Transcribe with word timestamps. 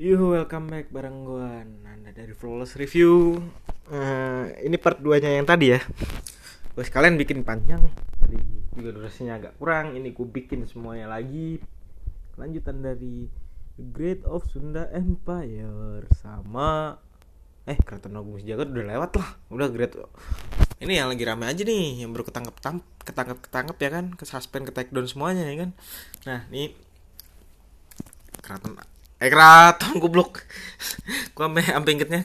Yuh, 0.00 0.32
welcome 0.32 0.72
back 0.72 0.88
bareng 0.88 1.28
gua 1.28 1.68
Nanda 1.68 2.16
dari 2.16 2.32
Flawless 2.32 2.80
Review. 2.80 3.36
Eh, 3.92 4.64
ini 4.64 4.80
part 4.80 4.96
2-nya 4.96 5.36
yang 5.36 5.44
tadi 5.44 5.76
ya. 5.76 5.84
Gue 6.72 6.80
sekalian 6.80 7.20
bikin 7.20 7.44
panjang. 7.44 7.84
Tadi 8.16 8.40
juga 8.72 8.96
durasinya 8.96 9.36
agak 9.36 9.60
kurang. 9.60 9.92
Ini 9.92 10.16
gue 10.16 10.24
bikin 10.24 10.64
semuanya 10.64 11.12
lagi. 11.12 11.60
Lanjutan 12.40 12.80
dari 12.80 13.28
The 13.76 13.84
Great 13.92 14.24
of 14.24 14.48
Sunda 14.48 14.88
Empire 14.96 16.08
sama 16.16 16.96
eh 17.68 17.76
Keraton 17.76 18.16
Agung 18.16 18.40
Sejagat 18.40 18.72
udah 18.72 18.96
lewat 18.96 19.12
lah. 19.20 19.28
Udah 19.52 19.68
Great. 19.68 19.92
Ini 20.80 21.04
yang 21.04 21.12
lagi 21.12 21.20
rame 21.28 21.44
aja 21.44 21.68
nih, 21.68 22.00
yang 22.00 22.16
baru 22.16 22.24
ketangkep 22.32 22.56
ketangkep 23.04 23.38
ketangkep 23.44 23.76
ya 23.76 23.90
kan, 23.92 24.06
ke 24.16 24.24
suspend, 24.24 24.64
ke 24.64 24.72
take 24.72 24.88
down 24.88 25.04
semuanya 25.04 25.44
ya 25.44 25.68
kan. 25.68 25.70
Nah, 26.24 26.48
ini 26.48 26.72
Keraton 28.40 28.72
eh 29.22 29.30
keraton 29.30 29.98
goblok. 30.02 30.42
Gua 31.38 31.46
sampai 31.46 31.62
sampai 31.62 31.92
ingetnya 31.94 32.20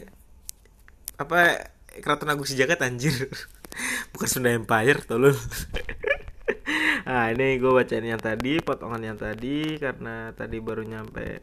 apa 1.21 1.69
keraton 2.01 2.33
agung 2.33 2.49
sejagat 2.49 2.81
anjir. 2.81 3.29
Bukan 4.13 4.27
Sunda 4.29 4.49
Empire 4.49 5.05
tolol. 5.05 5.37
Nah 7.07 7.31
ini 7.31 7.55
gue 7.55 7.71
bacain 7.71 8.03
yang 8.03 8.19
tadi 8.19 8.59
potongan 8.59 8.99
yang 8.99 9.15
tadi 9.15 9.79
karena 9.79 10.35
tadi 10.35 10.59
baru 10.59 10.83
nyampe. 10.83 11.39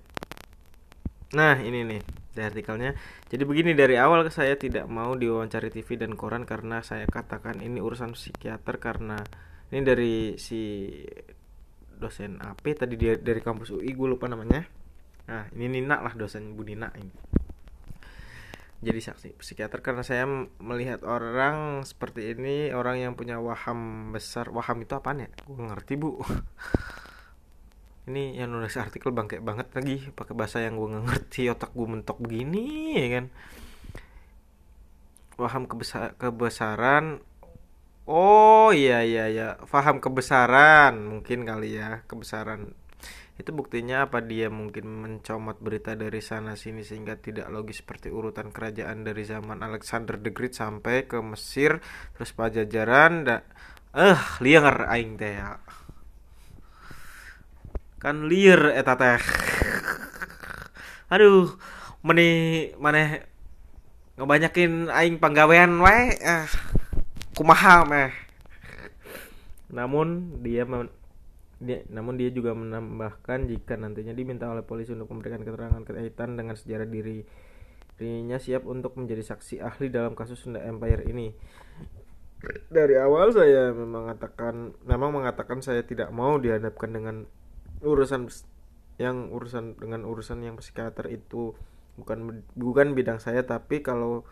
Nah 1.33 1.57
ini 1.57 1.81
nih 1.89 2.03
di 2.37 2.41
artikelnya. 2.45 2.93
Jadi 3.33 3.43
begini 3.49 3.73
dari 3.73 3.97
awal 3.97 4.29
saya 4.29 4.61
tidak 4.61 4.85
mau 4.93 5.17
diwawancari 5.17 5.73
TV 5.73 5.97
dan 5.97 6.21
koran 6.21 6.45
karena 6.45 6.85
saya 6.85 7.09
katakan 7.09 7.65
ini 7.65 7.81
urusan 7.81 8.13
psikiater 8.13 8.77
karena 8.77 9.17
ini 9.73 9.81
dari 9.81 10.37
si 10.37 10.93
dosen 11.97 12.37
AP 12.45 12.77
tadi 12.77 13.01
dia 13.01 13.17
dari 13.17 13.41
kampus 13.41 13.73
UI 13.73 13.89
gue 13.97 14.09
lupa 14.13 14.29
namanya 14.29 14.84
Nah, 15.25 15.49
ini 15.57 15.81
Nina 15.81 16.01
lah 16.05 16.13
dosen 16.13 16.53
Bu 16.57 16.65
Nina 16.65 16.93
ini. 16.97 17.15
Jadi 18.85 19.01
saksi 19.01 19.29
psikiater 19.41 19.81
karena 19.81 20.05
saya 20.05 20.29
melihat 20.61 21.01
orang 21.09 21.89
seperti 21.89 22.37
ini, 22.37 22.69
orang 22.77 23.01
yang 23.01 23.13
punya 23.17 23.41
waham 23.41 24.13
besar. 24.13 24.53
Waham 24.53 24.85
itu 24.85 24.93
apa 24.93 25.17
ya? 25.17 25.33
Gue 25.49 25.65
ngerti, 25.65 25.97
Bu. 25.97 26.21
ini 28.05 28.37
yang 28.37 28.53
nulis 28.53 28.77
artikel 28.77 29.17
bangke 29.17 29.41
banget 29.41 29.73
lagi 29.73 30.13
pakai 30.13 30.35
bahasa 30.37 30.61
yang 30.61 30.77
gue 30.77 31.01
ngerti 31.09 31.49
otak 31.49 31.73
gue 31.73 31.89
mentok 31.89 32.21
begini 32.21 32.93
ya 33.01 33.09
kan 33.21 33.25
waham 35.41 35.65
kebesar 35.65 36.13
kebesaran 36.21 37.25
oh 38.05 38.71
iya 38.77 39.01
iya 39.01 39.25
iya 39.33 39.49
paham 39.65 40.05
kebesaran 40.05 41.01
mungkin 41.01 41.49
kali 41.49 41.81
ya 41.81 42.05
kebesaran 42.05 42.77
itu 43.35 43.51
buktinya 43.51 44.07
apa 44.07 44.23
dia 44.23 44.47
mungkin 44.47 44.87
mencomot 44.87 45.59
berita 45.59 45.99
dari 45.99 46.23
sana 46.23 46.55
sini 46.55 46.87
sehingga 46.87 47.19
tidak 47.19 47.51
logis 47.51 47.83
seperti 47.83 48.07
urutan 48.07 48.55
kerajaan 48.55 49.03
dari 49.03 49.27
zaman 49.27 49.59
Alexander 49.59 50.15
the 50.23 50.31
Great 50.31 50.55
sampai 50.55 51.11
ke 51.11 51.19
Mesir 51.19 51.83
terus 52.15 52.31
Pajajaran 52.31 53.27
dan 53.27 53.43
eh 53.91 54.23
liar 54.39 54.87
aing 54.87 55.19
teh 55.19 55.35
ya. 55.35 55.59
Kan 57.99 58.31
liar 58.31 58.71
eta 58.71 58.95
teh. 58.95 59.19
Aduh 61.11 61.59
meni 62.07 62.71
mana 62.79 63.19
ngebanyakin 64.15 64.95
aing 64.95 65.19
panggawean 65.19 65.75
wae 65.83 66.15
eh 66.23 66.47
kumaha 67.35 67.83
meh. 67.83 68.15
Namun 69.75 70.39
dia 70.39 70.63
dia, 71.65 71.81
namun 71.89 72.21
dia 72.21 72.29
juga 72.29 72.53
menambahkan 72.53 73.49
jika 73.49 73.75
nantinya 73.81 74.13
diminta 74.13 74.47
oleh 74.47 74.63
polisi 74.63 74.93
untuk 74.93 75.11
memberikan 75.11 75.41
keterangan 75.43 75.83
kaitan 75.83 76.37
dengan 76.37 76.55
sejarah 76.55 76.87
diri 76.87 77.25
dirinya 77.95 78.43
siap 78.43 78.67
untuk 78.67 78.99
menjadi 78.99 79.23
saksi 79.23 79.63
ahli 79.63 79.87
dalam 79.89 80.19
kasus 80.19 80.43
Sunda 80.43 80.61
Empire 80.63 81.07
ini. 81.07 81.33
Dari 82.69 83.01
awal 83.01 83.33
saya 83.33 83.73
memang 83.73 84.05
mengatakan 84.11 84.77
memang 84.85 85.11
mengatakan 85.15 85.65
saya 85.65 85.81
tidak 85.87 86.13
mau 86.13 86.37
dihadapkan 86.37 86.91
dengan 86.93 87.25
urusan 87.81 88.29
yang 89.01 89.33
urusan 89.33 89.81
dengan 89.81 90.05
urusan 90.05 90.45
yang 90.45 90.61
psikiater 90.61 91.09
itu 91.11 91.57
bukan 91.95 92.45
bukan 92.59 92.93
bidang 92.93 93.23
saya 93.23 93.47
tapi 93.47 93.81
kalau 93.81 94.27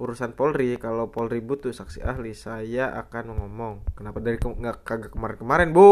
urusan 0.00 0.32
Polri. 0.32 0.80
Kalau 0.80 1.12
Polri 1.12 1.44
butuh 1.44 1.70
saksi 1.70 2.00
ahli 2.00 2.32
saya 2.32 2.96
akan 2.96 3.36
ngomong. 3.36 3.84
Kenapa 3.92 4.18
dari 4.24 4.40
nggak 4.40 4.80
kagak 4.82 5.12
kemarin-kemarin 5.12 5.76
bu? 5.76 5.88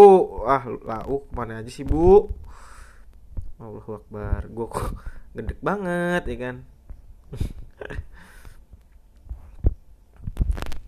Ah 0.48 0.64
lau 0.64 1.28
mana 1.36 1.60
aja 1.60 1.69
sih 1.69 1.84
bu? 1.84 2.32
Allahu 3.60 4.00
Akbar. 4.00 4.48
Gue 4.48 4.66
kok 4.72 4.96
gede 5.36 5.54
banget 5.60 6.24
ya 6.24 6.36
kan? 6.41 6.56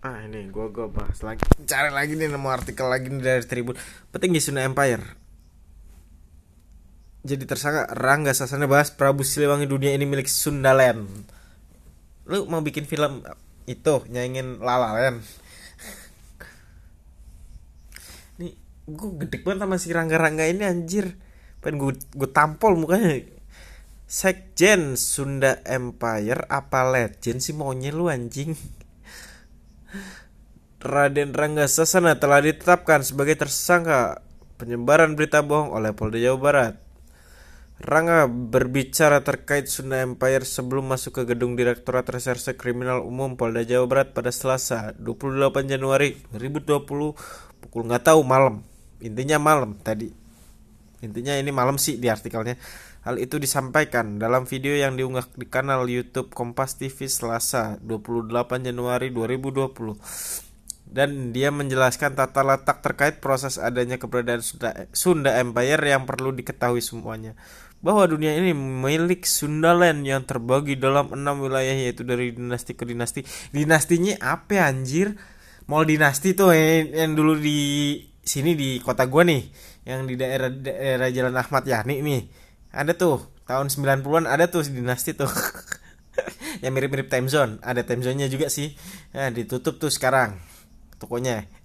Ah 0.01 0.25
ini 0.25 0.49
gue 0.49 0.65
gue 0.73 0.89
bahas 0.89 1.21
lagi. 1.21 1.45
Cari 1.61 1.93
lagi 1.93 2.17
nih 2.17 2.25
nemu 2.25 2.49
artikel 2.49 2.89
lagi 2.89 3.13
nih 3.13 3.21
dari 3.21 3.45
Tribun. 3.45 3.77
Petinggi 4.09 4.41
Sunda 4.41 4.65
Empire. 4.65 5.05
Jadi 7.21 7.45
tersangka 7.45 7.85
Rangga 7.93 8.33
Sasana 8.33 8.65
bahas 8.65 8.89
Prabu 8.89 9.21
Siliwangi 9.21 9.69
dunia 9.69 9.93
ini 9.93 10.09
milik 10.09 10.25
Sundaland 10.25 11.05
lu 12.25 12.45
mau 12.45 12.61
bikin 12.61 12.85
film 12.85 13.25
itu 13.65 13.93
nyanyiin 14.09 14.61
Lala 14.61 14.93
Land? 14.97 15.21
Nih 18.41 18.53
gue 18.85 19.09
gede 19.25 19.37
banget 19.41 19.59
sama 19.65 19.75
si 19.77 19.89
Rangga 19.93 20.17
Rangga 20.17 20.45
ini 20.45 20.65
anjir. 20.65 21.17
Pengen 21.61 21.77
gue 21.81 21.93
gue 21.97 22.29
tampol 22.29 22.77
mukanya. 22.77 23.21
Sekjen 24.11 24.99
Sunda 24.99 25.63
Empire 25.63 26.43
apa 26.51 26.83
legend 26.83 27.39
sih 27.39 27.55
maunya 27.55 27.95
lu 27.95 28.11
anjing? 28.11 28.53
Raden 30.81 31.31
Rangga 31.31 31.69
Sasana 31.69 32.17
telah 32.17 32.41
ditetapkan 32.41 33.05
sebagai 33.05 33.37
tersangka 33.37 34.25
penyebaran 34.57 35.13
berita 35.13 35.45
bohong 35.45 35.71
oleh 35.71 35.93
Polda 35.93 36.17
Jawa 36.17 36.37
Barat 36.41 36.90
Rangga 37.81 38.29
berbicara 38.29 39.25
terkait 39.25 39.65
Sunda 39.65 40.05
Empire 40.05 40.45
sebelum 40.45 40.85
masuk 40.85 41.17
ke 41.17 41.33
gedung 41.33 41.57
Direktorat 41.57 42.05
Reserse 42.13 42.53
Kriminal 42.53 43.01
Umum 43.01 43.33
Polda 43.33 43.65
Jawa 43.65 43.89
Barat 43.89 44.13
pada 44.13 44.29
Selasa 44.29 44.93
28 45.01 45.41
Januari 45.65 46.13
2020 46.29 46.85
pukul 47.57 47.81
nggak 47.89 48.05
tahu 48.05 48.21
malam. 48.21 48.61
Intinya 49.01 49.41
malam 49.41 49.81
tadi. 49.81 50.13
Intinya 51.01 51.33
ini 51.33 51.49
malam 51.49 51.81
sih 51.81 51.97
di 51.97 52.05
artikelnya. 52.05 52.53
Hal 53.01 53.17
itu 53.17 53.41
disampaikan 53.41 54.21
dalam 54.21 54.45
video 54.45 54.77
yang 54.77 54.93
diunggah 54.93 55.33
di 55.33 55.49
kanal 55.49 55.89
YouTube 55.89 56.29
Kompas 56.37 56.77
TV 56.77 57.09
Selasa 57.09 57.81
28 57.81 58.29
Januari 58.61 59.09
2020 59.09 60.53
dan 60.91 61.31
dia 61.31 61.49
menjelaskan 61.49 62.13
tata 62.13 62.43
letak 62.43 62.83
terkait 62.83 63.23
proses 63.23 63.55
adanya 63.55 63.95
keberadaan 63.95 64.43
Sunda, 64.43 64.69
Sunda 64.91 65.31
Empire 65.39 65.81
yang 65.81 66.03
perlu 66.03 66.35
diketahui 66.35 66.83
semuanya 66.83 67.33
bahwa 67.81 68.05
dunia 68.05 68.37
ini 68.37 68.53
milik 68.53 69.25
Sundaland 69.25 70.05
yang 70.05 70.21
terbagi 70.25 70.77
dalam 70.77 71.09
enam 71.13 71.41
wilayah 71.41 71.73
yaitu 71.73 72.05
dari 72.05 72.33
dinasti 72.33 72.77
ke 72.77 72.85
dinasti. 72.85 73.25
Dinastinya 73.49 74.21
apa 74.21 74.69
anjir? 74.69 75.17
Mau 75.65 75.81
dinasti 75.81 76.37
tuh 76.37 76.53
yang, 76.53 76.93
yang 76.93 77.11
dulu 77.17 77.37
di 77.37 77.97
sini 78.21 78.53
di 78.53 78.77
kota 78.81 79.09
gua 79.09 79.25
nih, 79.25 79.43
yang 79.85 80.05
di 80.05 80.13
daerah 80.13 80.49
daerah 80.49 81.09
Jalan 81.09 81.35
Ahmad 81.37 81.65
Yani 81.65 82.05
nih. 82.05 82.21
Ada 82.71 82.93
tuh 82.95 83.25
tahun 83.49 83.67
90-an 83.67 84.29
ada 84.29 84.45
tuh 84.47 84.63
dinasti 84.63 85.17
tuh. 85.17 85.29
yang 86.63 86.77
mirip-mirip 86.77 87.09
time 87.09 87.25
zone, 87.25 87.57
ada 87.65 87.81
time 87.81 88.05
zone-nya 88.05 88.29
juga 88.29 88.51
sih. 88.51 88.77
Nah, 89.17 89.33
ditutup 89.33 89.81
tuh 89.81 89.89
sekarang 89.89 90.37
tokonya. 91.01 91.60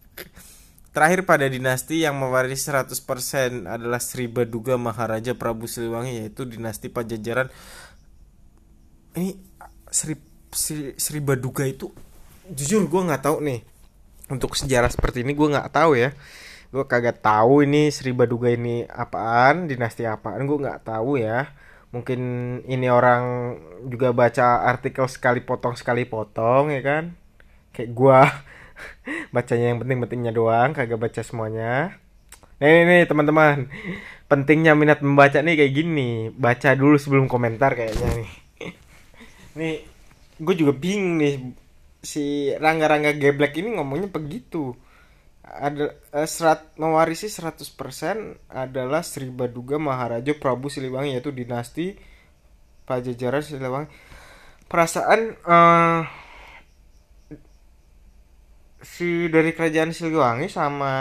Terakhir 0.97 1.29
pada 1.29 1.45
dinasti 1.45 2.09
yang 2.09 2.17
mewarisi 2.17 2.73
100% 2.73 3.69
adalah 3.69 4.01
Sri 4.01 4.33
Baduga 4.33 4.81
Maharaja 4.81 5.37
Prabu 5.37 5.69
Siliwangi 5.69 6.25
yaitu 6.25 6.49
dinasti 6.49 6.89
Pajajaran. 6.89 7.53
Ini 9.13 9.37
Sri 9.93 10.17
Sri, 10.49 10.97
Sri 10.97 11.21
Baduga 11.21 11.69
itu 11.69 11.93
jujur 12.49 12.89
gue 12.89 13.03
nggak 13.13 13.29
tahu 13.29 13.45
nih. 13.45 13.61
Untuk 14.33 14.57
sejarah 14.57 14.89
seperti 14.89 15.21
ini 15.21 15.37
gue 15.37 15.45
nggak 15.53 15.69
tahu 15.69 16.01
ya. 16.01 16.17
Gue 16.73 16.89
kagak 16.89 17.21
tahu 17.21 17.69
ini 17.69 17.93
Sri 17.93 18.17
Baduga 18.17 18.49
ini 18.49 18.89
apaan 18.89 19.69
dinasti 19.69 20.09
apaan 20.09 20.49
gue 20.49 20.65
nggak 20.65 20.81
tahu 20.81 21.21
ya. 21.21 21.53
Mungkin 21.93 22.21
ini 22.65 22.89
orang 22.89 23.53
juga 23.85 24.17
baca 24.17 24.65
artikel 24.65 25.05
sekali 25.13 25.45
potong 25.45 25.77
sekali 25.77 26.09
potong 26.09 26.73
ya 26.73 26.81
kan? 26.81 27.13
Kayak 27.77 27.91
gue 27.93 28.21
bacanya 29.35 29.73
yang 29.75 29.79
penting-pentingnya 29.83 30.33
doang 30.33 30.73
kagak 30.77 31.01
baca 31.01 31.21
semuanya. 31.23 31.97
Nih 32.57 32.89
nih, 32.89 33.03
teman-teman. 33.05 33.69
Pentingnya 34.27 34.73
minat 34.73 35.05
membaca 35.05 35.39
nih 35.45 35.61
kayak 35.61 35.73
gini. 35.77 36.33
Baca 36.33 36.73
dulu 36.73 36.97
sebelum 36.97 37.29
komentar 37.29 37.77
kayaknya 37.77 38.09
nih. 38.17 38.31
Nih 39.61 39.75
gue 40.37 40.55
juga 40.57 40.73
bingung 40.73 41.21
nih. 41.21 41.35
Si 42.01 42.53
Rangga-Rangga 42.57 43.17
Geblek 43.17 43.61
ini 43.61 43.77
ngomongnya 43.77 44.09
begitu. 44.09 44.73
Ada 45.47 45.95
uh, 46.11 46.27
serat 46.27 46.75
mewarisi 46.75 47.31
100% 47.31 48.51
adalah 48.51 49.07
Sri 49.07 49.31
Baduga 49.31 49.79
Maharaja 49.79 50.35
Prabu 50.35 50.67
Siliwangi 50.67 51.15
yaitu 51.15 51.31
dinasti 51.31 51.95
Pajajaran 52.83 53.43
Siliwangi. 53.47 53.89
Perasaan 54.67 55.21
uh, 55.47 56.03
si 58.81 59.29
dari 59.33 59.53
kerajaan 59.57 59.93
Siliwangi 59.93 60.49
sama 60.53 60.95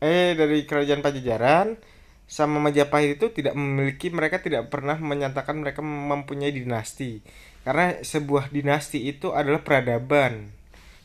eh 0.00 0.32
dari 0.36 0.64
kerajaan 0.64 1.04
Pajajaran 1.04 1.76
sama 2.30 2.62
Majapahit 2.62 3.18
itu 3.18 3.26
tidak 3.34 3.58
memiliki 3.58 4.08
mereka 4.14 4.38
tidak 4.38 4.70
pernah 4.70 4.94
menyatakan 4.96 5.58
mereka 5.58 5.82
mempunyai 5.82 6.54
dinasti. 6.54 7.20
Karena 7.66 8.00
sebuah 8.00 8.48
dinasti 8.54 9.04
itu 9.10 9.34
adalah 9.34 9.60
peradaban 9.66 10.60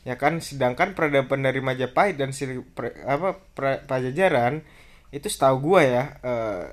ya 0.06 0.14
kan? 0.14 0.38
Sedangkan 0.38 0.94
peradaban 0.94 1.42
dari 1.42 1.58
Majapahit 1.58 2.14
dan 2.16 2.30
Sili, 2.30 2.62
pre, 2.62 2.94
apa 3.04 3.42
pra, 3.58 3.82
Pajajaran 3.82 4.62
itu 5.10 5.26
setahu 5.26 5.56
gua 5.74 5.82
ya 5.82 6.04
eh, 6.22 6.64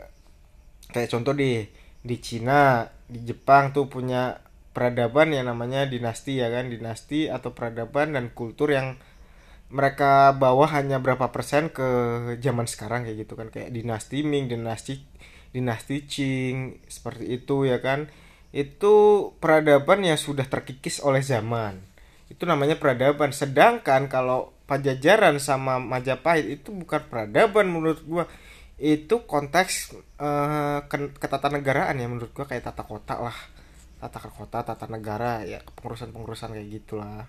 kayak 0.94 1.10
contoh 1.10 1.34
di 1.34 1.66
di 2.06 2.16
Cina 2.22 2.86
di 3.10 3.26
Jepang 3.26 3.74
tuh 3.74 3.90
punya 3.90 4.38
peradaban 4.74 5.32
yang 5.32 5.48
namanya 5.48 5.86
dinasti 5.86 6.42
ya 6.42 6.50
kan 6.50 6.68
dinasti 6.74 7.30
atau 7.30 7.54
peradaban 7.54 8.18
dan 8.18 8.34
kultur 8.34 8.74
yang 8.74 8.98
mereka 9.74 10.38
bawa 10.38 10.70
hanya 10.78 11.02
berapa 11.02 11.34
persen 11.34 11.74
ke 11.74 11.88
zaman 12.38 12.70
sekarang 12.70 13.10
kayak 13.10 13.26
gitu 13.26 13.34
kan 13.34 13.50
kayak 13.50 13.74
dinasti 13.74 14.22
Ming, 14.22 14.46
dinasti 14.46 15.02
dinasti 15.54 16.10
Qing 16.10 16.82
seperti 16.90 17.42
itu 17.42 17.70
ya 17.70 17.80
kan. 17.80 18.10
Itu 18.54 18.94
peradaban 19.42 20.06
yang 20.06 20.18
sudah 20.18 20.46
terkikis 20.46 21.02
oleh 21.02 21.22
zaman. 21.26 21.82
Itu 22.30 22.46
namanya 22.50 22.78
peradaban. 22.78 23.32
Sedangkan 23.34 24.10
kalau 24.10 24.52
Pajajaran 24.64 25.38
sama 25.44 25.78
Majapahit 25.78 26.48
itu 26.62 26.74
bukan 26.74 27.02
peradaban 27.10 27.70
menurut 27.70 28.02
gua. 28.06 28.26
Itu 28.78 29.26
konteks 29.30 29.94
uh, 30.18 30.86
ketatanegaraan 31.22 31.98
ya 31.98 32.08
menurut 32.10 32.34
gua 32.34 32.46
kayak 32.50 32.70
tata 32.70 32.86
kota 32.86 33.22
lah. 33.22 33.38
Tata 34.04 34.28
kota, 34.28 34.60
tata 34.68 34.86
negara 34.92 35.48
ya 35.48 35.64
pengurusan-pengurusan 35.64 36.52
kayak 36.52 36.68
gitulah. 36.68 37.24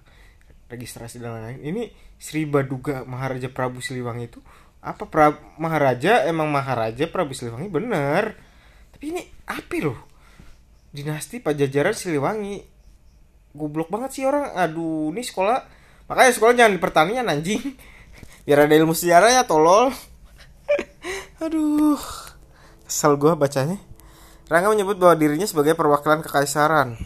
Registrasi 0.67 1.23
dan 1.23 1.39
lain-lain. 1.39 1.61
Ini 1.63 1.83
Sri 2.19 2.51
Baduga 2.51 3.07
Maharaja 3.07 3.47
Prabu 3.47 3.79
Siliwangi 3.79 4.27
itu 4.27 4.41
apa 4.83 5.07
pra 5.07 5.39
Maharaja 5.55 6.27
emang 6.27 6.51
Maharaja 6.51 7.07
Prabu 7.07 7.31
Siliwangi? 7.31 7.71
Bener. 7.71 8.35
Tapi 8.91 9.05
ini 9.15 9.23
api 9.47 9.79
loh. 9.87 9.99
Dinasti 10.91 11.39
Pajajaran 11.39 11.95
Siliwangi. 11.95 12.59
Goblok 13.55 13.87
banget 13.87 14.19
sih 14.19 14.27
orang. 14.27 14.51
Aduh 14.59 15.15
ini 15.15 15.23
sekolah 15.23 15.63
makanya 16.11 16.33
sekolah 16.35 16.53
jangan 16.59 16.75
di 16.75 16.81
pertanian 16.83 17.31
anjing. 17.31 17.63
Biar 18.45 18.67
ada 18.67 18.75
ilmu 18.75 18.99
sejarah 18.99 19.31
ya 19.31 19.43
tolol. 19.47 19.95
Aduh 21.45 22.03
kesel 22.85 23.19
gue 23.19 23.33
bacanya 23.35 23.81
Rangga 24.45 24.69
menyebut 24.69 25.01
bahwa 25.01 25.17
dirinya 25.17 25.49
sebagai 25.49 25.73
perwakilan 25.73 26.21
kekaisaran. 26.21 27.01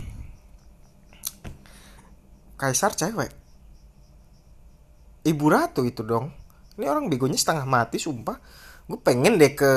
Kaisar 2.59 2.99
cewek. 2.99 3.31
Ibu 5.23 5.47
ratu 5.47 5.87
itu 5.87 6.03
dong. 6.03 6.35
Ini 6.75 6.91
orang 6.91 7.07
begonya 7.07 7.39
setengah 7.39 7.63
mati 7.63 8.03
sumpah. 8.03 8.39
Gue 8.89 8.99
pengen 8.99 9.37
deh 9.37 9.53
ke 9.53 9.71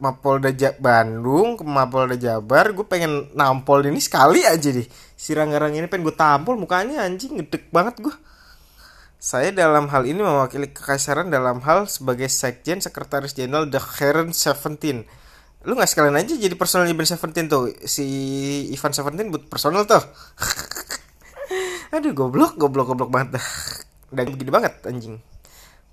Mapolda 0.00 0.50
Bandung 0.80 1.54
ke 1.54 1.62
Mapolda 1.62 2.18
Jabar. 2.18 2.74
Gue 2.74 2.88
pengen 2.88 3.30
nampol 3.36 3.86
ini 3.86 4.02
sekali 4.02 4.42
aja 4.42 4.72
deh. 4.74 4.88
Si 5.14 5.30
rangga 5.36 5.62
ini 5.70 5.86
pengen 5.86 6.10
gue 6.10 6.16
tampol 6.16 6.58
mukanya 6.58 7.06
anjing. 7.06 7.38
Ngedek 7.38 7.70
banget 7.70 8.02
gue 8.02 8.14
saya 9.24 9.56
dalam 9.56 9.88
hal 9.88 10.04
ini 10.04 10.20
mewakili 10.20 10.68
kekaisaran 10.68 11.32
dalam 11.32 11.64
hal 11.64 11.88
sebagai 11.88 12.28
sekjen 12.28 12.84
sekretaris 12.84 13.32
jenderal 13.32 13.64
The 13.64 13.80
Heron 13.80 14.36
Seventeen 14.36 15.08
lu 15.64 15.72
nggak 15.72 15.88
sekalian 15.88 16.16
aja 16.20 16.36
jadi 16.36 16.52
personal 16.56 16.84
Ivan 16.88 17.08
Seventeen 17.08 17.48
tuh. 17.48 17.72
Si 17.84 18.06
Ivan 18.70 18.92
Seventeen 18.92 19.32
buat 19.32 19.48
personal 19.48 19.88
tuh. 19.88 20.00
Aduh 21.94 22.12
goblok 22.12 22.60
goblok 22.60 22.92
goblok 22.92 23.10
banget. 23.10 23.40
Dan 24.16 24.32
begini 24.32 24.52
banget 24.52 24.76
anjing. 24.84 25.18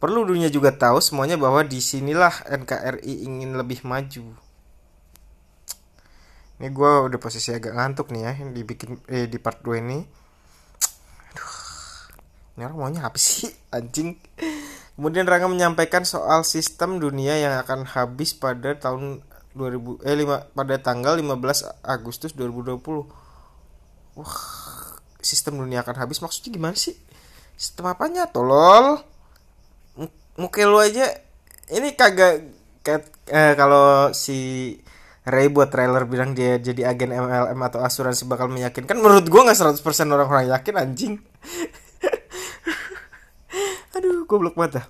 Perlu 0.02 0.26
dunia 0.26 0.50
juga 0.50 0.74
tahu 0.74 0.98
semuanya 0.98 1.38
bahwa 1.38 1.62
di 1.62 1.78
sinilah 1.78 2.46
NKRI 2.50 3.26
ingin 3.26 3.54
lebih 3.54 3.86
maju. 3.86 4.34
Ini 6.62 6.68
gue 6.70 6.92
udah 7.10 7.20
posisi 7.22 7.50
agak 7.54 7.74
ngantuk 7.74 8.14
nih 8.14 8.22
ya 8.22 8.34
dibikin 8.54 9.02
eh, 9.10 9.26
di 9.26 9.38
part 9.42 9.62
2 9.66 9.82
ini. 9.82 10.00
Aduh 11.34 11.54
ini 12.58 12.62
orang 12.68 12.78
maunya 12.78 13.02
apa 13.08 13.18
sih 13.18 13.50
anjing? 13.78 14.20
Kemudian 15.00 15.26
Rangga 15.26 15.50
menyampaikan 15.50 16.06
soal 16.06 16.46
sistem 16.46 17.02
dunia 17.02 17.34
yang 17.40 17.58
akan 17.58 17.90
habis 17.90 18.38
pada 18.38 18.78
tahun 18.78 19.26
2000 19.54 20.08
eh 20.08 20.16
5 20.16 20.56
pada 20.56 20.76
tanggal 20.80 21.20
15 21.20 21.84
Agustus 21.84 22.32
2020 22.34 22.80
wah 24.16 24.36
sistem 25.22 25.62
dunia 25.62 25.86
akan 25.86 25.96
habis. 26.02 26.20
Maksudnya 26.20 26.52
gimana 26.52 26.76
sih? 26.76 26.98
Sistem 27.56 27.88
apanya 27.88 28.28
tolol? 28.28 29.00
Muka 30.40 30.64
lu 30.66 30.82
aja 30.82 31.06
ini 31.70 31.94
kagak 31.94 32.42
kayak 32.82 33.04
eh, 33.30 33.54
kalau 33.54 34.10
si 34.18 34.74
Ray 35.22 35.54
buat 35.54 35.70
trailer 35.70 36.10
bilang 36.10 36.34
dia 36.34 36.58
jadi 36.58 36.90
agen 36.90 37.14
MLM 37.14 37.60
atau 37.62 37.86
asuransi 37.86 38.26
bakal 38.26 38.50
meyakinkan 38.50 38.98
menurut 38.98 39.30
gua 39.30 39.46
nggak 39.46 39.78
100% 39.78 40.10
orang-orang 40.10 40.50
yakin 40.50 40.76
anjing. 40.82 41.14
Aduh 43.96 44.26
goblok 44.26 44.58
banget 44.58 44.82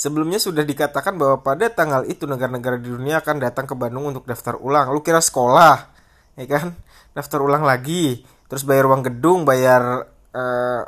Sebelumnya 0.00 0.40
sudah 0.40 0.64
dikatakan 0.64 1.20
bahwa 1.20 1.44
pada 1.44 1.68
tanggal 1.68 2.08
itu 2.08 2.24
negara-negara 2.24 2.80
di 2.80 2.88
dunia 2.88 3.20
akan 3.20 3.36
datang 3.36 3.68
ke 3.68 3.76
Bandung 3.76 4.08
untuk 4.08 4.24
daftar 4.24 4.56
ulang. 4.56 4.88
Lu 4.96 5.04
kira 5.04 5.20
sekolah, 5.20 5.92
ya 6.40 6.46
kan? 6.48 6.72
Daftar 7.12 7.44
ulang 7.44 7.68
lagi, 7.68 8.24
terus 8.48 8.64
bayar 8.64 8.88
uang 8.88 9.04
gedung, 9.04 9.44
bayar 9.44 10.08
uh, 10.32 10.82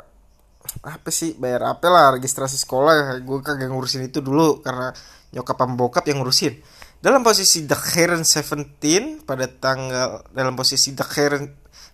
apa 0.81 1.09
sih 1.13 1.37
bayar 1.37 1.77
apa 1.77 1.85
lah 1.91 2.17
registrasi 2.17 2.57
sekolah 2.57 3.21
gue 3.21 3.37
kagak 3.45 3.69
ngurusin 3.69 4.09
itu 4.09 4.23
dulu 4.23 4.63
karena 4.63 4.89
nyokap 5.35 5.59
bokap 5.75 6.07
yang 6.09 6.23
ngurusin 6.23 6.57
dalam 7.03 7.21
posisi 7.21 7.67
The 7.67 7.75
Heron 7.75 8.23
17 8.25 9.27
pada 9.27 9.45
tanggal 9.45 10.23
dalam 10.31 10.55
posisi 10.57 10.95
The 10.95 11.05
Heron 11.05 11.45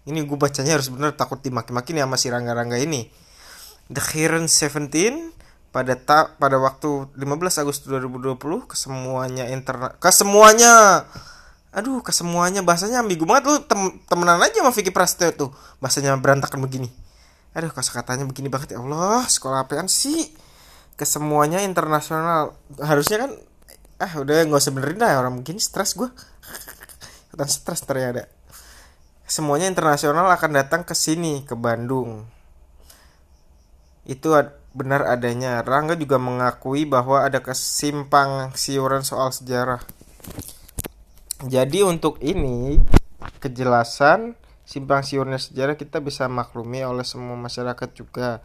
ini 0.07 0.23
gue 0.23 0.37
bacanya 0.37 0.79
harus 0.79 0.87
bener 0.93 1.17
takut 1.17 1.41
dimaki-maki 1.41 1.91
nih 1.97 2.05
sama 2.05 2.15
si 2.15 2.27
rangga-rangga 2.31 2.77
ini 2.79 3.09
The 3.89 4.03
Heron 4.15 4.45
17 4.47 5.33
pada 5.69 5.93
ta 5.93 6.33
pada 6.41 6.57
waktu 6.57 7.13
15 7.13 7.61
Agustus 7.61 7.85
2020 7.85 8.39
kesemuanya 8.65 9.49
internet 9.53 10.01
kesemuanya 10.01 11.05
aduh 11.69 12.01
kesemuanya 12.01 12.65
bahasanya 12.65 13.01
ambigu 13.05 13.29
banget. 13.29 13.43
Lu 13.45 13.55
tem 13.61 14.01
temenan 14.09 14.41
aja 14.41 14.61
sama 14.61 14.73
Vicky 14.73 14.89
Prasetyo 14.89 15.29
tuh. 15.37 15.49
Bahasanya 15.77 16.17
berantakan 16.17 16.65
begini. 16.65 16.89
Aduh 17.53 17.69
katanya 17.73 18.25
begini 18.25 18.49
banget 18.49 18.77
ya 18.77 18.81
Allah 18.81 19.25
sekolah 19.25 19.65
apaan 19.65 19.89
sih? 19.89 20.33
Kesemuanya 20.97 21.61
internasional. 21.61 22.57
Harusnya 22.81 23.25
kan 23.25 23.31
ah 23.99 24.11
udah 24.15 24.47
nggak 24.47 24.61
usah 24.63 24.71
benerin 24.71 24.95
dah 24.95 25.19
orang 25.19 25.43
begini 25.43 25.59
stres 25.59 25.91
gue 25.91 26.07
kan 27.35 27.51
stres 27.51 27.83
ternyata 27.83 28.31
semuanya 29.27 29.67
internasional 29.67 30.23
akan 30.31 30.55
datang 30.55 30.81
ke 30.87 30.95
sini 30.95 31.43
ke 31.43 31.53
Bandung. 31.53 32.23
Itu 34.07 34.33
benar 34.73 35.05
adanya. 35.05 35.61
Rangga 35.65 35.97
juga 35.97 36.21
mengakui 36.21 36.85
bahwa 36.85 37.25
ada 37.25 37.41
kesimpang 37.41 38.53
siuran 38.53 39.01
soal 39.01 39.33
sejarah. 39.33 39.81
Jadi 41.45 41.87
untuk 41.87 42.19
ini 42.19 42.77
kejelasan 43.39 44.35
simpang 44.67 45.01
siurnya 45.01 45.41
sejarah 45.41 45.79
kita 45.79 45.97
bisa 46.03 46.27
maklumi 46.29 46.83
oleh 46.85 47.07
semua 47.07 47.39
masyarakat 47.39 47.89
juga. 47.95 48.43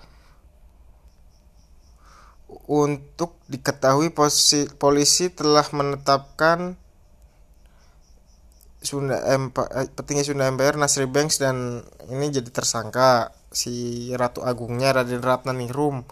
Untuk 2.70 3.34
diketahui 3.50 4.14
posi, 4.14 4.70
polisi 4.78 5.26
telah 5.28 5.66
menetapkan 5.74 6.78
Sunda 8.84 9.18
Empire, 9.26 9.70
eh, 9.74 9.88
petinggi 9.90 10.28
Sunda 10.28 10.46
Empire 10.46 10.76
Nasri 10.76 11.08
Banks 11.08 11.40
dan 11.40 11.82
ini 12.06 12.30
jadi 12.30 12.46
tersangka 12.52 13.32
si 13.54 14.10
Ratu 14.12 14.42
Agungnya 14.42 14.90
Raden 14.90 15.22
Ratna 15.22 15.54
Ningrum 15.54 16.02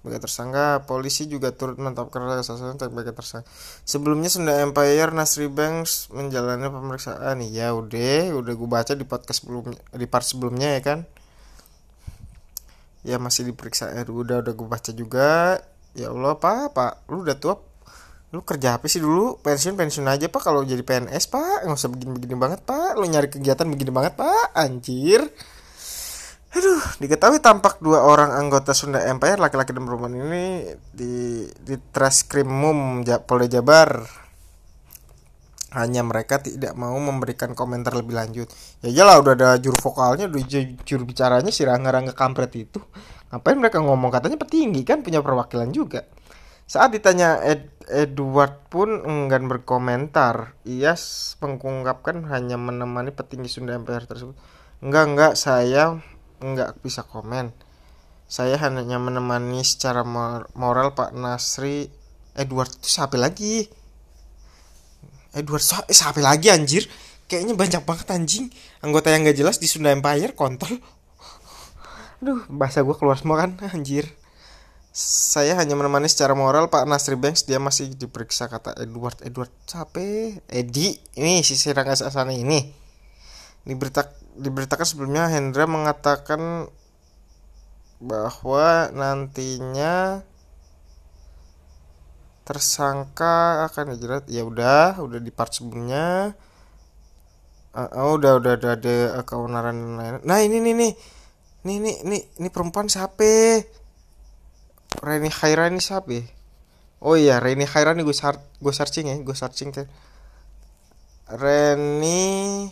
sebagai 0.00 0.24
tersangka 0.24 0.88
polisi 0.88 1.28
juga 1.28 1.52
turut 1.52 1.76
menetapkan 1.76 2.24
sasaran 2.40 2.80
sebagai 2.80 3.12
tersangka. 3.12 3.44
Sebelumnya 3.84 4.32
Sunda 4.32 4.56
Empire 4.64 5.12
Nasri 5.12 5.44
Banks 5.52 6.08
menjalani 6.08 6.72
pemeriksaan. 6.72 7.44
Ya 7.44 7.76
udah 7.76 8.32
udah 8.32 8.52
gue 8.56 8.68
baca 8.68 8.92
di 8.96 9.04
podcast 9.04 9.44
sebelumnya 9.44 9.76
di 9.92 10.06
part 10.08 10.24
sebelumnya 10.24 10.68
ya 10.72 10.80
kan? 10.80 10.98
Ya 13.04 13.20
masih 13.20 13.52
diperiksa 13.52 13.92
ya 13.92 14.08
udah 14.08 14.40
udah 14.40 14.52
gue 14.56 14.68
baca 14.72 14.90
juga. 14.96 15.60
Ya 15.92 16.08
Allah 16.08 16.32
pak 16.40 16.72
pak 16.72 17.04
lu 17.12 17.20
udah 17.20 17.36
tua 17.36 17.60
lu 18.32 18.40
kerja 18.40 18.80
apa 18.80 18.88
sih 18.88 19.04
dulu? 19.04 19.36
Pensiun 19.44 19.76
pensiun 19.76 20.08
aja 20.08 20.32
pak. 20.32 20.40
Kalau 20.40 20.64
jadi 20.64 20.80
PNS 20.80 21.28
pak 21.28 21.68
nggak 21.68 21.76
usah 21.76 21.92
begini 21.92 22.16
begini 22.16 22.40
banget 22.40 22.64
pak. 22.64 22.96
Lu 22.96 23.04
nyari 23.04 23.28
kegiatan 23.28 23.68
begini 23.68 23.92
banget 23.92 24.16
pak. 24.16 24.56
Anjir 24.56 25.28
Aduh, 26.50 26.82
diketahui 26.98 27.38
tampak 27.38 27.78
dua 27.78 28.02
orang 28.02 28.34
anggota 28.34 28.74
Sunda 28.74 28.98
Empire 29.06 29.38
laki-laki 29.38 29.70
dan 29.70 29.86
perempuan 29.86 30.18
ini 30.18 30.66
di 30.90 31.46
di 31.62 31.74
Treskrimum 31.94 33.06
Polda 33.22 33.46
Jabar. 33.46 33.90
hanya 35.70 36.02
mereka 36.02 36.42
tidak 36.42 36.74
mau 36.74 36.98
memberikan 36.98 37.54
komentar 37.54 37.94
lebih 37.94 38.18
lanjut. 38.18 38.50
Ya 38.82 38.90
iyalah 38.90 39.22
udah 39.22 39.34
ada 39.38 39.50
juru 39.62 39.78
vokalnya 39.78 40.26
udah 40.26 40.42
juru 40.82 41.06
bicaranya 41.06 41.54
si 41.54 41.62
Rangga 41.62 41.94
Rangga 41.94 42.10
kampret 42.10 42.50
itu. 42.58 42.82
Ngapain 43.30 43.54
mereka 43.54 43.78
ngomong? 43.78 44.10
Katanya 44.10 44.34
petinggi 44.34 44.82
kan 44.82 45.06
punya 45.06 45.22
perwakilan 45.22 45.70
juga. 45.70 46.10
Saat 46.66 46.98
ditanya 46.98 47.38
Ed, 47.46 47.70
Edward 47.86 48.66
pun 48.66 49.06
enggan 49.06 49.46
berkomentar. 49.46 50.58
Ia 50.66 50.98
mengungkapkan 51.38 52.26
hanya 52.34 52.58
menemani 52.58 53.14
petinggi 53.14 53.46
Sunda 53.46 53.78
Empire 53.78 54.10
tersebut. 54.10 54.34
Enggak 54.82 55.04
enggak 55.06 55.32
saya 55.38 56.02
enggak 56.40 56.80
bisa 56.80 57.04
komen. 57.04 57.52
Saya 58.30 58.54
hanya 58.62 58.98
menemani 58.98 59.66
secara 59.66 60.06
moral 60.54 60.94
Pak 60.94 61.10
Nasri. 61.14 61.90
Edward 62.38 62.70
itu 62.78 62.88
siapa 62.88 63.18
lagi? 63.18 63.66
Edward 65.34 65.62
eh, 65.90 65.94
siapa 65.94 66.22
lagi 66.22 66.46
anjir? 66.46 66.86
Kayaknya 67.26 67.54
banyak 67.58 67.82
banget 67.82 68.06
anjing. 68.14 68.46
Anggota 68.86 69.10
yang 69.10 69.26
gak 69.26 69.38
jelas 69.38 69.58
di 69.58 69.66
Sunda 69.66 69.90
Empire 69.90 70.34
kontol. 70.38 70.78
Aduh 72.22 72.46
bahasa 72.46 72.86
gue 72.86 72.94
keluar 72.94 73.18
semua 73.18 73.42
kan 73.42 73.58
anjir. 73.74 74.06
Saya 74.94 75.54
hanya 75.54 75.74
menemani 75.74 76.10
secara 76.10 76.34
moral 76.34 76.70
Pak 76.70 76.86
Nasri 76.86 77.18
Banks. 77.18 77.46
Dia 77.46 77.58
masih 77.58 77.94
diperiksa 77.94 78.46
kata 78.46 78.78
Edward. 78.78 79.18
Edward 79.26 79.50
capek 79.66 80.42
Edi. 80.46 80.98
Ini 81.18 81.42
si 81.42 81.58
Siranga 81.58 81.98
Sasana 81.98 82.30
ini 82.30 82.80
diberita 83.64 84.08
diberitakan 84.40 84.86
sebelumnya 84.86 85.28
Hendra 85.28 85.68
mengatakan 85.68 86.68
bahwa 88.00 88.88
nantinya 88.96 90.24
tersangka 92.48 93.68
akan 93.70 93.94
dijerat. 93.94 94.24
Ya 94.26 94.42
udah 94.42 94.98
udah 94.98 95.20
di 95.22 95.30
part 95.30 95.54
sebelumnya. 95.54 96.34
Uh, 97.70 97.86
oh 98.02 98.18
udah 98.18 98.42
udah 98.42 98.58
udah 98.58 98.72
ada 98.74 99.22
keonaran 99.22 99.94
lain 99.94 100.26
nah 100.26 100.42
ini 100.42 100.58
nih 100.58 100.74
nih 100.74 100.92
nih 101.62 101.76
nih 101.78 101.96
nih 102.02 102.22
ini 102.42 102.48
perempuan 102.50 102.90
siapa? 102.90 103.62
Reni 104.98 105.30
Khairani 105.30 105.78
siapa? 105.78 106.18
Oh 106.98 107.14
iya 107.14 107.38
Reni 107.38 107.70
Khairani 107.70 108.02
gue 108.02 108.16
sar 108.16 108.42
gue 108.58 108.74
searching 108.74 109.06
ya 109.06 109.16
gue 109.22 109.36
searching 109.38 109.70
kan. 109.70 109.86
Reni 111.30 112.66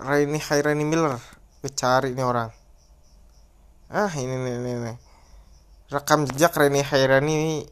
Reni 0.00 0.40
Khairani 0.40 0.84
Miller. 0.84 1.18
Gue 1.60 1.72
cari 1.72 2.12
ini 2.12 2.22
orang. 2.22 2.50
Ah 3.90 4.10
ini 4.12 4.34
nih 4.34 4.54
ini 4.58 4.72
nih 4.82 4.96
rekam 5.86 6.26
jejak 6.26 6.58
Reni 6.58 6.82
Hairani 6.82 7.62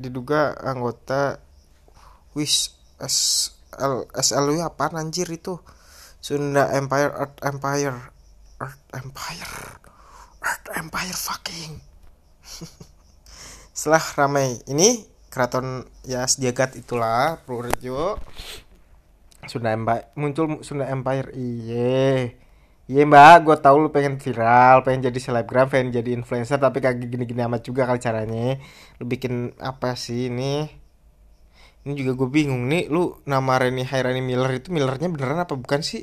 diduga 0.00 0.56
anggota 0.64 1.36
Wis 2.32 2.72
SL 2.96 4.08
SLW 4.16 4.64
apa 4.64 4.88
anjir 4.96 5.28
itu? 5.28 5.60
Sunda 6.20 6.68
Empire 6.76 7.12
Earth 7.16 7.38
Empire 7.42 7.96
Earth 8.60 8.82
Empire 8.92 9.56
Earth 10.40 10.66
Empire 10.76 11.16
fucking. 11.16 11.72
Setelah 13.76 14.04
ramai 14.16 14.60
ini 14.68 15.04
keraton 15.32 15.88
ya 16.04 16.24
sejagat 16.28 16.76
itulah 16.76 17.40
Purworejo 17.44 18.20
Sunda 19.50 19.74
Empire 19.74 20.14
muncul 20.14 20.62
Sunda 20.62 20.86
Empire 20.86 21.34
iye 21.34 22.38
Iya 22.90 23.06
mbak, 23.06 23.46
gue 23.46 23.56
tau 23.62 23.78
lu 23.78 23.94
pengen 23.94 24.18
viral, 24.18 24.82
pengen 24.82 25.06
jadi 25.06 25.18
selebgram, 25.22 25.70
pengen 25.70 25.94
jadi 25.94 26.10
influencer, 26.10 26.58
tapi 26.58 26.82
kagak 26.82 27.06
gini-gini 27.06 27.46
amat 27.46 27.62
juga 27.62 27.86
kali 27.86 28.02
caranya. 28.02 28.58
Lu 28.98 29.06
bikin 29.06 29.54
apa 29.62 29.94
sih 29.94 30.26
ini? 30.26 30.66
Ini 31.86 31.92
juga 31.94 32.18
gue 32.18 32.28
bingung 32.34 32.66
nih, 32.66 32.90
lu 32.90 33.14
nama 33.30 33.62
Reni 33.62 33.86
Hairani 33.86 34.18
Miller 34.18 34.58
itu 34.58 34.74
Millernya 34.74 35.06
beneran 35.06 35.38
apa 35.38 35.54
bukan 35.54 35.86
sih? 35.86 36.02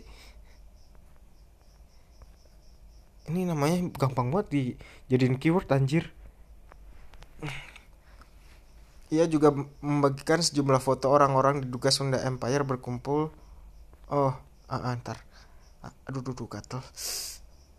Ini 3.28 3.52
namanya 3.52 3.84
gampang 3.92 4.32
banget 4.32 4.48
di 4.56 4.64
jadiin 5.12 5.36
keyword 5.36 5.68
anjir. 5.76 6.16
Ia 9.08 9.26
juga 9.28 9.56
membagikan 9.80 10.44
sejumlah 10.44 10.84
foto 10.84 11.08
orang-orang 11.08 11.64
diduga 11.64 11.92
Sunda 11.92 12.20
Empire 12.24 12.68
berkumpul. 12.68 13.32
Oh, 14.12 14.34
ah, 14.68 14.84
antar 14.92 15.28
aduh 16.08 16.22
aduh, 16.24 16.34
aduh 16.36 16.48
gatel 16.50 16.82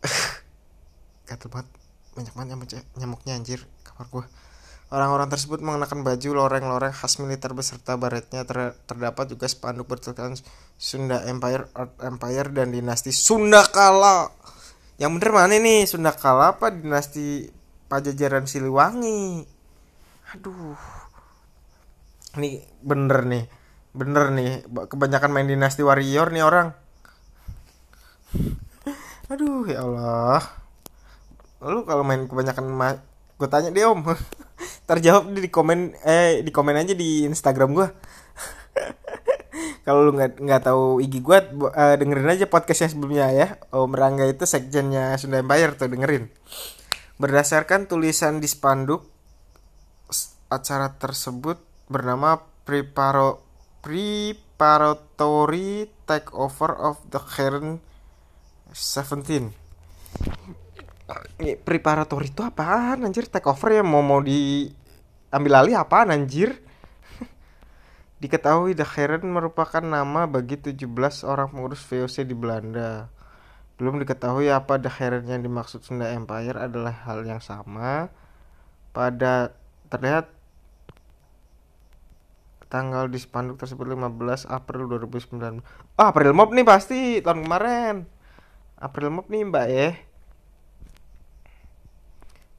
gatel 1.29 1.49
banget 1.53 1.69
banyak 2.17 2.35
banget 2.35 2.49
nyamuk 2.55 2.69
nyamuknya 2.99 3.33
anjir 3.37 3.61
kamar 3.85 4.09
gue 4.09 4.27
Orang-orang 4.89 5.29
tersebut 5.29 5.61
mengenakan 5.61 6.01
baju 6.01 6.29
loreng-loreng 6.33 6.97
khas 6.97 7.21
militer 7.21 7.53
beserta 7.53 8.01
baretnya 8.01 8.49
ter 8.49 8.73
terdapat 8.89 9.29
juga 9.29 9.45
spanduk 9.45 9.85
bertuliskan 9.85 10.33
Sunda 10.81 11.21
Empire, 11.29 11.69
Art 11.77 11.93
Empire 12.01 12.49
dan 12.57 12.73
dinasti 12.73 13.13
Sunda 13.13 13.69
Kala. 13.69 14.33
Yang 14.97 15.21
bener 15.21 15.31
mana 15.37 15.61
nih 15.61 15.85
Sunda 15.85 16.17
Kala 16.17 16.57
apa 16.57 16.73
dinasti 16.73 17.53
Pajajaran 17.93 18.49
Siliwangi? 18.49 19.45
Aduh. 20.33 20.81
Ini 22.39 22.63
bener 22.87 23.27
nih. 23.27 23.45
Bener 23.91 24.31
nih. 24.31 24.63
Kebanyakan 24.87 25.31
main 25.35 25.51
dinasti 25.51 25.83
warrior 25.83 26.31
nih 26.31 26.47
orang. 26.47 26.71
Aduh 29.35 29.67
ya 29.67 29.83
Allah. 29.83 30.39
Lu 31.59 31.83
kalau 31.83 32.07
main 32.07 32.31
kebanyakan 32.31 32.71
ma 32.71 32.95
gue 33.35 33.49
tanya 33.51 33.75
dia 33.75 33.91
om. 33.91 34.07
Terjawab 34.89 35.35
di 35.35 35.51
komen 35.51 35.99
eh 36.07 36.47
di 36.47 36.55
komen 36.55 36.79
aja 36.79 36.95
di 36.97 37.29
Instagram 37.29 37.77
gue 37.77 37.89
kalau 39.87 40.01
lu 40.09 40.17
nggak 40.17 40.41
nggak 40.41 40.63
tahu 40.65 40.99
IG 41.05 41.21
gue 41.21 41.39
uh, 41.69 41.95
dengerin 41.99 42.33
aja 42.39 42.47
podcastnya 42.47 42.95
sebelumnya 42.95 43.35
ya. 43.35 43.59
Om 43.75 43.99
Rangga 43.99 44.31
itu 44.31 44.47
sekjennya 44.47 45.19
Sunda 45.19 45.43
Empire 45.43 45.75
tuh 45.75 45.91
dengerin. 45.91 46.31
Berdasarkan 47.19 47.91
tulisan 47.91 48.39
di 48.39 48.47
spanduk 48.47 49.03
acara 50.49 50.97
tersebut 50.97 51.68
bernama 51.89 52.39
Preparo 52.69 53.43
Preparatory 53.83 54.49
Takeover 56.05 56.77
of 56.77 57.01
the 57.09 57.21
Current 57.21 57.81
Seventeen 58.73 59.69
preparatory 61.65 62.29
itu 62.29 62.45
apaan 62.45 63.09
anjir 63.09 63.25
take 63.25 63.49
over 63.49 63.73
ya 63.73 63.81
mau 63.81 64.05
mau 64.05 64.21
diambil 64.21 65.65
alih 65.65 65.81
apaan 65.81 66.13
anjir 66.13 66.61
Diketahui 68.23 68.77
The 68.77 68.85
Heron 68.85 69.25
merupakan 69.31 69.81
nama 69.81 70.29
bagi 70.29 70.61
17 70.61 70.85
orang 71.25 71.49
pengurus 71.55 71.87
VOC 71.87 72.27
di 72.27 72.35
Belanda. 72.35 73.07
Belum 73.79 74.03
diketahui 74.03 74.51
apa 74.51 74.75
The 74.75 74.91
Heron 74.91 75.31
yang 75.31 75.47
dimaksud 75.47 75.87
Sunda 75.87 76.11
Empire 76.11 76.67
adalah 76.67 77.07
hal 77.07 77.23
yang 77.23 77.39
sama. 77.39 78.11
Pada 78.91 79.55
terlihat 79.87 80.35
tanggal 82.69 83.09
di 83.09 83.17
spanduk 83.17 83.57
tersebut 83.57 83.89
15 83.89 84.45
April 84.49 84.87
2009. 84.93 85.65
Ah, 85.97 86.13
April 86.13 86.37
Mop 86.37 86.53
nih 86.53 86.65
pasti 86.69 87.19
tahun 87.25 87.49
kemarin. 87.49 88.05
April 88.79 89.09
Mop 89.11 89.27
nih 89.33 89.43
mbak 89.49 89.67
ya. 89.67 89.89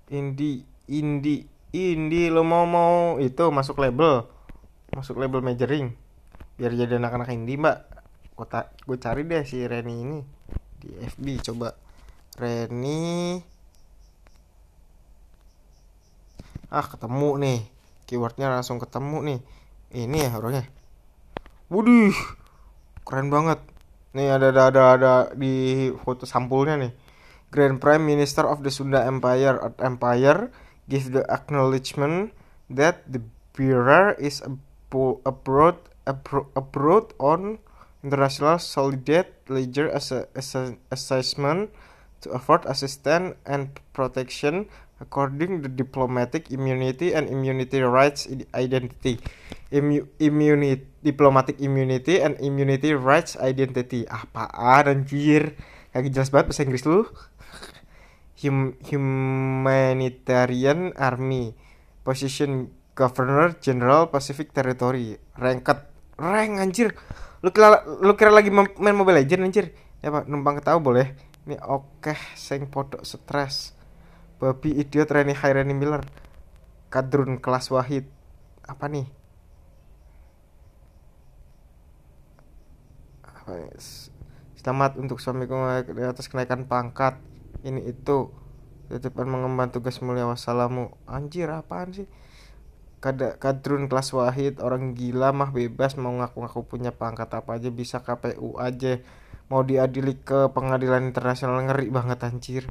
Indi 0.10 0.66
Indi 0.90 1.46
Indi 1.70 2.24
lo 2.34 2.42
mau 2.42 2.66
mau. 2.66 3.22
Itu 3.22 3.54
masuk 3.54 3.78
label. 3.78 4.26
Masuk 4.98 5.22
label 5.22 5.46
majoring 5.46 5.94
biar 6.60 6.76
jadi 6.76 7.00
anak-anak 7.00 7.32
indie 7.32 7.56
mbak. 7.56 7.88
Gue 8.36 8.46
gue 8.60 8.98
cari 9.00 9.22
deh 9.24 9.46
si 9.46 9.64
Reni 9.64 9.96
ini 10.04 10.20
di 10.82 10.90
FB 10.92 11.26
coba. 11.54 11.78
Reni. 12.36 13.38
Ah 16.74 16.84
ketemu 16.84 17.30
nih. 17.38 17.60
Keywordnya 18.10 18.50
langsung 18.50 18.82
ketemu 18.82 19.18
nih 19.22 19.40
ini 19.94 20.26
ya 20.26 20.34
orangnya 20.38 20.66
Waduh 21.70 22.18
keren 23.06 23.30
banget 23.30 23.62
Nih 24.10 24.26
ada 24.34 24.50
ada 24.50 24.74
ada, 24.74 24.84
ada 24.98 25.14
di 25.38 25.86
foto 26.02 26.26
sampulnya 26.26 26.82
nih. 26.82 26.90
Grand 27.54 27.78
Prime 27.78 28.02
Minister 28.02 28.46
of 28.46 28.66
the 28.66 28.74
Sunda 28.74 29.06
Empire 29.06 29.62
at 29.62 29.78
Empire 29.78 30.50
give 30.90 31.14
the 31.14 31.22
acknowledgement 31.30 32.34
that 32.74 33.06
the 33.06 33.22
bearer 33.54 34.18
is 34.18 34.42
abroad 35.26 35.78
abroad 36.58 37.06
on 37.22 37.62
international 38.02 38.58
solidate 38.58 39.30
ledger 39.46 39.86
as 39.94 40.10
a, 40.10 40.26
as 40.34 40.58
a 40.58 40.74
assessment 40.90 41.70
to 42.26 42.34
afford 42.34 42.66
assistance 42.66 43.38
and 43.46 43.78
protection 43.94 44.66
according 45.00 45.64
to 45.64 45.72
diplomatic 45.72 46.52
immunity 46.52 47.16
and 47.16 47.32
immunity 47.32 47.80
rights 47.82 48.28
identity. 48.52 49.18
Immu 49.72 50.04
immunity 50.20 50.84
diplomatic 51.00 51.64
immunity 51.64 52.20
and 52.20 52.36
immunity 52.44 52.92
rights 52.92 53.40
identity. 53.40 54.04
Apaan 54.12 54.92
anjir? 54.92 55.56
Kagak 55.96 56.14
jelas 56.14 56.30
banget 56.30 56.46
bahasa 56.52 56.64
Inggris 56.68 56.86
lu. 56.86 57.08
Hum 58.44 58.76
humanitarian 58.86 60.92
army. 61.00 61.56
Position 62.04 62.72
Governor 62.96 63.56
General 63.64 64.12
Pacific 64.12 64.52
Territory. 64.52 65.16
Rangket 65.40 65.88
rank 66.20 66.60
anjir. 66.60 66.92
Lu 67.40 67.56
kira 67.56 67.88
lu 67.88 68.20
kira 68.20 68.36
lagi 68.36 68.52
main 68.52 68.96
Mobile 68.96 69.24
Legend 69.24 69.48
anjir? 69.48 69.72
Ya 70.04 70.12
pak 70.12 70.28
numpang 70.28 70.60
ketawa 70.60 70.84
boleh. 70.84 71.16
Ini 71.48 71.56
oke 71.64 72.14
sing 72.36 72.68
podok 72.68 73.08
stres 73.08 73.79
babi 74.40 74.72
idiot 74.80 75.12
Reni 75.12 75.36
Hairani 75.36 75.76
Miller. 75.76 76.02
Kadrun 76.88 77.38
kelas 77.38 77.70
wahid. 77.70 78.08
Apa 78.66 78.88
nih? 78.88 79.06
Ya? 83.46 83.68
Selamat 84.60 84.96
untuk 85.02 85.20
suamiku 85.20 85.60
di 85.84 86.04
atas 86.06 86.32
kenaikan 86.32 86.66
pangkat. 86.66 87.20
Ini 87.66 87.92
itu 87.92 88.32
titipan 88.88 89.28
mengemban 89.28 89.70
tugas 89.70 90.00
mulia. 90.00 90.26
Wassalamu. 90.26 90.96
Anjir 91.04 91.52
apaan 91.52 91.92
sih? 91.92 92.08
Kada, 93.00 93.40
kadrun 93.40 93.88
kelas 93.88 94.12
wahid 94.12 94.60
orang 94.60 94.92
gila 94.92 95.32
mah 95.32 95.56
bebas 95.56 95.96
mau 95.96 96.12
ngaku-ngaku 96.12 96.68
punya 96.68 96.92
pangkat 96.92 97.32
apa 97.32 97.56
aja 97.56 97.72
bisa 97.72 98.04
KPU 98.04 98.60
aja. 98.60 99.00
Mau 99.50 99.66
diadili 99.66 100.20
ke 100.20 100.52
pengadilan 100.52 101.08
internasional 101.08 101.64
ngeri 101.64 101.90
banget 101.90 102.20
anjir. 102.28 102.64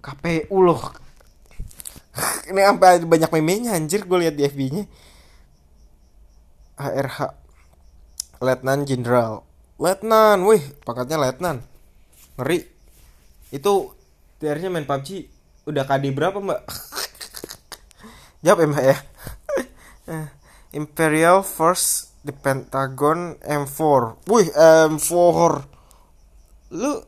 KPU 0.00 0.56
loh 0.64 1.09
ini 2.50 2.60
sampai 2.62 3.06
banyak 3.06 3.30
memenya 3.30 3.76
anjir 3.78 4.02
gue 4.06 4.18
lihat 4.18 4.34
di 4.34 4.46
FB 4.46 4.60
nya 4.74 4.84
HRH 6.80 7.18
Letnan 8.40 8.88
Jenderal 8.88 9.50
Letnan 9.80 10.44
wih 10.44 10.60
pangkatnya 10.84 11.16
Letnan. 11.16 11.64
Ngeri. 12.36 12.68
Itu 13.48 13.96
tiarnya 14.36 14.68
main 14.68 14.84
PUBG 14.84 15.24
udah 15.64 15.88
KD 15.88 16.12
berapa 16.12 16.36
mbak? 16.36 16.60
Jawab 18.44 18.60
ya 18.60 18.68
mbak 18.68 18.84
ya. 18.84 18.98
Eh, 20.10 20.26
Imperial 20.74 21.46
Force 21.46 22.10
di 22.26 22.34
Pentagon 22.34 23.38
M4 23.46 24.26
wih 24.26 24.50
M4 24.90 25.14
lu 26.74 26.98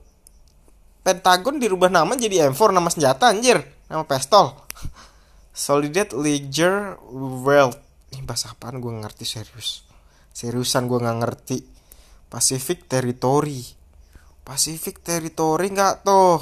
Pentagon 1.03 1.59
dirubah 1.59 1.91
nama 1.91 2.15
jadi 2.15 2.47
M4 2.47 2.71
nama 2.71 2.87
senjata 2.89 3.35
anjir. 3.35 3.59
Nama 3.91 4.07
pistol 4.07 4.55
Solidate 5.53 6.17
Ledger 6.17 6.97
Wealth 7.45 7.93
ini 8.13 8.29
bahasa 8.29 8.53
apaan? 8.53 8.81
Gue 8.81 8.93
ngerti 8.93 9.25
serius. 9.25 9.89
Seriusan 10.33 10.85
gue 10.85 11.01
nggak 11.01 11.19
ngerti. 11.25 11.59
Pacific 12.29 12.85
Territory. 12.85 13.65
Pacific 14.45 15.01
Territory 15.01 15.73
nggak 15.73 16.05
tuh 16.05 16.41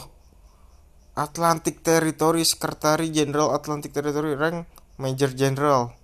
Atlantic 1.14 1.82
Territory 1.82 2.42
Sekretari 2.42 3.10
Jenderal 3.14 3.54
Atlantic 3.54 3.94
Territory 3.94 4.34
rank 4.34 4.66
Major 4.98 5.30
General. 5.30 5.94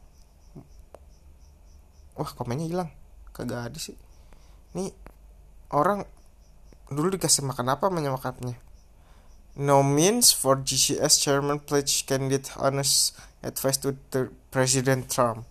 Wah 2.15 2.31
komennya 2.35 2.67
hilang. 2.71 2.91
Kagak 3.35 3.71
ada 3.71 3.79
sih. 3.79 3.95
Ini 4.75 4.87
orang 5.75 6.07
dulu 6.91 7.19
dikasih 7.19 7.43
makan 7.43 7.75
apa 7.75 7.91
menyemakannya 7.91 8.66
no 9.57 9.81
means 9.81 10.37
for 10.37 10.61
GCS 10.61 11.17
chairman 11.25 11.59
pledge 11.65 12.05
candidate 12.05 12.53
honest 12.61 13.17
advice 13.41 13.81
to 13.81 13.97
the 14.13 14.29
President 14.53 15.09
Trump. 15.09 15.49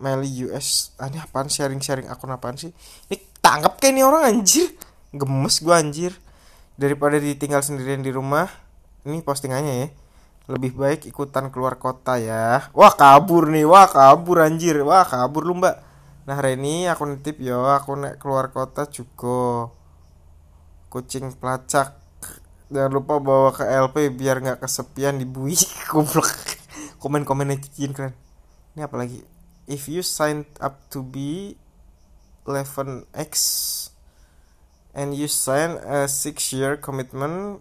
Meli 0.00 0.28
US 0.48 0.92
ah, 0.98 1.08
ini 1.08 1.20
apaan 1.20 1.48
sharing-sharing 1.48 2.08
akun 2.10 2.32
apaan 2.32 2.56
sih? 2.58 2.72
Ini 3.08 3.16
tangkap 3.38 3.78
kayak 3.78 3.92
ini 3.94 4.02
orang 4.02 4.24
anjir. 4.26 4.72
Gemes 5.14 5.60
gua 5.62 5.80
anjir. 5.80 6.16
Daripada 6.74 7.20
ditinggal 7.22 7.62
sendirian 7.62 8.02
di 8.02 8.10
rumah 8.10 8.50
ini 9.06 9.22
postingannya 9.22 9.74
ya. 9.86 9.88
Lebih 10.50 10.76
baik 10.76 11.08
ikutan 11.08 11.48
keluar 11.48 11.80
kota 11.80 12.20
ya. 12.20 12.68
Wah 12.74 12.92
kabur 12.92 13.48
nih. 13.48 13.64
Wah 13.64 13.88
kabur 13.88 14.44
anjir. 14.44 14.80
Wah 14.82 15.06
kabur 15.06 15.46
lu 15.46 15.56
mbak. 15.56 15.80
Nah 16.24 16.40
Reni 16.40 16.88
aku 16.88 17.04
nitip 17.08 17.36
yo 17.40 17.68
aku 17.68 17.96
naik 17.96 18.16
keluar 18.16 18.48
kota 18.48 18.88
juga 18.88 19.72
kucing 20.88 21.32
pelacak 21.36 22.03
jangan 22.72 22.92
lupa 22.92 23.20
bawa 23.20 23.50
ke 23.52 23.64
LP 23.64 24.14
biar 24.14 24.40
nggak 24.40 24.64
kesepian 24.64 25.20
di 25.20 25.26
bui 25.28 25.56
goblok 25.90 26.30
komen-komen 27.02 27.52
netizen 27.52 27.92
keren 27.92 28.14
ini 28.74 28.80
apa 28.84 28.96
lagi 28.96 29.20
if 29.68 29.88
you 29.88 30.00
signed 30.00 30.48
up 30.60 30.80
to 30.88 31.04
be 31.04 31.56
11x 32.44 33.32
and 34.92 35.12
you 35.16 35.28
sign 35.28 35.80
a 35.84 36.08
six 36.08 36.52
year 36.52 36.76
commitment 36.76 37.60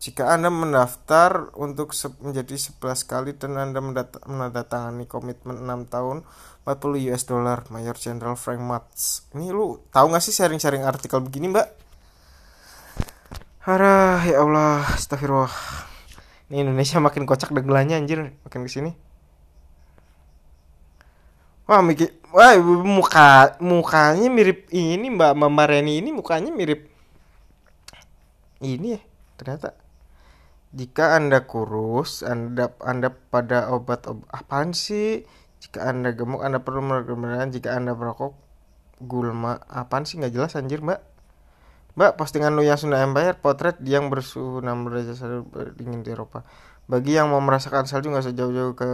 jika 0.00 0.32
Anda 0.32 0.48
mendaftar 0.48 1.52
untuk 1.60 1.92
menjadi 2.24 2.56
11 2.56 3.04
kali 3.04 3.36
dan 3.36 3.60
Anda 3.60 3.84
menandatangani 4.24 5.04
komitmen 5.04 5.60
6 5.60 5.92
tahun 5.92 6.24
40 6.64 7.12
US 7.12 7.22
dollar 7.28 7.68
Mayor 7.68 8.00
Jenderal 8.00 8.32
Frank 8.40 8.64
Matz. 8.64 9.28
Ini 9.36 9.52
lu 9.52 9.76
tahu 9.92 10.08
nggak 10.08 10.24
sih 10.24 10.32
sharing-sharing 10.32 10.88
artikel 10.88 11.20
begini, 11.20 11.52
Mbak? 11.52 11.79
Harah, 13.60 14.24
ya 14.24 14.40
Allah, 14.40 14.88
astagfirullah. 14.96 15.52
Ini 16.48 16.64
Indonesia 16.64 16.96
makin 16.96 17.28
kocak 17.28 17.52
dagelannya 17.52 18.00
anjir, 18.00 18.32
makin 18.40 18.64
ke 18.64 18.72
sini. 18.72 18.96
Wah, 21.68 21.84
mikir, 21.84 22.08
wah 22.32 22.56
muka 22.82 23.60
mukanya 23.60 24.32
mirip 24.32 24.64
ini 24.72 25.12
Mbak 25.12 25.32
Mama 25.36 25.68
Reni 25.68 26.00
ini 26.00 26.10
mukanya 26.10 26.48
mirip 26.50 26.88
ini 28.64 28.96
ya 28.96 29.00
ternyata. 29.36 29.76
Jika 30.72 31.20
anda 31.20 31.44
kurus 31.44 32.24
anda 32.24 32.72
anda 32.80 33.12
pada 33.12 33.68
obat 33.76 34.08
ob, 34.08 34.24
apaan 34.32 34.72
sih? 34.72 35.28
Jika 35.60 35.84
anda 35.84 36.16
gemuk 36.16 36.40
anda 36.40 36.64
perlu 36.64 36.80
merekomendasikan 36.80 37.52
jika 37.52 37.68
anda 37.76 37.92
merokok 37.92 38.32
gulma 39.04 39.60
apaan 39.68 40.08
sih? 40.08 40.16
Nggak 40.16 40.32
jelas 40.32 40.56
anjir 40.56 40.80
mbak 40.80 41.09
mbak 42.00 42.16
postingan 42.16 42.56
lu 42.56 42.64
yang 42.64 42.80
Sunda 42.80 42.96
Empire 43.04 43.36
potret 43.36 43.76
yang 43.84 44.08
bersuhu 44.08 44.64
6 44.64 44.88
derajat 44.88 45.20
celcius 45.20 45.76
dingin 45.76 46.00
di 46.00 46.16
Eropa. 46.16 46.48
Bagi 46.88 47.20
yang 47.20 47.28
mau 47.28 47.44
merasakan 47.44 47.84
salju 47.84 48.08
nggak 48.08 48.24
usah 48.24 48.32
jauh-jauh 48.32 48.72
ke 48.72 48.90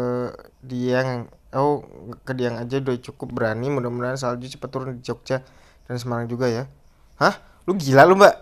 Dieng 0.59 1.31
oh 1.55 1.87
ke 2.27 2.35
Dieng 2.35 2.59
aja 2.59 2.83
udah 2.83 2.99
cukup 2.99 3.31
berani. 3.31 3.71
Mudah-mudahan 3.71 4.19
salju 4.19 4.51
cepat 4.51 4.69
turun 4.75 4.99
di 4.99 5.07
Jogja 5.07 5.39
dan 5.87 6.03
Semarang 6.03 6.27
juga 6.27 6.51
ya. 6.51 6.67
Hah? 7.23 7.39
Lu 7.71 7.79
gila 7.79 8.03
lu 8.11 8.19
mbak. 8.19 8.35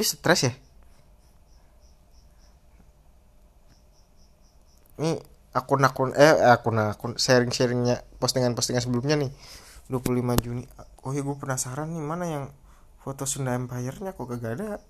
Lu 0.00 0.02
stres 0.02 0.48
ya? 0.48 0.52
Ini 4.96 5.20
akun-akun 5.52 6.16
eh 6.16 6.40
akun-akun 6.56 7.20
sharing-sharingnya 7.20 8.00
postingan-postingan 8.16 8.80
sebelumnya 8.80 9.20
nih. 9.20 9.28
25 9.92 10.40
Juni. 10.40 10.64
Oh 11.04 11.12
ya 11.12 11.20
gue 11.20 11.36
penasaran 11.36 11.92
nih 11.92 12.00
mana 12.00 12.24
yang 12.24 12.44
foto 13.06 13.22
Sunda 13.22 13.54
Empire-nya 13.54 14.18
kok 14.18 14.26
kagak 14.26 14.58
ada? 14.58 14.82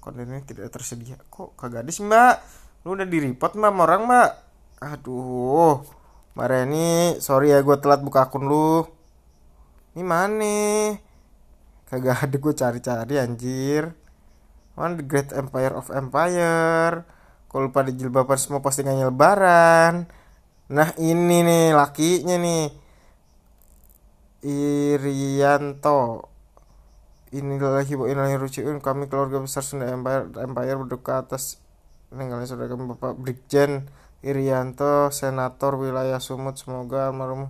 Kontennya 0.00 0.40
tidak 0.40 0.72
tersedia. 0.72 1.20
Kok 1.28 1.52
kagak 1.52 1.84
ada 1.84 1.92
sih 1.92 2.00
mbak? 2.00 2.40
Lu 2.88 2.96
udah 2.96 3.04
di 3.04 3.20
report 3.20 3.60
mbak 3.60 3.68
sama 3.68 3.84
orang 3.84 4.02
mbak? 4.08 4.30
Aduh 4.80 5.84
mbak 6.32 6.46
Reni 6.48 7.20
sorry 7.20 7.52
ya 7.52 7.60
gue 7.60 7.76
telat 7.76 8.00
buka 8.00 8.24
akun 8.24 8.48
lu. 8.48 8.88
Ini 9.92 10.00
mana? 10.00 10.96
Kagak 11.92 12.24
ada 12.24 12.36
gue 12.40 12.54
cari-cari 12.56 13.14
anjir. 13.20 13.92
One 14.80 14.96
the 14.96 15.04
Great 15.04 15.36
Empire 15.36 15.76
of 15.76 15.92
Empire? 15.92 17.04
Kalau 17.52 17.68
lupa 17.68 17.84
di 17.84 17.92
jilbaban 18.00 18.40
semua 18.40 18.64
postingannya 18.64 19.12
lebaran? 19.12 20.08
Nah 20.72 20.88
ini 20.96 21.44
nih 21.44 21.76
lakinya 21.76 22.40
nih. 22.40 22.64
Irianto 24.40 26.29
inilah 27.30 27.86
hibu 27.86 28.10
inilah 28.10 28.34
ruciun 28.38 28.82
kami 28.82 29.06
keluarga 29.06 29.38
besar 29.38 29.62
Sunda 29.62 29.86
Empire 29.86 30.34
Empire 30.34 30.78
berduka 30.82 31.22
atas 31.22 31.62
meninggalnya 32.10 32.50
saudara 32.50 32.74
kami 32.74 32.90
Bapak 32.90 33.14
Brigjen 33.22 33.86
Irianto 34.20 35.08
Senator 35.08 35.80
wilayah 35.80 36.20
Sumut. 36.20 36.58
Semoga 36.60 37.08
almarhum 37.08 37.48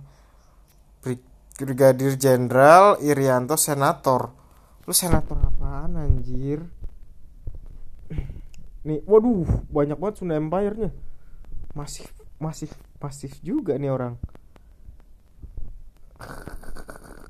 Brig- 1.03 1.27
Brigadir 1.59 2.15
Jenderal 2.15 2.95
Irianto 3.03 3.59
Senator. 3.59 4.31
Lu 4.87 4.93
senator 4.95 5.37
apaan 5.37 5.99
anjir? 5.99 6.63
Nih 8.87 9.03
waduh 9.05 9.45
banyak 9.69 9.99
banget 9.99 10.15
Sunda 10.23 10.39
Empire 10.39 10.75
nya 10.77 10.89
masih 11.75 12.07
masih 12.41 12.69
pasif 12.97 13.37
juga 13.45 13.77
nih 13.77 13.93
orang. 13.93 14.17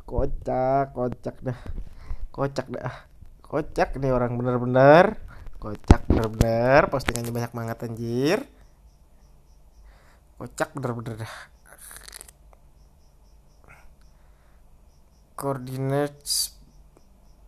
Kocak 0.07 0.91
kocak 0.95 1.35
dah 1.39 1.59
kocak 2.31 2.67
dah. 2.71 2.95
Kocak 3.43 3.99
nih 3.99 4.15
orang 4.15 4.39
bener-bener. 4.39 5.19
Kocak 5.59 6.07
bener-bener. 6.07 6.87
Postingannya 6.87 7.35
banyak 7.35 7.53
banget 7.53 7.77
anjir. 7.83 8.39
Kocak 10.39 10.71
bener-bener 10.71 11.27
dah. 11.27 11.35
Coordinates 15.35 16.55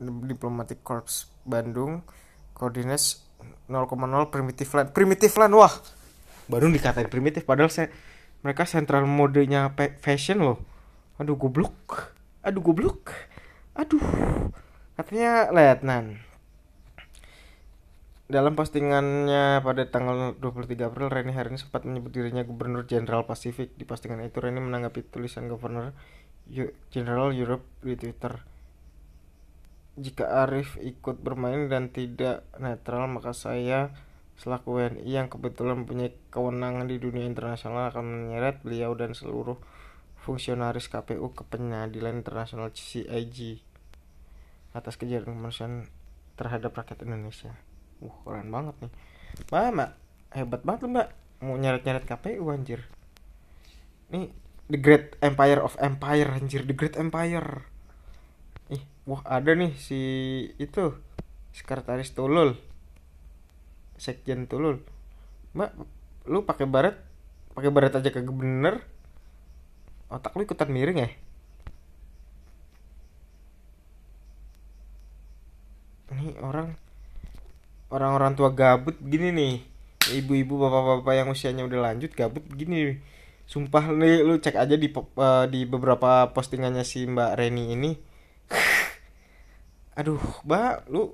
Diplomatic 0.03 0.83
Corps 0.83 1.31
Bandung. 1.47 2.03
Coordinates 2.51 3.23
0,0 3.71 3.87
primitive 4.27 4.69
land. 4.75 4.91
Primitive 4.91 5.33
land 5.39 5.55
wah. 5.55 5.73
Baru 6.51 6.67
dikatain 6.67 7.07
primitif 7.07 7.47
padahal 7.47 7.71
saya 7.71 7.87
mereka 8.43 8.67
sentral 8.67 9.07
modenya 9.07 9.71
fashion 10.03 10.43
loh. 10.43 10.59
Aduh 11.15 11.39
goblok. 11.39 12.11
Aduh 12.43 12.59
goblok. 12.59 13.15
Aduh 13.79 14.03
katanya 14.93 15.49
letnan 15.49 16.21
dalam 18.33 18.57
postingannya 18.57 19.61
pada 19.61 19.83
tanggal 19.85 20.33
23 20.41 20.89
April, 20.89 21.11
Reni 21.11 21.37
Harini 21.37 21.59
sempat 21.61 21.85
menyebut 21.85 22.09
dirinya 22.09 22.41
Gubernur 22.41 22.87
Jenderal 22.87 23.29
Pasifik. 23.29 23.77
Di 23.77 23.85
postingan 23.85 24.25
itu, 24.25 24.41
Reni 24.41 24.57
menanggapi 24.57 25.05
tulisan 25.05 25.45
Governor 25.45 25.93
Eu- 26.49 26.73
Jenderal 26.89 27.35
Europe 27.35 27.61
di 27.85 27.93
Twitter. 27.93 28.41
Jika 29.99 30.25
Arif 30.47 30.81
ikut 30.81 31.21
bermain 31.21 31.69
dan 31.69 31.93
tidak 31.93 32.41
netral, 32.57 33.05
maka 33.05 33.37
saya 33.37 33.93
selaku 34.33 34.81
WNI 34.81 35.05
yang 35.05 35.27
kebetulan 35.29 35.85
mempunyai 35.85 36.17
kewenangan 36.33 36.89
di 36.89 36.97
dunia 36.97 37.29
internasional 37.29 37.93
akan 37.93 38.01
menyeret 38.33 38.65
beliau 38.65 38.97
dan 38.97 39.13
seluruh 39.13 39.61
fungsionaris 40.25 40.89
KPU 40.89 41.37
ke 41.37 41.45
pengadilan 41.45 42.17
internasional 42.17 42.73
CIG 42.73 43.61
atas 44.73 44.97
kejadian 44.97 45.37
kemanusiaan 45.37 45.85
terhadap 46.33 46.73
rakyat 46.73 47.05
Indonesia. 47.05 47.53
Wah 48.01 48.17
keren 48.25 48.49
banget 48.49 48.75
nih. 48.81 48.91
Mbak, 49.49 49.69
mbak 49.73 49.89
Hebat 50.33 50.61
banget 50.65 50.79
lu 50.83 50.89
mbak. 50.97 51.09
Mau 51.45 51.55
nyeret-nyeret 51.61 52.05
KPU 52.09 52.43
anjir. 52.49 52.81
Nih 54.09 54.33
The 54.65 54.79
Great 54.81 55.13
Empire 55.21 55.61
of 55.61 55.77
Empire 55.77 56.29
anjir 56.33 56.65
The 56.65 56.73
Great 56.73 56.97
Empire. 56.97 57.69
Ih 58.73 58.83
Wah 59.05 59.21
ada 59.29 59.53
nih 59.53 59.77
si 59.77 60.01
Itu 60.57 60.97
Sekretaris 61.53 62.17
Tulul. 62.17 62.57
Sekjen 64.01 64.49
Tulul. 64.49 64.81
Mbak 65.53 65.71
Lu 66.25 66.47
pakai 66.49 66.65
baret 66.65 66.97
pakai 67.53 67.69
baret 67.69 67.93
aja 67.93 68.09
kagak 68.09 68.33
bener. 68.33 68.81
Otak 70.09 70.33
lu 70.33 70.45
ikutan 70.49 70.73
miring 70.73 70.97
ya 71.05 71.09
Ini 76.23 76.39
orang 76.39 76.71
orang-orang 77.91 78.31
tua 78.39 78.55
gabut 78.55 78.95
gini 79.03 79.35
nih. 79.35 79.55
Ibu-ibu 80.23 80.55
bapak-bapak 80.55 81.13
yang 81.19 81.27
usianya 81.27 81.67
udah 81.67 81.91
lanjut 81.91 82.15
gabut 82.15 82.47
gini. 82.55 82.95
Sumpah 83.43 83.91
nih 83.91 84.23
lu 84.23 84.39
cek 84.39 84.55
aja 84.55 84.79
di 84.79 84.87
eh, 84.87 85.45
di 85.51 85.67
beberapa 85.67 86.31
postingannya 86.31 86.87
si 86.87 87.03
Mbak 87.03 87.31
Reni 87.35 87.75
ini. 87.75 87.91
Aduh 89.99 90.23
mbak 90.47 90.89
lu 90.89 91.13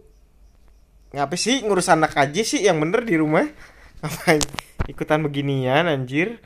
ngapa 1.10 1.36
sih 1.36 1.66
ngurus 1.66 1.90
anak 1.90 2.16
aja 2.16 2.42
sih 2.46 2.62
yang 2.62 2.78
bener 2.78 3.02
di 3.02 3.18
rumah? 3.18 3.50
Ngapain? 4.06 4.46
Ikutan 4.86 5.26
beginian 5.26 5.90
anjir. 5.90 6.38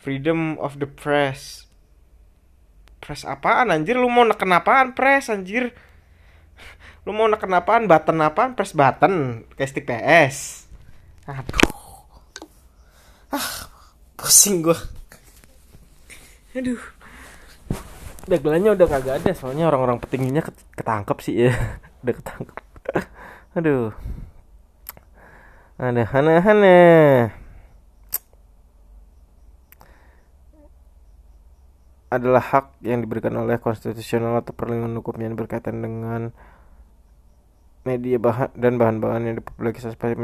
Freedom 0.00 0.56
of 0.56 0.80
the 0.80 0.88
press. 0.88 1.68
Press 3.04 3.28
apaan 3.28 3.68
anjir? 3.68 4.00
Lu 4.00 4.08
mau 4.08 4.24
neken 4.24 4.56
apaan 4.56 4.96
press 4.96 5.28
anjir 5.28 5.76
lu 7.08 7.10
mau 7.16 7.26
neken 7.28 7.52
apaan? 7.56 7.88
Button 7.88 8.18
apaan? 8.20 8.56
Press 8.56 8.76
button. 8.76 9.44
Kayak 9.56 9.70
stick 9.70 9.84
PS. 9.88 10.66
Aduh 11.28 11.80
ah 13.30 13.70
pusing 14.18 14.62
gua. 14.62 14.76
Aduh. 16.54 16.82
Dagelannya 18.26 18.74
udah 18.74 18.86
kagak 18.86 19.14
ada 19.22 19.30
soalnya 19.34 19.70
orang-orang 19.70 19.98
petingginya 20.02 20.42
ket- 20.44 20.66
ketangkep 20.74 21.18
sih 21.22 21.34
ya. 21.48 21.54
Udah 22.02 22.14
ketangkep. 22.14 22.56
Aduh. 23.58 23.90
Aneh 25.80 26.06
aneh 26.06 26.42
aneh. 26.42 27.32
Adalah 32.10 32.42
hak 32.42 32.66
yang 32.82 32.98
diberikan 33.06 33.34
oleh 33.38 33.62
konstitusional 33.62 34.42
atau 34.42 34.50
perlindungan 34.50 34.98
hukum 34.98 35.14
yang 35.22 35.38
berkaitan 35.38 35.78
dengan 35.78 36.34
media 37.84 38.20
bahan 38.20 38.52
dan 38.56 38.76
bahan-bahan 38.76 39.22
yang 39.24 39.34
dipublikasi 39.40 39.96
seperti 39.96 40.20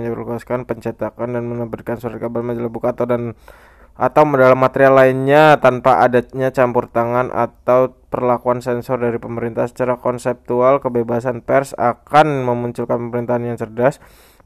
pencetakan 0.68 1.28
dan 1.32 1.42
menerbitkan 1.48 1.96
surat 1.96 2.20
kabar 2.20 2.44
majalah 2.44 2.68
buku 2.68 2.86
atau 2.88 3.08
dan 3.08 3.32
atau 3.96 4.28
dalam 4.36 4.60
material 4.60 4.92
lainnya 4.92 5.56
tanpa 5.56 6.04
adanya 6.04 6.52
campur 6.52 6.84
tangan 6.92 7.32
atau 7.32 7.96
perlakuan 8.12 8.60
sensor 8.60 9.00
dari 9.00 9.16
pemerintah. 9.16 9.64
Secara 9.72 9.96
konseptual 9.96 10.84
kebebasan 10.84 11.40
pers 11.40 11.72
akan 11.72 12.44
memunculkan 12.44 13.08
pemerintahan 13.08 13.48
yang 13.48 13.56
cerdas 13.56 13.96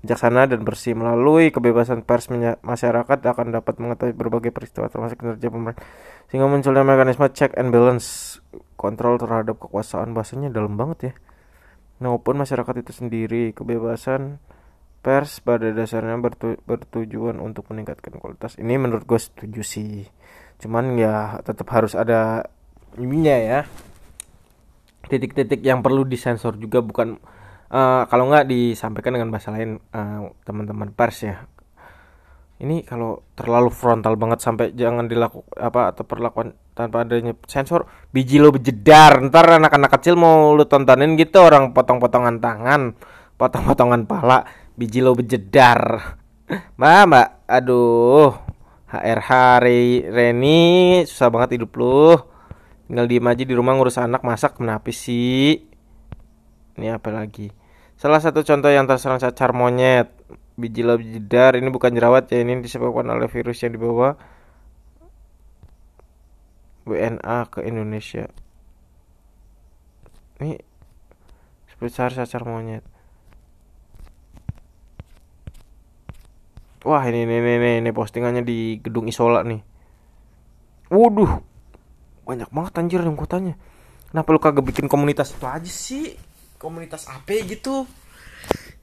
bijaksana 0.07 0.47
dan 0.47 0.63
bersih. 0.63 0.95
Melalui 0.95 1.51
kebebasan 1.51 2.07
pers 2.07 2.31
masyarakat 2.63 3.19
akan 3.27 3.47
dapat 3.51 3.75
mengetahui 3.83 4.15
berbagai 4.15 4.55
peristiwa 4.55 4.87
termasuk 4.87 5.19
kinerja 5.19 5.51
pemerintah 5.51 5.83
sehingga 6.31 6.47
munculnya 6.47 6.87
mekanisme 6.87 7.27
check 7.35 7.51
and 7.59 7.75
balance 7.75 8.39
kontrol 8.79 9.19
terhadap 9.19 9.59
kekuasaan. 9.59 10.15
Bahasanya 10.15 10.55
dalam 10.55 10.79
banget 10.79 11.11
ya 11.11 11.13
maupun 12.01 12.41
masyarakat 12.41 12.75
itu 12.81 12.93
sendiri 12.97 13.53
kebebasan 13.53 14.41
pers 15.01 15.41
pada 15.41 15.73
dasarnya 15.73 16.17
bertu- 16.21 16.61
bertujuan 16.69 17.41
untuk 17.41 17.69
meningkatkan 17.73 18.21
kualitas. 18.21 18.57
Ini 18.61 18.77
menurut 18.77 19.05
gue 19.09 19.21
setuju 19.21 19.63
sih. 19.65 20.05
Cuman 20.61 20.97
ya 21.01 21.41
tetap 21.41 21.69
harus 21.73 21.97
ada 21.97 22.45
ininya 23.01 23.37
ya. 23.37 23.61
Titik-titik 25.09 25.65
yang 25.65 25.81
perlu 25.81 26.05
disensor 26.05 26.61
juga 26.61 26.85
bukan 26.85 27.17
eh, 27.73 28.03
kalau 28.09 28.25
nggak 28.29 28.49
disampaikan 28.49 29.17
dengan 29.17 29.33
bahasa 29.33 29.53
lain 29.53 29.81
eh, 29.81 30.21
teman-teman 30.45 30.93
pers 30.93 31.19
ya. 31.25 31.37
Ini 32.61 32.85
kalau 32.85 33.25
terlalu 33.33 33.73
frontal 33.73 34.21
banget 34.21 34.45
sampai 34.45 34.77
jangan 34.77 35.09
dilakukan 35.09 35.49
apa 35.57 35.97
atau 35.97 36.05
perlakuan 36.05 36.53
tanpa 36.81 37.05
adanya 37.05 37.37
sensor 37.45 37.85
biji 38.09 38.41
lo 38.41 38.49
bejedar 38.49 39.21
ntar 39.29 39.61
anak-anak 39.61 39.93
kecil 40.01 40.17
mau 40.17 40.57
lu 40.57 40.65
tontonin 40.65 41.21
gitu 41.21 41.45
orang 41.45 41.77
potong-potongan 41.77 42.41
tangan 42.41 42.97
potong-potongan 43.37 44.09
pala 44.09 44.49
biji 44.81 45.05
lo 45.05 45.13
bejedar 45.13 46.17
mbak 46.81 47.05
mbak. 47.07 47.29
Aduh 47.51 48.33
HRH 48.91 49.31
Re- 49.63 50.07
Reni 50.11 50.61
susah 51.07 51.31
banget 51.31 51.61
hidup 51.61 51.77
lu 51.79 52.19
tinggal 52.91 53.07
diem 53.07 53.27
aja 53.31 53.45
di 53.47 53.55
rumah 53.55 53.79
ngurus 53.79 54.03
anak 54.03 54.27
masak 54.27 54.59
kenapa 54.59 54.91
sih. 54.91 55.63
Ini 56.75 56.99
apa 56.99 57.15
lagi? 57.15 57.55
Salah 57.95 58.19
satu 58.19 58.43
contoh 58.43 58.73
yang 58.73 58.89
terserang 58.91 59.23
cacar 59.23 59.55
monyet 59.55 60.11
biji 60.61 60.85
lo 60.85 61.01
jedar 61.01 61.57
ini 61.57 61.73
bukan 61.73 61.95
jerawat 61.97 62.29
ya 62.29 62.45
ini 62.45 62.61
disebabkan 62.61 63.09
oleh 63.09 63.33
virus 63.33 63.65
yang 63.65 63.73
dibawa 63.73 64.19
WNA 66.91 67.39
ke 67.47 67.63
Indonesia. 67.63 68.27
Ini 70.43 70.59
sebesar 71.71 72.11
cacar 72.11 72.43
monyet. 72.43 72.83
Wah 76.83 77.05
ini 77.07 77.29
ini 77.29 77.39
ini, 77.39 77.71
ini, 77.85 77.91
postingannya 77.95 78.43
di 78.43 78.83
gedung 78.83 79.07
isola 79.07 79.47
nih. 79.47 79.63
Waduh 80.91 81.39
banyak 82.27 82.51
banget 82.51 82.73
anjir 82.83 83.01
yang 83.05 83.15
kotanya. 83.15 83.55
Kenapa 84.11 84.29
lu 84.35 84.41
kagak 84.43 84.67
bikin 84.67 84.91
komunitas 84.91 85.31
itu 85.31 85.47
aja 85.47 85.71
sih? 85.71 86.19
Komunitas 86.59 87.07
apa 87.07 87.39
gitu. 87.47 87.87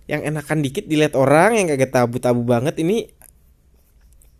Yang 0.07 0.31
enakan 0.31 0.63
dikit 0.63 0.87
dilihat 0.87 1.19
orang 1.19 1.59
yang 1.59 1.67
kagak 1.67 1.91
tabu-tabu 1.91 2.47
banget. 2.47 2.79
Ini 2.79 3.11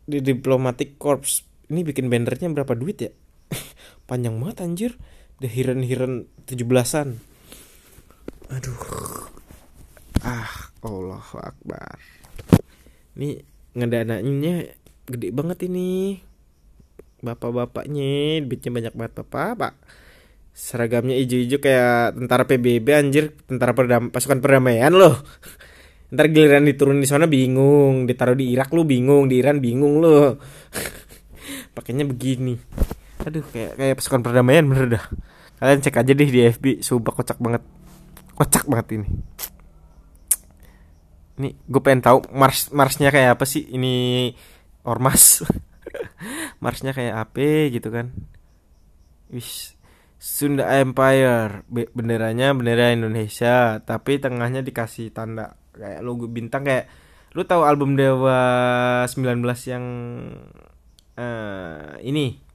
di 0.08 0.24
diplomatic 0.24 0.96
corps 0.96 1.44
ini 1.68 1.84
bikin 1.84 2.08
bannernya 2.08 2.48
berapa 2.48 2.72
duit 2.80 2.98
ya 3.04 3.12
panjang 4.08 4.40
banget 4.40 4.58
anjir. 4.64 4.92
The 5.38 5.46
hiren-hiren 5.46 6.26
17-an 6.50 7.38
aduh. 8.48 8.80
Ah 10.24 10.72
Allahu 10.82 11.38
Akbar. 11.38 12.00
Ini 13.18 13.38
ngedanainnya 13.76 14.72
gede 15.08 15.28
banget 15.36 15.68
ini. 15.68 16.18
Bapak-bapaknya 17.18 18.42
duitnya 18.46 18.72
banyak 18.72 18.94
banget 18.96 19.14
bapak. 19.24 19.50
Pak 19.58 19.74
seragamnya 20.58 21.14
hijau-hijau 21.22 21.62
kayak 21.62 22.18
tentara 22.18 22.44
PBB 22.48 22.88
anjir. 22.96 23.36
Tentara 23.46 23.76
perdam 23.76 24.10
pasukan 24.10 24.40
perdamaian 24.42 24.94
loh. 24.94 25.22
Ntar 26.14 26.32
giliran 26.32 26.66
diturunin 26.66 27.04
di 27.04 27.10
sana 27.10 27.28
bingung. 27.28 28.08
Ditaruh 28.08 28.38
di 28.38 28.56
Irak 28.56 28.72
lu 28.72 28.88
bingung. 28.88 29.28
Di 29.28 29.44
Iran 29.44 29.60
bingung 29.60 30.00
lu 30.00 30.34
pakainya 31.76 32.10
begini 32.10 32.58
aduh 33.28 33.44
kayak 33.52 33.76
kayak 33.76 33.96
pasukan 34.00 34.24
perdamaian 34.24 34.64
bener 34.64 34.96
dah. 34.96 35.06
Kalian 35.60 35.84
cek 35.84 36.00
aja 36.00 36.12
deh 36.16 36.30
di 36.32 36.40
FB 36.48 36.80
sumpah 36.80 37.12
kocak 37.12 37.38
banget. 37.44 37.64
Kocak 38.32 38.64
banget 38.72 38.88
ini. 38.96 39.08
Ini 41.38 41.50
gue 41.68 41.82
pengen 41.84 42.02
tahu 42.02 42.18
mars 42.32 42.72
marsnya 42.72 43.12
kayak 43.12 43.36
apa 43.36 43.44
sih? 43.44 43.68
Ini 43.68 44.32
ormas. 44.88 45.44
Marsnya 46.64 46.92
kayak 46.92 47.16
apa 47.30 47.70
gitu 47.70 47.94
kan. 47.94 48.10
Wis 49.30 49.78
Sunda 50.18 50.66
Empire. 50.80 51.68
Be- 51.70 51.92
benderanya 51.94 52.56
bendera 52.56 52.96
Indonesia 52.96 53.84
tapi 53.84 54.18
tengahnya 54.18 54.66
dikasih 54.66 55.14
tanda. 55.14 55.60
Kayak 55.76 56.02
logo 56.02 56.26
bintang 56.26 56.66
kayak 56.66 56.90
lu 57.38 57.46
tahu 57.46 57.62
album 57.68 57.94
Dewa 57.94 58.40
19 59.06 59.46
yang 59.70 59.86
eh 61.18 62.02
ini 62.02 62.47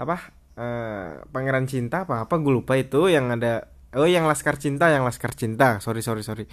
apa 0.00 0.16
eh 0.60 1.10
Pangeran 1.32 1.64
Cinta 1.70 2.04
apa 2.08 2.24
apa 2.24 2.34
gue 2.40 2.52
lupa 2.52 2.74
itu 2.76 3.08
yang 3.12 3.32
ada 3.32 3.68
oh 3.96 4.06
yang 4.08 4.26
Laskar 4.30 4.56
Cinta 4.60 4.90
yang 4.92 5.02
Laskar 5.06 5.32
Cinta. 5.34 5.78
Sorry 5.84 6.00
sorry 6.04 6.22
sorry. 6.22 6.44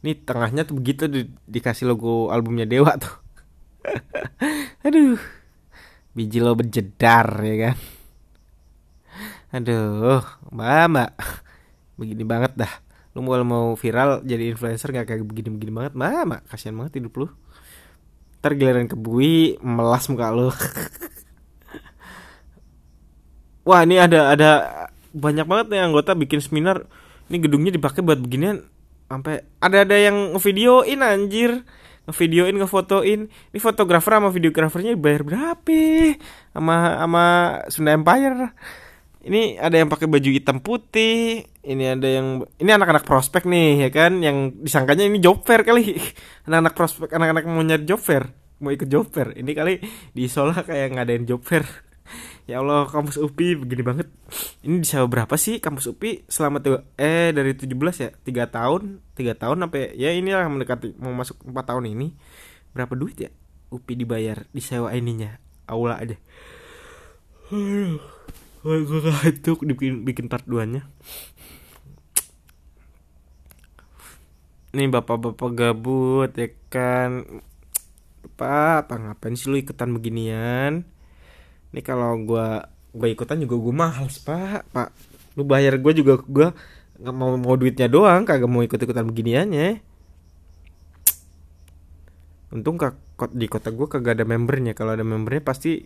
Ini 0.00 0.24
tengahnya 0.24 0.64
tuh 0.68 0.80
begitu 0.80 1.04
di- 1.10 1.28
dikasih 1.48 1.84
logo 1.90 2.32
albumnya 2.32 2.64
Dewa 2.64 2.96
tuh. 2.96 3.14
Aduh. 4.86 5.18
Biji 6.16 6.38
lo 6.42 6.58
berjedar 6.58 7.26
ya 7.46 7.56
kan? 7.70 7.76
Aduh 9.54 10.22
mbak 10.54 10.84
mbak. 10.90 11.10
Begini 11.98 12.24
banget 12.26 12.52
dah. 12.58 12.72
Lu 13.14 13.22
mau 13.26 13.34
mau 13.42 13.66
viral 13.74 14.22
jadi 14.22 14.54
influencer 14.54 14.90
nggak 14.94 15.06
kayak 15.10 15.22
begini 15.26 15.48
begini 15.54 15.72
banget. 15.74 15.92
Mbak 15.98 16.22
mbak 16.26 16.40
kasihan 16.50 16.74
banget 16.78 17.02
hidup 17.02 17.14
lu. 17.20 17.26
Ntar 18.40 18.52
giliran 18.56 18.88
kebui 18.88 19.60
melas 19.60 20.08
muka 20.08 20.32
lu 20.32 20.48
wah 23.64 23.84
ini 23.84 24.00
ada 24.00 24.32
ada 24.32 24.50
banyak 25.10 25.46
banget 25.46 25.66
nih 25.74 25.80
anggota 25.82 26.14
bikin 26.14 26.40
seminar. 26.42 26.86
Ini 27.30 27.36
gedungnya 27.42 27.72
dipakai 27.74 28.02
buat 28.02 28.18
beginian. 28.18 28.66
Sampai 29.10 29.42
ada 29.58 29.82
ada 29.82 29.96
yang 29.98 30.34
ngevideoin 30.38 31.00
anjir. 31.02 31.62
Ngevideoin 32.06 32.56
ngefotoin. 32.58 33.20
Ini 33.30 33.58
fotografer 33.58 34.18
sama 34.18 34.30
videografernya 34.30 34.94
bayar 34.98 35.22
berapa? 35.26 35.82
Sama 36.54 36.76
sama 36.98 37.24
Sunda 37.70 37.94
Empire. 37.94 38.54
Ini 39.20 39.60
ada 39.60 39.76
yang 39.76 39.92
pakai 39.92 40.08
baju 40.08 40.30
hitam 40.32 40.64
putih. 40.64 41.44
Ini 41.60 42.00
ada 42.00 42.08
yang 42.08 42.48
ini 42.56 42.70
anak-anak 42.72 43.04
prospek 43.04 43.44
nih 43.44 43.86
ya 43.86 43.90
kan? 43.92 44.16
Yang 44.24 44.64
disangkanya 44.64 45.04
ini 45.06 45.20
job 45.20 45.44
fair 45.44 45.62
kali. 45.62 45.98
Anak-anak 46.48 46.74
prospek 46.74 47.08
anak-anak 47.12 47.44
mau 47.46 47.62
nyari 47.62 47.84
job 47.84 48.00
fair. 48.00 48.32
Mau 48.64 48.72
ikut 48.72 48.88
job 48.88 49.06
fair. 49.12 49.36
Ini 49.36 49.52
kali 49.52 49.74
di 50.16 50.24
Solo 50.26 50.56
kayak 50.56 50.96
ngadain 50.96 51.28
job 51.28 51.44
fair 51.44 51.89
ya 52.44 52.60
Allah 52.60 52.88
kampus 52.88 53.20
UPI 53.20 53.60
begini 53.60 53.82
banget. 53.82 54.08
Ini 54.64 54.80
disewa 54.80 55.08
berapa 55.08 55.34
sih 55.40 55.58
kampus 55.58 55.88
UPI 55.90 56.28
selama 56.28 56.60
tuh 56.60 56.84
eh 57.00 57.32
dari 57.32 57.56
17 57.56 57.72
ya 57.98 58.10
tiga 58.24 58.44
tahun 58.48 59.00
tiga 59.16 59.36
tahun 59.36 59.66
sampai 59.66 59.96
ya 59.96 60.12
inilah 60.12 60.46
mendekati 60.48 60.96
mau 61.00 61.12
masuk 61.12 61.40
4 61.44 61.52
tahun 61.64 61.84
ini. 61.92 62.14
Berapa 62.72 62.94
duit 62.96 63.16
ya 63.18 63.30
UPI 63.72 64.06
dibayar 64.06 64.46
disewa 64.54 64.92
ininya? 64.92 65.36
Aula 65.66 65.98
aja. 65.98 66.16
Aduh, 67.50 67.98
gue 68.62 69.00
ngantuk 69.00 69.64
bikin 69.64 70.04
bikin 70.06 70.26
part 70.30 70.46
2 70.46 70.68
nya 70.68 70.86
nih 74.70 74.86
bapak-bapak 74.86 75.50
gabut 75.54 76.30
ya 76.38 76.48
kan? 76.70 77.26
Apa 78.40 78.96
ngapain 78.96 79.36
sih 79.36 79.52
lu 79.52 79.60
ikutan 79.60 79.92
beginian? 79.92 80.88
Ini 81.70 81.80
kalau 81.86 82.18
gua 82.22 82.66
gua 82.90 83.08
ikutan 83.10 83.38
juga 83.42 83.56
gua 83.58 83.74
males, 83.74 84.18
Pak. 84.22 84.70
Pak, 84.74 84.88
lu 85.38 85.46
bayar 85.46 85.78
gua 85.78 85.92
juga 85.94 86.18
gua 86.26 86.48
nggak 87.00 87.14
mau 87.16 87.32
mau 87.40 87.56
duitnya 87.56 87.88
doang, 87.88 88.28
kagak 88.28 88.50
mau 88.50 88.60
ikut-ikutan 88.60 89.06
beginiannya. 89.08 89.80
Untung 92.50 92.76
kak 92.76 92.98
di 93.30 93.46
kota 93.46 93.70
gua 93.70 93.86
kagak 93.86 94.20
ada 94.20 94.26
membernya. 94.26 94.74
Kalau 94.74 94.92
ada 94.92 95.06
membernya 95.06 95.42
pasti 95.46 95.80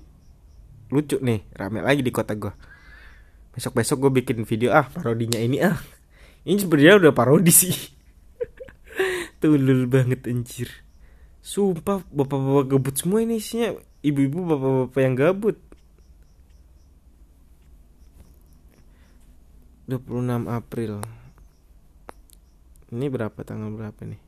lucu 0.88 1.20
nih, 1.20 1.44
rame 1.54 1.84
lagi 1.84 2.00
di 2.00 2.12
kota 2.12 2.32
gua. 2.34 2.52
Besok-besok 3.54 3.96
gue 4.10 4.12
bikin 4.22 4.42
video 4.42 4.74
ah 4.74 4.82
parodinya 4.90 5.38
ini 5.38 5.62
ah. 5.62 5.78
Ini 6.42 6.58
sebenarnya 6.58 7.06
udah 7.06 7.12
parodi 7.14 7.54
sih. 7.54 7.70
Tulul 9.40 9.86
banget 9.86 10.26
anjir. 10.26 10.68
Sumpah 11.38 12.02
bapak-bapak 12.10 12.66
gabut 12.74 12.94
semua 12.98 13.22
ini 13.22 13.38
isinya 13.38 13.78
ibu-ibu 14.02 14.42
bapak-bapak 14.42 15.00
yang 15.00 15.14
gabut. 15.14 15.56
26 19.84 20.48
April. 20.48 21.04
Ini 22.94 23.06
berapa 23.12 23.36
tanggal 23.44 23.68
berapa 23.74 24.00
nih? 24.06 24.20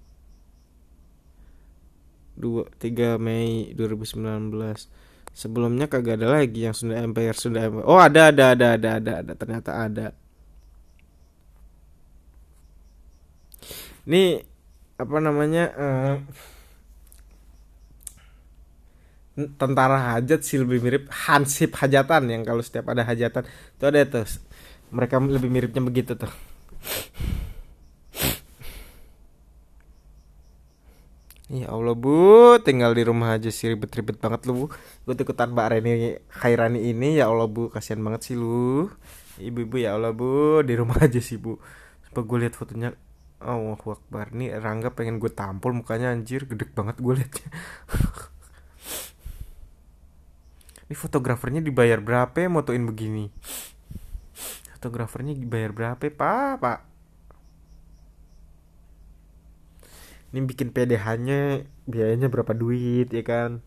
2 2.37 2.69
3 2.77 3.17
Mei 3.17 3.73
2019. 3.73 4.53
Sebelumnya 5.37 5.89
kagak 5.89 6.21
ada 6.21 6.41
lagi 6.41 6.65
yang 6.65 6.77
Sunda 6.77 7.01
Empire 7.01 7.37
Sunda 7.37 7.65
Empire. 7.65 7.85
Oh, 7.89 8.01
ada 8.01 8.33
ada 8.33 8.53
ada 8.53 8.77
ada 8.77 8.91
ada 9.01 9.13
ada 9.25 9.33
ternyata 9.37 9.71
ada. 9.73 10.07
Ini 14.07 14.45
apa 15.01 15.17
namanya? 15.21 15.65
eh, 15.77 16.17
tentara 19.37 20.17
hajat 20.17 20.41
sih 20.41 20.57
lebih 20.57 20.81
mirip 20.81 21.05
hansip 21.13 21.77
hajatan 21.77 22.25
yang 22.33 22.41
kalau 22.41 22.65
setiap 22.65 22.89
ada 22.89 23.05
hajatan 23.05 23.45
itu 23.45 23.85
ada 23.85 24.01
tuh 24.09 24.25
mereka 24.97 25.21
lebih 25.21 25.53
miripnya 25.53 25.85
begitu 25.85 26.17
tuh 26.17 26.33
Ya 31.47 31.71
Allah 31.71 31.95
bu, 31.95 32.59
tinggal 32.59 32.91
di 32.91 33.07
rumah 33.07 33.39
aja 33.39 33.55
sih 33.55 33.71
ribet-ribet 33.71 34.19
banget 34.19 34.51
lu 34.51 34.53
bu. 34.59 34.65
Gue 35.07 35.15
ikutan 35.15 35.55
Mbak 35.55 35.79
Reni 35.79 36.19
Khairani 36.27 36.91
ini 36.91 37.23
ya 37.23 37.31
Allah 37.31 37.47
bu, 37.47 37.71
kasihan 37.71 38.03
banget 38.03 38.27
sih 38.27 38.35
lu. 38.35 38.91
Ibu-ibu 39.39 39.79
ya 39.79 39.95
Allah 39.95 40.11
bu, 40.11 40.59
di 40.67 40.75
rumah 40.75 40.99
aja 40.99 41.23
sih 41.23 41.39
bu. 41.39 41.63
Coba 42.11 42.21
gue 42.27 42.39
lihat 42.43 42.59
fotonya, 42.59 42.99
oh 43.47 43.79
Akbar 43.79 44.35
nih 44.35 44.59
Rangga 44.59 44.91
pengen 44.91 45.23
gue 45.23 45.31
tampol 45.31 45.71
mukanya 45.71 46.11
anjir, 46.11 46.51
gede 46.51 46.67
banget 46.67 46.99
gue 46.99 47.15
liatnya. 47.15 47.47
Ini 50.91 50.95
fotografernya 50.99 51.63
dibayar 51.63 52.03
berapa 52.03 52.35
ya 52.43 52.51
motoin 52.51 52.83
begini? 52.91 53.31
Fotografernya 54.77 55.33
dibayar 55.33 55.73
berapa 55.73 56.05
pak? 56.05 56.61
Pak? 56.61 56.79
Ini 60.37 60.45
bikin 60.45 60.69
PDH-nya 60.69 61.65
biayanya 61.89 62.29
berapa 62.29 62.53
duit 62.53 63.09
ya 63.09 63.25
kan? 63.25 63.65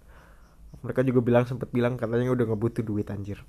Mereka 0.85 1.01
juga 1.01 1.25
bilang 1.25 1.49
sempet 1.49 1.73
bilang 1.73 1.97
katanya 1.97 2.29
udah 2.29 2.45
nggak 2.45 2.61
butuh 2.61 2.85
duit 2.85 3.09
anjir. 3.09 3.41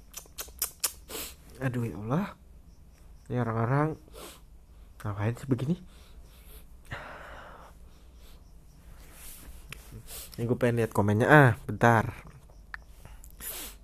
Aduh 1.61 1.85
ya 1.85 2.01
Allah. 2.01 2.27
Ini 3.29 3.45
orang-orang 3.45 3.89
ngapain 5.05 5.37
sih 5.37 5.45
begini? 5.45 5.77
Ini 10.41 10.49
gue 10.49 10.57
pengen 10.57 10.81
lihat 10.81 10.97
komennya 10.97 11.29
ah, 11.29 11.53
bentar. 11.69 12.25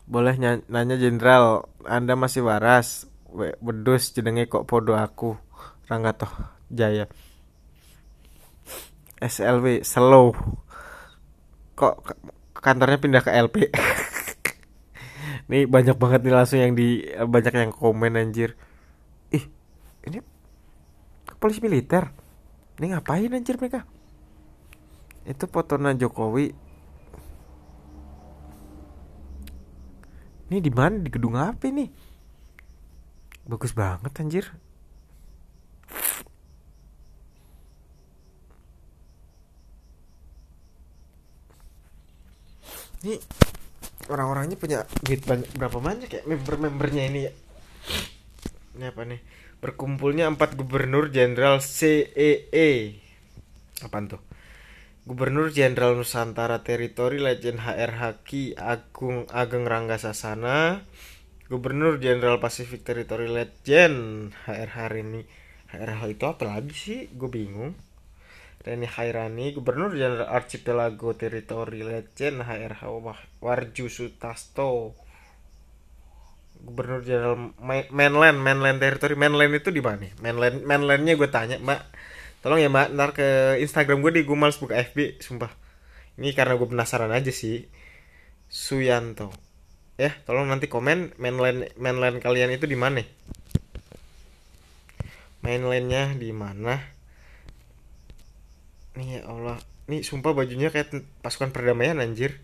Boleh 0.09 0.41
nya- 0.41 0.65
nanya 0.73 0.97
jenderal, 0.97 1.69
Anda 1.85 2.17
masih 2.17 2.49
waras? 2.49 3.05
We- 3.33 3.59
Wedus 3.63 4.15
jenenge 4.15 4.47
kok 4.47 4.67
podo 4.69 4.95
aku. 4.95 5.35
Rangga 5.87 6.13
toh 6.15 6.33
Jaya. 6.71 7.07
SLW 9.23 9.83
slow. 9.83 10.35
Kok 11.77 11.95
kantornya 12.57 12.99
pindah 13.01 13.23
ke 13.25 13.31
LP? 13.33 13.57
nih 15.51 15.63
banyak 15.71 15.95
banget 15.95 16.21
nih 16.27 16.35
langsung 16.35 16.59
yang 16.59 16.75
di 16.75 17.07
banyak 17.07 17.55
yang 17.55 17.73
komen 17.75 18.19
anjir. 18.19 18.59
Ih, 19.31 19.45
ini 20.07 20.19
polisi 21.39 21.63
militer. 21.63 22.11
Ini 22.77 22.93
ngapain 22.93 23.33
anjir 23.33 23.57
mereka? 23.57 23.89
Itu 25.27 25.49
fotonya 25.49 25.97
Jokowi 25.97 26.67
Ini 30.47 30.63
di 30.63 30.71
mana 30.71 31.03
di 31.03 31.11
gedung 31.11 31.35
apa 31.35 31.67
nih? 31.67 31.91
Bagus 33.47 33.73
banget 33.73 34.13
anjir. 34.19 34.47
Ini 43.07 43.23
orang-orangnya 44.11 44.59
punya 44.59 44.83
duit 45.07 45.23
banyak 45.23 45.47
berapa 45.55 45.79
banyak 45.79 46.11
ya 46.11 46.23
member-membernya 46.27 47.03
ini 47.07 47.21
ya? 47.31 47.33
Ini 48.75 48.85
apa 48.91 49.07
nih? 49.07 49.21
Berkumpulnya 49.63 50.27
empat 50.27 50.59
gubernur 50.59 51.15
jenderal 51.15 51.63
CEE. 51.63 52.99
Apaan 53.87 54.11
tuh? 54.11 54.23
Gubernur 55.07 55.55
Jenderal 55.55 55.95
Nusantara 55.95 56.67
Teritori 56.67 57.23
Legend 57.23 57.63
HR 57.63 57.93
Haki 58.03 58.59
Agung 58.59 59.31
Ageng 59.31 59.63
Rangga 59.63 60.03
Sasana 60.03 60.83
Gubernur 61.47 62.03
Jenderal 62.03 62.43
Pasifik 62.43 62.83
Teritori 62.83 63.31
Legend 63.31 64.35
HR 64.51 64.71
Harini 64.75 65.23
HR 65.71 65.91
itu 66.11 66.25
apa 66.27 66.43
lagi 66.43 66.75
sih? 66.75 67.01
Gue 67.15 67.31
bingung. 67.31 67.71
Reni 68.67 68.91
Hairani 68.91 69.55
Gubernur 69.55 69.95
Jenderal 69.95 70.27
Archipelago 70.27 71.15
Teritori 71.15 71.87
Legend 71.87 72.43
HRH 72.43 72.83
Warju 73.39 73.87
Sutasto 73.87 74.99
Gubernur 76.67 77.07
Jenderal 77.07 77.55
Ma- 77.63 77.91
Mainland 77.95 78.43
Mainland 78.43 78.83
Territory 78.83 79.15
Mainland 79.15 79.55
itu 79.55 79.71
di 79.71 79.79
mana? 79.79 80.11
Mainland 80.19 80.67
Mainlandnya 80.67 81.15
gue 81.15 81.31
tanya 81.31 81.63
Mbak 81.63 81.81
tolong 82.43 82.59
ya 82.63 82.71
mbak 82.71 82.95
ntar 82.95 83.11
ke 83.15 83.59
Instagram 83.63 84.03
gue 84.03 84.19
di 84.19 84.23
gue 84.27 84.39
males 84.39 84.59
buka 84.59 84.75
FB 84.83 85.23
sumpah. 85.23 85.51
Ini 86.19 86.35
karena 86.35 86.59
gue 86.59 86.67
penasaran 86.67 87.15
aja 87.15 87.31
sih. 87.31 87.71
Suyanto 88.51 89.46
ya 89.97 90.13
tolong 90.29 90.45
nanti 90.53 90.69
komen 90.69 91.17
mainland 91.17 91.73
mainland 91.81 92.21
kalian 92.21 92.53
itu 92.53 92.69
di 92.69 92.77
mana? 92.77 93.01
Mainlandnya 95.41 96.13
di 96.17 96.31
mana? 96.37 96.77
Nih 98.97 99.21
ya 99.21 99.21
Allah. 99.29 99.57
Nih 99.89 100.03
sumpah 100.05 100.37
bajunya 100.37 100.69
kayak 100.69 100.93
pasukan 101.25 101.53
perdamaian 101.55 102.01
anjir. 102.03 102.43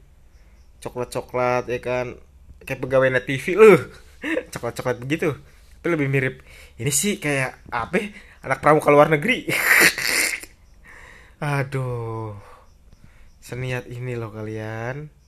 Coklat 0.81 1.13
coklat 1.13 1.65
ya 1.69 1.81
kan? 1.83 2.17
Kayak 2.65 2.81
pegawai 2.87 3.09
net 3.11 3.27
TV 3.27 3.59
loh. 3.59 3.81
Coklat 4.55 4.79
coklat 4.79 4.99
begitu. 5.03 5.35
Tapi 5.83 5.89
lebih 5.99 6.09
mirip. 6.09 6.35
Ini 6.79 6.93
sih 6.95 7.19
kayak 7.19 7.67
apa? 7.75 7.99
Anak 8.47 8.63
pramuka 8.63 8.95
luar 8.95 9.11
negeri. 9.11 9.51
Aduh. 11.43 12.39
Seniat 13.43 13.91
ini 13.91 14.15
loh 14.15 14.31
kalian 14.31 15.22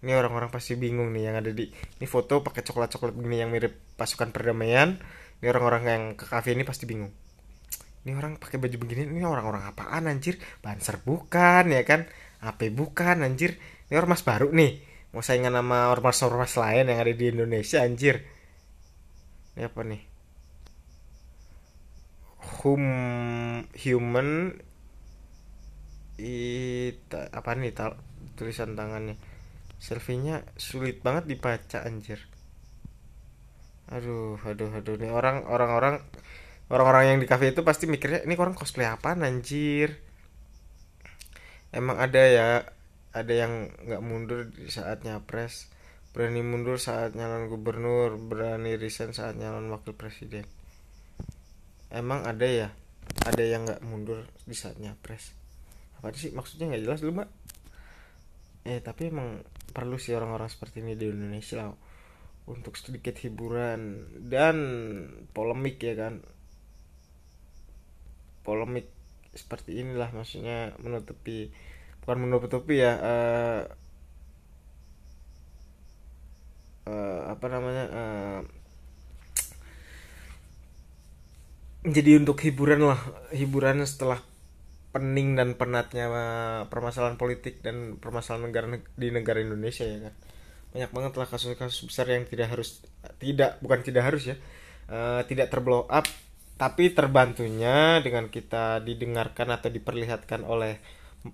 ini 0.00 0.16
orang-orang 0.16 0.48
pasti 0.48 0.80
bingung 0.80 1.12
nih 1.12 1.28
yang 1.28 1.36
ada 1.44 1.52
di 1.52 1.68
ini 1.68 2.06
foto 2.08 2.40
pakai 2.40 2.64
coklat 2.64 2.88
coklat 2.96 3.12
begini 3.12 3.44
yang 3.44 3.52
mirip 3.52 3.76
pasukan 4.00 4.32
perdamaian. 4.32 4.96
Ini 5.40 5.46
orang-orang 5.52 5.82
yang 5.84 6.02
ke 6.16 6.24
kafe 6.24 6.56
ini 6.56 6.64
pasti 6.64 6.88
bingung. 6.88 7.12
Ini 8.08 8.16
orang 8.16 8.40
pakai 8.40 8.56
baju 8.56 8.76
begini 8.80 9.12
ini 9.12 9.20
orang-orang 9.20 9.68
apaan 9.68 10.08
anjir? 10.08 10.40
Banser 10.64 11.04
bukan 11.04 11.68
ya 11.68 11.84
kan? 11.84 12.08
AP 12.40 12.72
bukan 12.72 13.20
anjir? 13.20 13.60
Ini 13.92 14.00
ormas 14.00 14.24
baru 14.24 14.48
nih. 14.48 14.80
Mau 15.12 15.20
saingan 15.20 15.52
sama 15.52 15.92
ormas-ormas 15.92 16.56
lain 16.56 16.88
yang 16.88 16.96
ada 17.04 17.12
di 17.12 17.26
Indonesia 17.28 17.84
anjir. 17.84 18.24
Ini 19.52 19.68
apa 19.68 19.80
nih? 19.84 20.02
Hum 22.64 22.84
human 23.76 24.56
ita 26.20 27.32
apa 27.32 27.56
nih 27.56 27.72
tulisan 28.36 28.76
tangannya 28.76 29.16
selfie-nya 29.80 30.44
sulit 30.60 31.00
banget 31.00 31.24
dibaca 31.26 31.82
anjir. 31.82 32.20
Aduh 33.88 34.38
aduh 34.44 34.70
aduh. 34.70 34.94
Nih 35.00 35.10
orang 35.10 35.48
orang-orang 35.48 36.04
orang-orang 36.70 37.16
yang 37.16 37.18
di 37.18 37.26
cafe 37.26 37.50
itu 37.50 37.64
pasti 37.66 37.88
mikirnya 37.90 38.22
ini 38.28 38.36
orang 38.36 38.54
cosplay 38.54 38.86
apa 38.86 39.16
anjir? 39.16 39.98
Emang 41.72 41.96
ada 41.98 42.22
ya 42.22 42.48
ada 43.10 43.32
yang 43.34 43.72
nggak 43.88 44.02
mundur 44.04 44.46
di 44.54 44.70
saat 44.70 45.02
nyapres 45.02 45.66
berani 46.10 46.42
mundur 46.42 46.78
saat 46.78 47.14
nyalon 47.14 47.46
gubernur 47.46 48.18
berani 48.18 48.74
resign 48.74 49.14
saat 49.14 49.38
nyalon 49.38 49.70
wakil 49.70 49.94
presiden. 49.94 50.46
Emang 51.90 52.26
ada 52.26 52.46
ya 52.46 52.68
ada 53.26 53.42
yang 53.42 53.66
nggak 53.66 53.82
mundur 53.82 54.26
di 54.46 54.54
saat 54.54 54.78
nyapres. 54.78 55.34
Apa 55.98 56.14
sih 56.14 56.34
maksudnya? 56.34 56.70
Nggak 56.70 56.82
jelas 56.86 57.00
dulu 57.02 57.22
mbak. 57.22 57.30
Eh 58.66 58.78
tapi 58.82 59.10
emang 59.10 59.42
perlu 59.70 59.96
sih 59.96 60.12
orang-orang 60.14 60.50
seperti 60.50 60.82
ini 60.84 60.94
di 60.98 61.06
Indonesia 61.08 61.64
lah 61.64 61.74
untuk 62.50 62.74
sedikit 62.74 63.14
hiburan 63.22 64.10
dan 64.26 64.56
polemik 65.34 65.78
ya 65.82 65.94
kan. 65.94 66.22
Polemik 68.42 68.90
seperti 69.30 69.78
inilah 69.78 70.10
maksudnya 70.10 70.74
menutupi 70.82 71.54
bukan 72.02 72.18
menutupi 72.26 72.82
ya 72.82 72.92
eh, 72.98 73.62
eh, 76.90 77.20
apa 77.30 77.46
namanya 77.46 77.84
eh, 77.86 78.40
jadi 81.86 82.18
untuk 82.20 82.42
hiburan 82.42 82.84
lah 82.84 83.00
hiburan 83.32 83.86
setelah 83.86 84.20
pening 84.90 85.38
dan 85.38 85.54
penatnya 85.54 86.06
eh, 86.10 86.60
permasalahan 86.66 87.14
politik 87.14 87.62
dan 87.62 87.98
permasalahan 87.98 88.50
negara 88.50 88.66
di 88.74 89.08
negara 89.14 89.38
Indonesia 89.38 89.86
ya 89.86 90.10
kan? 90.10 90.14
Banyak 90.70 90.90
banget 90.94 91.12
lah 91.18 91.26
kasus-kasus 91.26 91.82
besar 91.86 92.06
yang 92.10 92.26
tidak 92.26 92.54
harus 92.54 92.82
tidak 93.18 93.58
bukan 93.62 93.80
tidak 93.82 94.04
harus 94.06 94.34
ya 94.34 94.36
eh, 94.90 95.22
tidak 95.26 95.50
terblow 95.50 95.86
up 95.86 96.06
tapi 96.60 96.92
terbantunya 96.92 98.04
dengan 98.04 98.28
kita 98.28 98.84
didengarkan 98.84 99.48
atau 99.48 99.72
diperlihatkan 99.72 100.44
oleh 100.44 100.76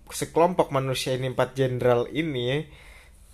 sekelompok 0.06 0.70
manusia 0.70 1.18
ini 1.18 1.34
empat 1.34 1.58
jenderal 1.58 2.06
ini 2.14 2.62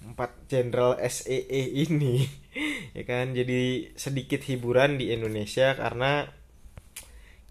empat 0.03 0.51
jenderal 0.51 0.99
SEE 0.99 1.63
ini 1.85 2.25
ya 2.97 3.03
kan? 3.05 3.33
Jadi 3.33 3.93
sedikit 3.97 4.43
hiburan 4.45 4.99
di 4.99 5.13
Indonesia 5.15 5.73
karena 5.77 6.27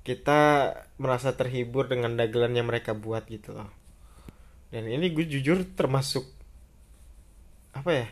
kita 0.02 0.74
merasa 0.98 1.38
terhibur 1.38 1.86
dengan 1.86 2.18
dagelan 2.18 2.58
yang 2.58 2.70
mereka 2.70 2.98
buat 2.98 3.26
gitu 3.30 3.54
loh. 3.54 3.70
Dan 4.74 4.90
ini 4.90 5.14
gue 5.14 5.26
jujur 5.28 5.62
termasuk 5.78 6.26
apa 7.72 7.92
ya 7.92 8.08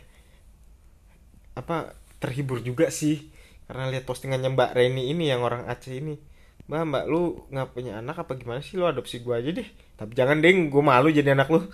apa 1.58 1.96
terhibur 2.22 2.62
juga 2.62 2.88
sih. 2.94 3.32
Karena 3.66 3.86
lihat 3.90 4.06
postingannya 4.06 4.50
Mbak 4.50 4.70
Reni 4.74 5.14
ini 5.14 5.30
yang 5.30 5.46
orang 5.46 5.66
Aceh 5.66 5.94
ini. 5.94 6.18
Mbak 6.66 6.82
Mbak 6.90 7.04
lu 7.10 7.46
nggak 7.50 7.68
punya 7.74 7.98
anak 7.98 8.22
apa 8.22 8.38
gimana 8.38 8.62
sih? 8.62 8.78
Lu 8.78 8.86
adopsi 8.86 9.22
gue 9.22 9.34
aja 9.34 9.50
deh. 9.50 9.68
Tapi 9.98 10.12
jangan 10.14 10.42
deh 10.42 10.50
gue 10.50 10.82
malu 10.82 11.10
jadi 11.10 11.34
anak 11.34 11.50
lu. 11.50 11.66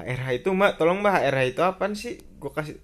HRH 0.00 0.28
itu 0.44 0.48
Mbak 0.52 0.80
tolong 0.80 1.00
Mbak 1.04 1.14
HRH 1.16 1.40
itu 1.48 1.60
apaan 1.60 1.92
sih? 1.92 2.20
Gue 2.40 2.52
kasih 2.52 2.76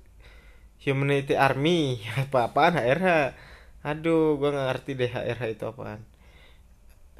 Humanity 0.85 1.35
Army. 1.37 2.01
Apa 2.29 2.53
apaan 2.53 2.77
HRH 2.77 3.09
aduh 3.87 4.35
gue 4.35 4.51
nggak 4.51 4.67
ngerti 4.67 4.91
deh 4.99 5.07
HRH 5.07 5.43
itu 5.55 5.65
apaan. 5.71 6.03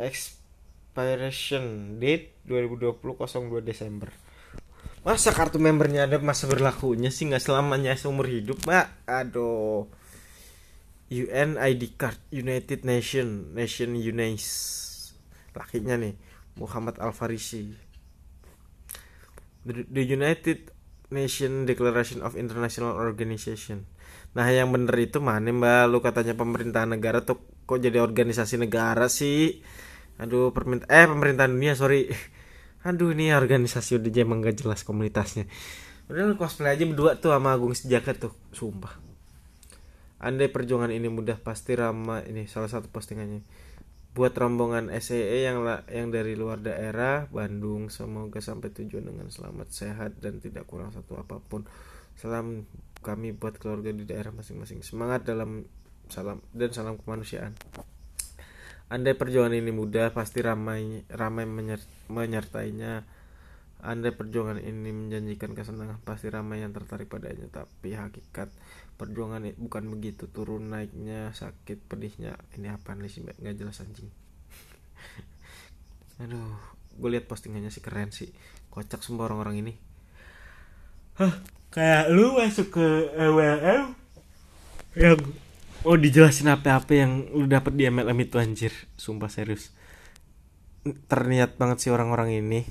Expiration 0.03 1.65
date 2.03 2.35
2020 2.51 2.99
02 2.99 3.63
Desember. 3.63 4.11
Masa 5.07 5.31
kartu 5.31 5.63
membernya 5.63 6.11
ada 6.11 6.19
masa 6.19 6.51
berlakunya 6.51 7.15
sih 7.15 7.31
nggak 7.31 7.39
selamanya 7.39 7.95
seumur 7.95 8.27
hidup 8.27 8.59
mbak 8.67 8.91
aduh. 9.07 9.87
UN 11.07 11.55
ID 11.55 11.95
card 11.95 12.19
United 12.35 12.83
Nation 12.83 13.55
Nation 13.55 13.95
UNAIS 13.95 14.75
lakinya 15.55 15.95
nih 15.95 16.19
Muhammad 16.59 16.99
Al 16.99 17.15
Farisi 17.15 17.71
the 19.67 20.03
United 20.03 20.75
Nation 21.11 21.69
Declaration 21.69 22.23
of 22.27 22.35
International 22.35 22.99
Organization. 22.99 23.87
Nah 24.35 24.47
yang 24.51 24.75
bener 24.75 24.95
itu 24.99 25.23
mana 25.23 25.49
mbak? 25.49 25.87
Lu 25.89 26.03
katanya 26.03 26.35
pemerintahan 26.35 26.91
negara 26.93 27.23
tuh 27.23 27.41
kok 27.65 27.79
jadi 27.79 28.03
organisasi 28.03 28.59
negara 28.59 29.07
sih? 29.07 29.63
Aduh 30.19 30.51
perminta 30.51 30.85
eh 30.91 31.07
pemerintahan 31.07 31.53
dunia 31.53 31.79
sorry. 31.79 32.11
Aduh 32.89 33.15
ini 33.15 33.35
organisasi 33.35 33.99
udah 33.99 34.11
emang 34.15 34.43
gak 34.43 34.63
jelas 34.63 34.87
komunitasnya. 34.87 35.47
Udah 36.07 36.23
lu 36.23 36.35
cosplay 36.39 36.79
aja 36.79 36.87
berdua 36.87 37.19
tuh 37.19 37.35
sama 37.35 37.51
Agung 37.51 37.75
Sejaka 37.75 38.15
tuh 38.15 38.33
sumpah. 38.55 38.95
Andai 40.23 40.49
perjuangan 40.49 40.95
ini 40.95 41.11
mudah 41.11 41.37
pasti 41.43 41.75
Rama 41.75 42.23
ini 42.25 42.47
salah 42.47 42.71
satu 42.71 42.87
postingannya 42.89 43.43
buat 44.17 44.33
rombongan 44.33 44.89
SEE 44.97 45.45
yang 45.45 45.61
la- 45.61 45.85
yang 45.93 46.09
dari 46.09 46.33
luar 46.33 46.65
daerah 46.65 47.29
Bandung 47.29 47.93
semoga 47.93 48.41
sampai 48.41 48.73
tujuan 48.73 49.05
dengan 49.05 49.29
selamat 49.29 49.69
sehat 49.69 50.17
dan 50.25 50.41
tidak 50.41 50.65
kurang 50.65 50.89
satu 50.89 51.21
apa 51.21 51.37
pun 51.37 51.69
salam 52.17 52.65
kami 53.05 53.37
buat 53.37 53.61
keluarga 53.61 53.93
di 53.93 54.09
daerah 54.09 54.33
masing-masing 54.33 54.81
semangat 54.81 55.29
dalam 55.29 55.69
salam 56.09 56.41
dan 56.57 56.73
salam 56.73 56.97
kemanusiaan 56.97 57.53
Andai 58.87 59.19
perjuangan 59.19 59.51
ini 59.51 59.75
mudah, 59.75 60.15
pasti 60.15 60.39
ramai 60.47 61.03
ramai 61.11 61.43
menyer- 61.43 61.91
menyertainya. 62.07 63.03
Andai 63.83 64.15
perjuangan 64.15 64.63
ini 64.63 64.95
menjanjikan 64.95 65.59
kesenangan, 65.59 65.99
pasti 66.07 66.31
ramai 66.31 66.63
yang 66.63 66.71
tertarik 66.71 67.11
padanya. 67.11 67.51
Tapi 67.51 67.99
hakikat 67.99 68.47
perjuangan 69.01 69.43
i- 69.49 69.59
bukan 69.65 69.85
begitu. 69.95 70.25
Turun 70.37 70.63
naiknya, 70.73 71.21
sakit 71.41 71.79
pedihnya. 71.91 72.33
Ini 72.57 72.67
apa 72.77 72.91
nih 72.99 73.11
sih? 73.13 73.21
Nggak 73.25 73.57
jelas 73.61 73.79
anjing. 73.85 74.09
Aduh, 76.23 76.57
gue 77.01 77.09
lihat 77.13 77.27
postingannya 77.31 77.71
sih 77.75 77.83
keren 77.85 78.11
sih. 78.13 78.31
Kocak 78.73 79.01
semua 79.05 79.29
orang-orang 79.29 79.57
ini. 79.65 79.73
Hah, 81.17 81.33
kayak 81.73 82.13
lu 82.13 82.37
masuk 82.37 82.77
ke 82.77 82.87
MLM 83.17 83.97
yang 84.97 85.19
Oh 85.87 85.95
dijelasin 85.95 86.51
apa-apa 86.51 86.99
yang 86.99 87.31
lu 87.31 87.47
dapet 87.47 87.79
di 87.79 87.87
MLM 87.87 88.19
itu 88.27 88.43
anjir 88.43 88.75
Sumpah 88.99 89.31
serius 89.31 89.71
Terniat 91.11 91.59
banget 91.59 91.83
sih 91.83 91.91
orang-orang 91.91 92.39
ini 92.43 92.63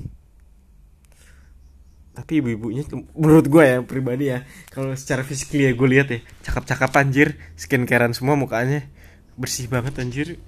Tapi 2.15 2.39
ibu-ibunya 2.39 2.87
menurut 3.11 3.51
gue 3.51 3.63
ya 3.67 3.77
pribadi 3.83 4.31
ya 4.31 4.47
Kalau 4.71 4.95
secara 4.95 5.27
fisik 5.27 5.51
ya 5.59 5.75
gue 5.75 5.87
lihat 5.91 6.07
ya 6.07 6.19
Cakep-cakep 6.47 6.91
anjir. 6.95 7.35
Skincarean 7.59 8.15
semua 8.15 8.39
mukanya 8.39 8.87
Bersih 9.35 9.67
banget 9.67 9.99
anjir. 9.99 10.39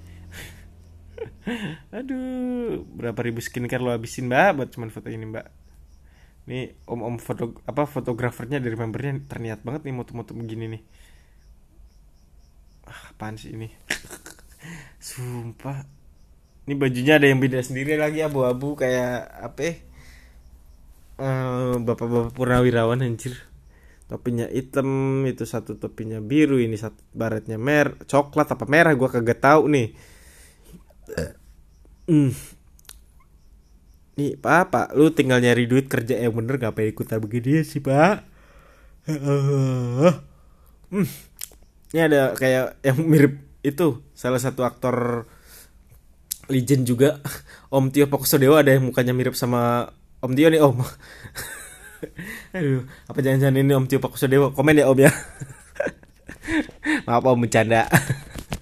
Aduh 1.96 2.88
Berapa 2.88 3.20
ribu 3.20 3.44
skincare 3.44 3.84
lo 3.84 3.92
habisin 3.92 4.32
mbak? 4.32 4.56
Buat 4.56 4.68
cuman 4.72 4.88
foto 4.88 5.12
ini 5.12 5.28
mbak. 5.28 5.46
Nih 6.48 6.72
om-om 6.88 7.20
foto 7.20 7.60
apa 7.68 7.84
fotografernya 7.84 8.56
dari 8.56 8.72
membernya 8.72 9.28
terniat 9.28 9.60
banget 9.60 9.84
nih 9.84 9.92
moto-moto 9.92 10.32
begini 10.32 10.64
nih. 10.72 10.82
Ah, 12.88 13.12
apaan 13.12 13.36
sih 13.36 13.52
ini? 13.52 13.68
Sumpah. 15.04 15.84
Ini 16.64 16.72
bajunya 16.72 17.20
ada 17.20 17.28
yang 17.28 17.40
beda 17.40 17.60
sendiri 17.60 18.00
lagi 18.00 18.24
abu-abu 18.24 18.80
kayak 18.80 19.28
apa 19.44 19.60
ya? 19.60 19.74
Eh, 21.18 21.74
bapak-bapak 21.82 22.30
purnawirawan 22.38 23.02
anjir 23.02 23.34
topinya 24.08 24.46
hitam 24.48 24.88
itu 25.28 25.44
satu 25.44 25.76
topinya 25.76 26.22
biru 26.22 26.56
ini 26.56 26.78
satu 26.80 26.96
baretnya 27.12 27.60
mer 27.60 27.92
coklat 28.08 28.48
apa 28.54 28.64
merah 28.64 28.94
gua 28.96 29.10
kagak 29.12 29.42
tahu 29.42 29.68
nih 29.68 29.92
Hmm. 32.08 32.32
Nih 34.16 34.40
pak, 34.40 34.72
pak, 34.72 34.86
lu 34.96 35.12
tinggal 35.12 35.44
nyari 35.44 35.68
duit 35.68 35.86
kerja 35.92 36.16
yang 36.16 36.32
bener 36.32 36.56
gak 36.56 36.72
pengen 36.72 36.92
ikutan 36.96 37.20
begini 37.20 37.60
sih 37.68 37.84
pak. 37.84 38.24
Hmm. 39.04 40.16
Ini 41.92 42.00
ada 42.08 42.32
kayak 42.32 42.80
yang 42.80 42.98
mirip 43.04 43.44
itu 43.60 44.00
salah 44.16 44.40
satu 44.40 44.64
aktor 44.64 45.28
legend 46.48 46.88
juga 46.88 47.20
Om 47.76 47.92
Tio 47.92 48.08
Pakusadewa 48.08 48.64
ada 48.64 48.72
yang 48.72 48.88
mukanya 48.88 49.12
mirip 49.12 49.36
sama 49.36 49.92
Om 50.18 50.34
Tio 50.34 50.50
nih 50.50 50.58
Om. 50.58 50.82
Aduh, 52.58 52.82
apa 53.06 53.18
jangan-jangan 53.22 53.62
ini 53.62 53.70
Om 53.70 53.86
Tio 53.86 54.02
Pakusadewa? 54.02 54.50
Komen 54.50 54.74
ya 54.74 54.90
Om 54.90 54.98
ya. 54.98 55.14
Maaf 57.06 57.22
Om 57.22 57.38
bercanda. 57.46 57.86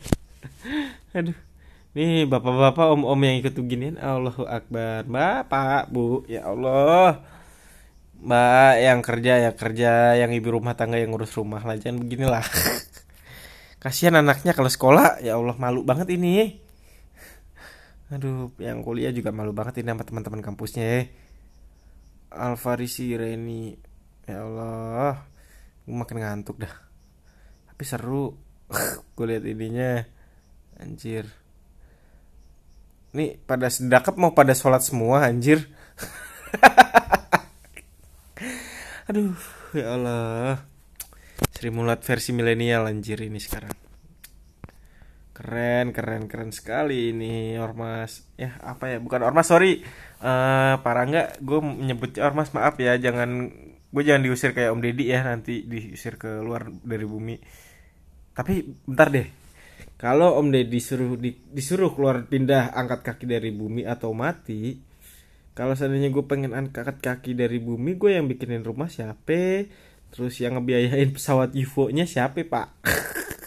Aduh. 1.17 1.37
Nih 1.97 2.29
bapak-bapak 2.29 2.93
om-om 2.93 3.17
yang 3.25 3.41
ikut 3.41 3.57
beginian 3.57 3.97
Allahu 3.97 4.45
Akbar 4.45 5.09
Bapak 5.09 5.89
bu 5.89 6.29
ya 6.29 6.45
Allah 6.45 7.25
Mbak 8.21 8.75
yang 8.85 9.01
kerja 9.01 9.33
ya 9.49 9.51
kerja 9.57 10.13
Yang 10.21 10.45
ibu 10.45 10.61
rumah 10.61 10.77
tangga 10.77 11.01
yang 11.01 11.17
ngurus 11.17 11.33
rumah 11.33 11.65
lah 11.65 11.81
Jangan 11.81 12.05
beginilah 12.05 12.45
Kasihan 13.81 14.21
anaknya 14.21 14.53
kalau 14.53 14.69
sekolah 14.69 15.25
Ya 15.25 15.41
Allah 15.41 15.57
malu 15.57 15.89
banget 15.89 16.13
ini 16.13 16.61
Aduh 18.13 18.53
yang 18.61 18.85
kuliah 18.85 19.09
juga 19.09 19.33
malu 19.33 19.57
banget 19.57 19.81
ini 19.81 19.89
sama 19.89 20.05
teman-teman 20.05 20.45
kampusnya 20.45 20.85
ya 20.85 21.01
Alfarisi 22.33 23.15
Reni 23.15 23.77
Ya 24.27 24.43
Allah 24.43 25.23
Gue 25.87 25.95
makin 25.95 26.23
ngantuk 26.23 26.59
dah 26.59 26.75
Tapi 27.71 27.83
seru 27.87 28.35
Gue 29.15 29.27
lihat 29.29 29.47
ininya 29.47 30.03
Anjir 30.83 31.47
Nih 33.17 33.41
pada 33.41 33.73
sedekap 33.73 34.21
mau 34.21 34.37
pada 34.37 34.53
sholat 34.53 34.85
semua 34.85 35.25
anjir. 35.25 35.65
Aduh, 39.09 39.33
ya 39.73 39.97
Allah. 39.97 40.69
Sri 41.57 41.73
Mulat 41.73 42.05
versi 42.05 42.37
milenial 42.37 42.85
anjir 42.85 43.25
ini 43.25 43.41
sekarang. 43.41 43.73
Keren, 45.37 45.93
keren, 45.93 46.33
keren 46.33 46.49
sekali 46.49 47.13
ini 47.13 47.61
Ormas. 47.61 48.25
Ya, 48.41 48.57
apa 48.65 48.89
ya? 48.89 48.97
Bukan 48.97 49.21
Ormas, 49.21 49.53
sorry. 49.53 49.85
Uh, 50.25 50.81
parah 50.81 51.05
nggak? 51.05 51.45
Gue 51.45 51.61
menyebut 51.61 52.17
Ormas, 52.17 52.57
maaf 52.57 52.81
ya. 52.81 52.97
Jangan, 52.97 53.53
gue 53.93 54.03
jangan 54.03 54.25
diusir 54.25 54.57
kayak 54.57 54.73
Om 54.73 54.81
Deddy 54.81 55.13
ya. 55.13 55.21
Nanti 55.29 55.69
diusir 55.69 56.17
ke 56.17 56.41
luar 56.41 56.73
dari 56.73 57.05
bumi. 57.05 57.37
Tapi 58.33 58.65
bentar 58.89 59.13
deh 59.13 59.47
kalau 59.97 60.37
Om 60.37 60.53
Deddy 60.53 60.69
disuruh 60.77 61.17
di, 61.17 61.33
disuruh 61.53 61.93
keluar 61.93 62.29
pindah 62.29 62.77
angkat 62.77 63.01
kaki 63.01 63.25
dari 63.25 63.49
bumi 63.53 63.89
atau 63.89 64.13
mati 64.13 64.77
kalau 65.57 65.73
seandainya 65.73 66.13
gue 66.13 66.25
pengen 66.29 66.53
angkat 66.53 67.01
kaki 67.01 67.33
dari 67.33 67.57
bumi 67.57 67.97
gue 67.97 68.13
yang 68.21 68.29
bikinin 68.29 68.61
rumah 68.61 68.93
siapa 68.93 69.65
terus 70.13 70.37
yang 70.37 70.61
ngebiayain 70.61 71.17
pesawat 71.17 71.57
UFO 71.57 71.89
nya 71.89 72.05
siapa 72.05 72.45
pak 72.45 72.77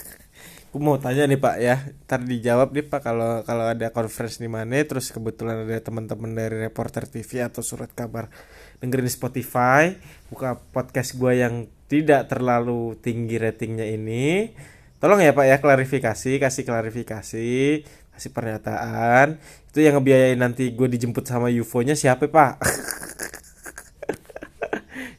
gue 0.69 0.81
mau 0.81 1.01
tanya 1.01 1.25
nih 1.25 1.41
pak 1.41 1.55
ya 1.57 1.75
ntar 2.05 2.21
dijawab 2.21 2.69
nih 2.77 2.85
pak 2.85 3.01
kalau 3.01 3.41
kalau 3.41 3.65
ada 3.73 3.89
conference 3.89 4.37
di 4.37 4.45
mana 4.45 4.77
terus 4.85 5.09
kebetulan 5.09 5.65
ada 5.65 5.81
teman-teman 5.81 6.29
dari 6.37 6.61
reporter 6.69 7.09
TV 7.09 7.41
atau 7.41 7.65
surat 7.65 7.89
kabar 7.89 8.29
dengerin 8.77 9.09
Spotify 9.09 9.97
buka 10.29 10.61
podcast 10.69 11.17
gue 11.17 11.41
yang 11.41 11.65
tidak 11.89 12.29
terlalu 12.29 12.93
tinggi 13.01 13.41
ratingnya 13.41 13.89
ini 13.89 14.53
Tolong 14.99 15.23
ya 15.23 15.31
Pak 15.31 15.47
ya 15.47 15.57
klarifikasi, 15.63 16.43
kasih 16.43 16.63
klarifikasi, 16.67 17.51
kasih 17.87 18.31
pernyataan. 18.35 19.39
Itu 19.71 19.79
yang 19.79 19.95
ngebiayain 19.95 20.35
nanti 20.35 20.75
gue 20.75 20.91
dijemput 20.91 21.23
sama 21.23 21.47
UFO-nya 21.47 21.95
siapa 21.95 22.27
Pak? 22.27 22.53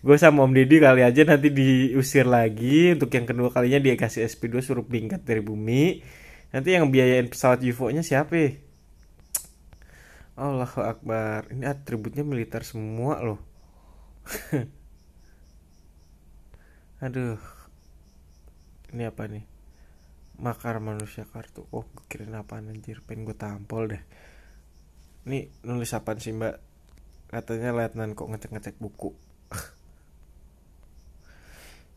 gue 0.01 0.16
sama 0.16 0.44
Om 0.48 0.57
Deddy 0.57 0.80
kali 0.80 1.05
aja 1.05 1.22
nanti 1.28 1.53
diusir 1.53 2.24
lagi 2.24 2.96
untuk 2.96 3.12
yang 3.12 3.28
kedua 3.28 3.53
kalinya 3.53 3.80
dia 3.84 3.94
kasih 4.01 4.24
SP2 4.24 4.64
suruh 4.64 4.86
bingkat 4.86 5.22
dari 5.24 5.44
bumi. 5.44 6.01
Nanti 6.51 6.74
yang 6.74 6.90
biayain 6.90 7.30
pesawat 7.30 7.62
UFO-nya 7.62 8.03
siapa? 8.03 8.59
Allahu 10.34 10.80
Akbar. 10.82 11.53
Ini 11.53 11.68
atributnya 11.68 12.24
militer 12.24 12.64
semua 12.64 13.20
loh. 13.22 13.40
Aduh. 17.05 17.38
Ini 18.90 19.07
apa 19.07 19.30
nih? 19.30 19.51
makar 20.40 20.80
manusia 20.80 21.28
kartu 21.28 21.68
oh 21.68 21.84
gue 21.84 22.05
kirain 22.09 22.32
apa 22.32 22.59
anjir 22.59 23.05
pengen 23.05 23.28
gue 23.28 23.36
tampol 23.36 23.92
deh 23.92 24.03
ini 25.28 25.53
nulis 25.68 25.92
apa 25.92 26.16
sih 26.16 26.32
mbak 26.32 26.57
katanya 27.28 27.76
letnan 27.76 28.16
kok 28.16 28.26
ngecek 28.32 28.51
ngecek 28.57 28.76
buku 28.80 29.12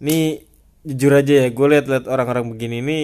ini 0.04 0.44
jujur 0.84 1.16
aja 1.16 1.48
ya 1.48 1.50
gue 1.56 1.68
liat 1.72 1.88
liat 1.88 2.06
orang-orang 2.12 2.52
begini 2.52 2.84
ini 2.84 3.00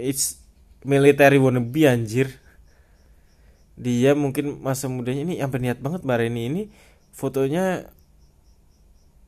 it's 0.00 0.40
military 0.80 1.36
wannabe 1.36 1.84
anjir. 1.84 2.32
Dia 3.76 4.16
mungkin 4.16 4.58
masa 4.64 4.88
mudanya 4.88 5.28
ini 5.28 5.34
yang 5.38 5.52
niat 5.52 5.78
banget 5.78 6.02
Reni 6.02 6.42
ini 6.48 6.62
fotonya 7.12 7.86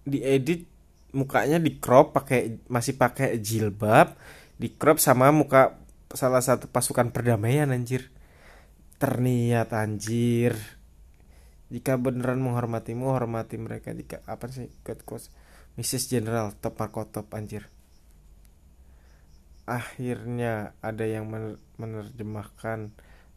diedit 0.08 0.66
mukanya 1.12 1.60
di 1.60 1.76
crop 1.76 2.16
pakai 2.16 2.56
masih 2.66 2.96
pakai 2.96 3.36
jilbab 3.38 4.16
di 4.56 4.72
crop 4.74 4.98
sama 4.98 5.30
muka 5.30 5.76
salah 6.16 6.40
satu 6.40 6.72
pasukan 6.72 7.12
perdamaian 7.12 7.68
anjir. 7.68 8.08
Terniat 8.96 9.76
anjir. 9.76 10.56
Jika 11.68 12.00
beneran 12.00 12.40
menghormatimu 12.42 13.12
hormati 13.12 13.60
mereka. 13.60 13.92
Jika 13.92 14.24
apa 14.24 14.48
sih 14.48 14.72
good 14.82 15.04
quotes 15.04 15.28
Mrs. 15.78 16.10
General 16.10 16.54
top 16.58 16.80
markotop 16.80 17.30
anjir. 17.36 17.70
Akhirnya 19.70 20.74
ada 20.82 21.06
yang 21.06 21.30
menerjemahkan 21.78 22.90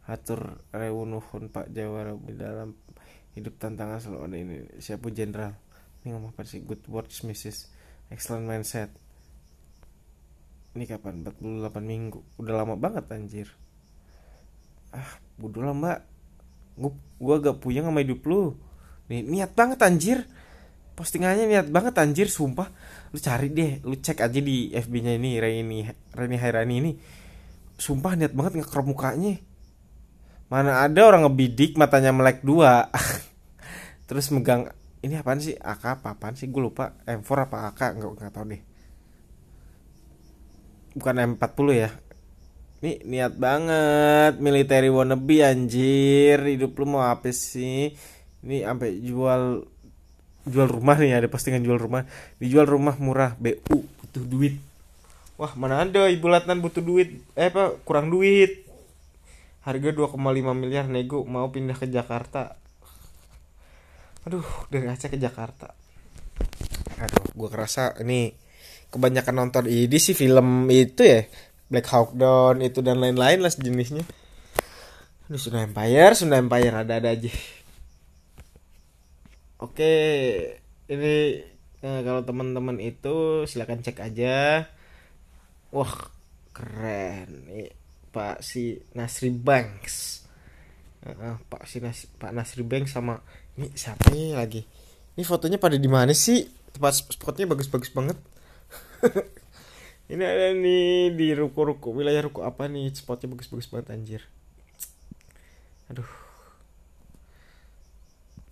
atur 0.04 0.60
reunuhun 0.74 1.48
Pak 1.48 1.70
Jawa 1.70 2.18
di 2.18 2.34
dalam 2.34 2.74
hidup 3.38 3.54
tantangan 3.58 4.02
selalu 4.02 4.34
ini. 4.42 4.56
Siapa 4.82 5.10
general? 5.14 5.54
Ini 6.02 6.12
ngomong 6.14 6.34
apa 6.34 6.42
sih? 6.42 6.62
Good 6.62 6.90
words 6.90 7.22
Mrs. 7.22 7.70
excellent 8.10 8.44
mindset. 8.44 8.90
Ini 10.74 10.84
kapan? 10.90 11.22
48 11.22 11.70
minggu. 11.86 12.20
Udah 12.42 12.54
lama 12.60 12.74
banget 12.74 13.06
anjir. 13.14 13.48
Ah 14.90 15.22
bodo 15.38 15.62
lah 15.62 15.74
mbak. 15.74 15.98
Gua, 16.74 16.90
gua 17.22 17.36
gak 17.38 17.62
punya 17.62 17.86
sama 17.86 18.02
hidup 18.02 18.26
lu. 18.26 18.58
Niat 19.06 19.54
banget 19.54 19.78
anjir 19.86 20.26
postingannya 20.94 21.50
niat 21.50 21.68
banget 21.70 21.98
anjir 21.98 22.30
sumpah. 22.30 22.70
Lu 23.10 23.18
cari 23.18 23.50
deh 23.50 23.82
lu 23.82 23.98
cek 23.98 24.22
aja 24.22 24.40
di 24.40 24.70
FB 24.74 24.92
nya 25.02 25.12
ini 25.14 25.38
Reni 25.38 25.78
Reni 26.14 26.36
Hairani 26.38 26.74
ini. 26.80 26.92
Sumpah 27.74 28.14
niat 28.14 28.32
banget 28.32 28.62
ngekrop 28.62 28.86
mukanya. 28.86 29.38
Mana 30.48 30.86
ada 30.86 31.00
orang 31.02 31.26
ngebidik 31.26 31.74
matanya 31.74 32.14
melek 32.14 32.46
dua. 32.46 32.88
Terus 34.08 34.30
megang 34.30 34.70
ini 35.04 35.18
apaan 35.18 35.42
sih? 35.42 35.58
AK 35.58 36.00
apa 36.00 36.16
apaan 36.16 36.38
sih? 36.38 36.48
Gue 36.48 36.70
lupa. 36.70 36.96
M4 37.04 37.28
apa 37.44 37.56
AK 37.74 37.80
nggak 37.98 38.10
nggak 38.14 38.32
tahu 38.32 38.46
deh. 38.54 38.62
Bukan 40.94 41.14
M40 41.34 41.68
ya. 41.74 41.90
Ini 42.84 42.92
niat 43.08 43.34
banget 43.34 44.38
military 44.38 44.88
wannabe 44.88 45.42
anjir. 45.42 46.38
Hidup 46.38 46.78
lu 46.78 46.86
mau 46.96 47.04
apa 47.04 47.34
sih? 47.34 47.92
Ini 48.44 48.62
sampai 48.62 49.00
jual 49.02 49.73
jual 50.44 50.68
rumah 50.68 50.96
nih 51.00 51.24
ada 51.24 51.28
postingan 51.28 51.64
jual 51.64 51.80
rumah. 51.80 52.04
Dijual 52.36 52.68
rumah 52.68 52.96
murah 53.00 53.32
BU 53.40 53.84
butuh 53.84 54.24
duit. 54.24 54.60
Wah 55.40 55.50
mana 55.58 55.82
ada 55.82 56.06
ibu 56.06 56.28
latnan 56.28 56.60
butuh 56.60 56.84
duit. 56.84 57.18
Eh 57.34 57.48
apa 57.50 57.74
kurang 57.82 58.12
duit. 58.12 58.62
Harga 59.64 59.90
2,5 59.96 60.20
miliar 60.52 60.84
nego 60.86 61.24
mau 61.24 61.48
pindah 61.48 61.74
ke 61.74 61.88
Jakarta. 61.88 62.60
Aduh 64.28 64.44
dari 64.68 64.86
Aceh 64.88 65.08
ke 65.08 65.16
Jakarta. 65.16 65.72
Aduh 67.00 67.24
gua 67.32 67.48
kerasa 67.48 67.96
ini 68.04 68.36
kebanyakan 68.92 69.34
nonton 69.34 69.64
ini 69.66 69.96
sih 69.96 70.12
film 70.12 70.68
itu 70.68 71.02
ya. 71.02 71.24
Black 71.64 71.88
Hawk 71.88 72.12
Down 72.12 72.60
itu 72.60 72.84
dan 72.84 73.00
lain-lain 73.00 73.40
lah 73.40 73.48
sejenisnya. 73.48 74.04
Aduh 75.32 75.40
Sunda 75.40 75.64
Empire 75.64 76.12
Sunda 76.12 76.36
Empire 76.36 76.84
ada-ada 76.84 77.16
aja 77.16 77.32
Oke 79.64 79.96
ini 80.92 81.40
nah, 81.80 82.04
kalau 82.04 82.20
teman-teman 82.20 82.76
itu 82.84 83.48
silahkan 83.48 83.80
cek 83.80 83.96
aja. 84.04 84.68
Wah 85.72 86.12
keren. 86.52 87.48
Pak 88.12 88.44
si 88.44 88.84
Nasri 88.92 89.32
Banks. 89.32 90.28
Heeh, 91.08 91.34
Pak 91.48 91.64
si 91.64 91.80
Nas 91.80 92.04
Pak 92.20 92.36
Nasri 92.36 92.60
Banks 92.60 92.92
sama 92.92 93.24
ini 93.56 93.72
siapa 93.72 94.12
nih 94.12 94.36
lagi? 94.36 94.68
Ini 95.16 95.24
fotonya 95.24 95.56
pada 95.56 95.80
di 95.80 95.88
mana 95.88 96.12
sih? 96.12 96.44
Tempat 96.76 97.16
spotnya 97.16 97.48
bagus-bagus 97.48 97.88
banget. 97.88 98.18
Ini 100.04 100.20
ada 100.20 100.52
nih 100.52 101.16
di 101.16 101.32
ruko-ruko 101.32 101.88
wilayah 101.96 102.20
ruko 102.28 102.44
apa 102.44 102.68
nih? 102.68 102.92
Spotnya 102.92 103.32
bagus-bagus 103.32 103.72
banget 103.72 103.86
anjir. 103.94 104.22
Aduh 105.88 106.23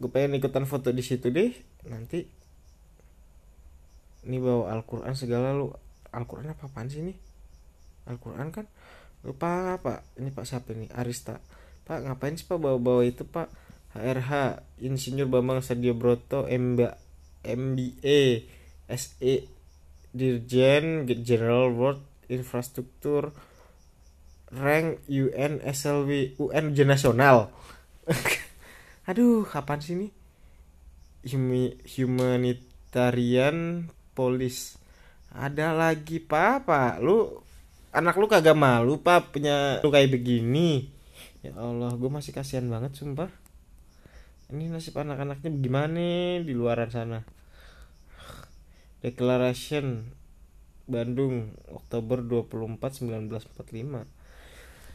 gue 0.03 0.11
pengen 0.11 0.34
ikutan 0.42 0.66
foto 0.66 0.90
di 0.90 1.07
situ 1.07 1.30
deh. 1.30 1.55
Nanti 1.86 2.26
ini 4.26 4.36
bawa 4.42 4.74
Al-Quran 4.74 5.14
segala 5.14 5.55
lu. 5.55 5.70
Al-Quran 6.11 6.50
apa 6.50 6.66
apaan 6.66 6.90
sih 6.90 7.07
ini? 7.07 7.14
Al-Quran 8.11 8.50
kan? 8.50 8.66
Lupa 9.22 9.78
pak. 9.78 10.03
Ini 10.18 10.34
pak 10.34 10.42
siapa 10.42 10.74
ini? 10.74 10.90
Arista. 10.90 11.38
Pak 11.86 12.03
ngapain 12.03 12.34
sih 12.34 12.50
pak 12.50 12.59
bawa-bawa 12.59 13.07
itu 13.07 13.22
pak? 13.22 13.46
HRH 13.94 14.59
Insinyur 14.82 15.30
Bambang 15.30 15.62
Sadio 15.62 15.94
Broto 15.94 16.50
MBA 16.50 16.98
MBA 17.46 18.20
SE 18.90 19.34
Dirjen 20.11 21.07
General 21.22 21.68
World 21.70 22.03
Infrastruktur 22.32 23.36
rank 24.53 25.00
UN 25.09 25.61
SLW 25.64 26.36
UN 26.40 26.76
nasional 26.76 27.53
aduh 29.09 29.46
kapan 29.46 29.78
sih 29.82 29.94
ini? 29.98 30.09
Humi- 31.22 31.78
humanitarian 31.86 33.88
polis 34.14 34.78
ada 35.32 35.72
lagi 35.72 36.20
pak. 36.20 37.00
Lu 37.00 37.40
anak 37.92 38.16
lu 38.16 38.28
kagak 38.28 38.57
malu 38.57 39.00
pak 39.00 39.32
punya 39.32 39.80
lu 39.80 39.90
kayak 39.90 40.12
begini? 40.12 40.92
Ya 41.42 41.59
Allah 41.59 41.90
gue 41.98 42.11
masih 42.11 42.30
kasihan 42.30 42.68
banget 42.70 42.94
sumpah. 42.94 43.32
Ini 44.53 44.68
nasib 44.68 45.00
anak-anaknya 45.00 45.48
gimana 45.59 46.38
di 46.44 46.53
luaran 46.53 46.92
sana? 46.92 47.24
Declaration 49.00 50.12
Bandung 50.86 51.57
Oktober 51.72 52.20
24 52.20 53.03
1945 53.03 54.22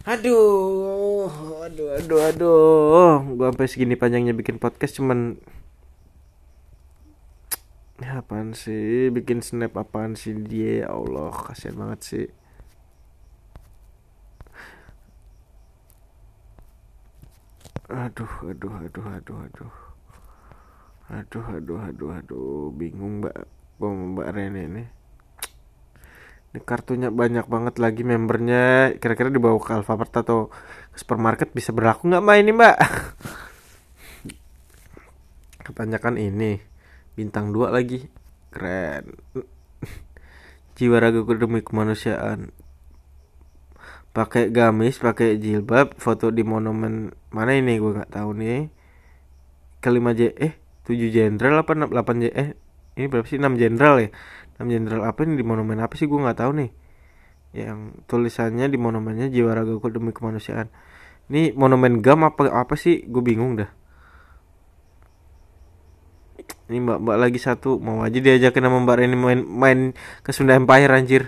Aduh, 0.07 1.27
aduh, 1.67 1.99
aduh, 1.99 2.19
aduh. 2.31 3.13
Gua 3.35 3.51
sampai 3.51 3.67
segini 3.67 3.99
panjangnya 3.99 4.31
bikin 4.31 4.55
podcast 4.55 4.95
cuman 4.95 5.35
ya 7.99 8.23
apaan 8.23 8.55
sih? 8.55 9.11
Bikin 9.11 9.43
snap 9.43 9.75
apaan 9.75 10.15
sih 10.15 10.31
dia? 10.31 10.87
Ya 10.87 10.95
Allah 10.95 11.35
kasihan 11.35 11.75
banget 11.75 11.99
sih. 12.07 12.25
Aduh 17.91 18.31
aduh 18.47 18.73
aduh 18.87 19.05
aduh 19.11 19.37
aduh. 19.43 19.73
Aduh 21.11 21.45
aduh 21.51 21.79
aduh 21.83 22.09
aduh. 22.15 22.71
Bingung 22.79 23.19
mbak. 23.19 23.35
Sama 23.75 23.91
mbak 24.15 24.27
Rene 24.31 24.63
nih 24.71 24.87
ini 26.55 26.63
kartunya 26.63 27.11
banyak 27.11 27.45
banget 27.51 27.75
lagi 27.77 28.07
membernya. 28.07 28.95
Kira-kira 28.97 29.27
dibawa 29.27 29.59
ke 29.59 29.75
Alfamart 29.75 30.13
atau 30.15 30.47
ke 30.95 30.97
supermarket 30.97 31.51
bisa 31.51 31.75
berlaku 31.75 32.07
nggak 32.07 32.23
mbak 32.23 32.37
ini 32.39 32.51
mbak? 32.55 32.77
Kebanyakan 35.67 36.15
ini 36.15 36.63
bintang 37.19 37.51
dua 37.51 37.69
lagi. 37.69 38.07
Keren. 38.49 39.11
Jiwa 40.79 40.97
raga 41.03 41.19
demi 41.35 41.59
kemanusiaan. 41.59 42.55
Pakai 44.15 44.49
gamis 44.49 44.97
pakai 44.97 45.37
jilbab 45.37 45.99
foto 45.99 46.31
di 46.31 46.41
monumen 46.41 47.11
mana 47.29 47.53
ini? 47.53 47.75
Gue 47.77 47.91
nggak 47.91 48.17
tahu 48.17 48.33
nih. 48.33 48.71
Kelima 49.83 50.15
J 50.17 50.33
eh 50.33 50.57
7 50.89 51.13
jenderal 51.13 51.61
apa 51.61 51.75
8 51.75 52.23
J 52.23 52.25
eh 52.33 52.49
ini 52.97 53.05
berapa 53.11 53.27
sih? 53.29 53.37
6 53.37 53.61
jenderal 53.61 54.01
ya 54.01 54.09
6 54.57 54.65
jenderal 54.65 55.05
apa 55.05 55.21
ini 55.21 55.37
di 55.37 55.45
monumen 55.45 55.77
apa 55.77 55.93
sih? 55.93 56.09
Gue 56.09 56.17
nggak 56.17 56.41
tahu 56.41 56.51
nih. 56.57 56.69
Yang 57.53 57.79
tulisannya 58.09 58.65
di 58.67 58.77
monumennya 58.81 59.29
jiwa 59.29 59.53
raga 59.53 59.77
demi 59.93 60.09
kemanusiaan. 60.09 60.67
Ini 61.29 61.53
monumen 61.53 62.01
gam 62.01 62.25
apa 62.25 62.49
apa 62.49 62.73
sih? 62.73 63.05
Gue 63.05 63.21
bingung 63.21 63.61
dah. 63.61 63.69
Ini 66.67 66.77
mbak 66.83 66.99
mbak 67.05 67.17
lagi 67.21 67.39
satu. 67.39 67.77
Mau 67.77 68.01
aja 68.01 68.17
diajakin 68.17 68.65
sama 68.65 68.77
mbak 68.81 68.97
Reni 68.97 69.15
main 69.15 69.41
main 69.45 69.79
ke 70.25 70.33
Sunda 70.33 70.57
Empire 70.57 70.91
anjir. 70.91 71.23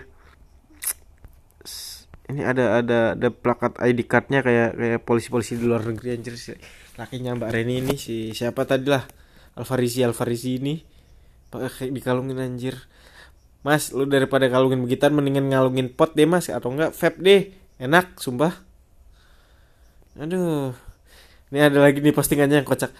Ini 2.29 2.45
ada 2.45 2.81
ada 2.81 2.99
ada 3.17 3.29
plakat 3.33 3.81
ID 3.81 4.05
cardnya 4.05 4.45
kayak 4.45 4.77
kayak 4.77 4.99
polisi-polisi 5.05 5.57
di 5.57 5.65
luar 5.69 5.85
negeri 5.85 6.17
anjir. 6.17 6.33
Si 6.33 6.51
lakinya 6.97 7.37
mbak 7.37 7.53
Reni 7.53 7.79
ini 7.85 7.95
si 7.95 8.33
siapa 8.33 8.65
tadi 8.65 8.89
lah? 8.89 9.05
Alfarisi 9.55 10.01
Alfarisi 10.01 10.57
ini. 10.57 10.75
Pakai 11.49 11.89
dikalungin 11.89 12.37
anjir 12.37 12.77
Mas 13.59 13.91
lu 13.91 14.07
daripada 14.07 14.47
kalungin 14.47 14.79
begitan 14.79 15.11
mendingan 15.11 15.51
ngalungin 15.51 15.91
pot 15.91 16.15
deh 16.15 16.23
mas. 16.23 16.47
Atau 16.47 16.71
enggak 16.71 16.95
vape 16.95 17.19
deh. 17.19 17.41
Enak 17.79 18.19
sumpah. 18.19 18.59
Aduh. 20.19 20.75
Ini 21.49 21.65
ada 21.65 21.81
lagi 21.81 21.99
nih 21.99 22.13
postingannya 22.13 22.61
yang 22.61 22.67
kocak. 22.67 22.93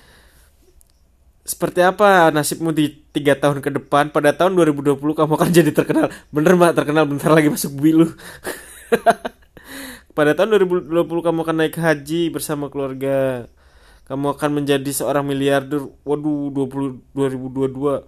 Seperti 1.45 1.81
apa 1.81 2.29
nasibmu 2.29 2.69
di 2.69 2.93
tiga 3.09 3.37
tahun 3.37 3.61
ke 3.61 3.73
depan? 3.81 4.13
Pada 4.13 4.37
tahun 4.37 4.53
2020 4.57 5.01
kamu 5.01 5.33
akan 5.33 5.49
jadi 5.49 5.71
terkenal. 5.73 6.13
Bener 6.29 6.53
mbak 6.57 6.77
terkenal. 6.77 7.09
Bentar 7.09 7.33
lagi 7.33 7.49
masuk 7.49 7.73
bui 7.77 7.93
lu. 7.93 8.07
Pada 10.17 10.35
tahun 10.35 10.59
2020 10.67 10.91
kamu 10.99 11.39
akan 11.45 11.55
naik 11.55 11.77
haji 11.79 12.33
bersama 12.33 12.67
keluarga. 12.67 13.47
Kamu 14.09 14.35
akan 14.35 14.49
menjadi 14.61 14.89
seorang 14.89 15.23
miliarder. 15.23 15.85
Waduh 16.03 16.51
20 16.51 17.13
2022 17.13 18.03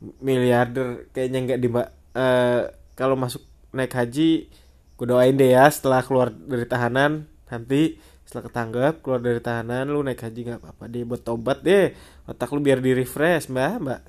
miliarder 0.00 1.08
kayaknya 1.12 1.38
nggak 1.44 1.60
di 1.60 1.68
Eh, 2.10 2.62
kalau 2.98 3.14
masuk 3.14 3.46
naik 3.70 3.94
haji 3.94 4.50
gue 4.98 5.06
doain 5.06 5.30
deh 5.30 5.54
ya 5.54 5.70
setelah 5.70 6.02
keluar 6.02 6.34
dari 6.34 6.66
tahanan 6.66 7.30
nanti 7.46 8.02
setelah 8.26 8.50
ketangkep 8.50 8.94
keluar 9.00 9.22
dari 9.22 9.38
tahanan 9.38 9.86
lu 9.86 10.02
naik 10.02 10.18
haji 10.18 10.40
nggak 10.42 10.58
apa-apa 10.58 10.84
deh 10.90 11.06
buat 11.06 11.22
tobat 11.22 11.62
deh. 11.62 11.94
Otak 12.26 12.50
lu 12.50 12.60
biar 12.66 12.82
di 12.82 12.98
refresh 12.98 13.46
mbak 13.46 13.74
mbak. 13.78 14.02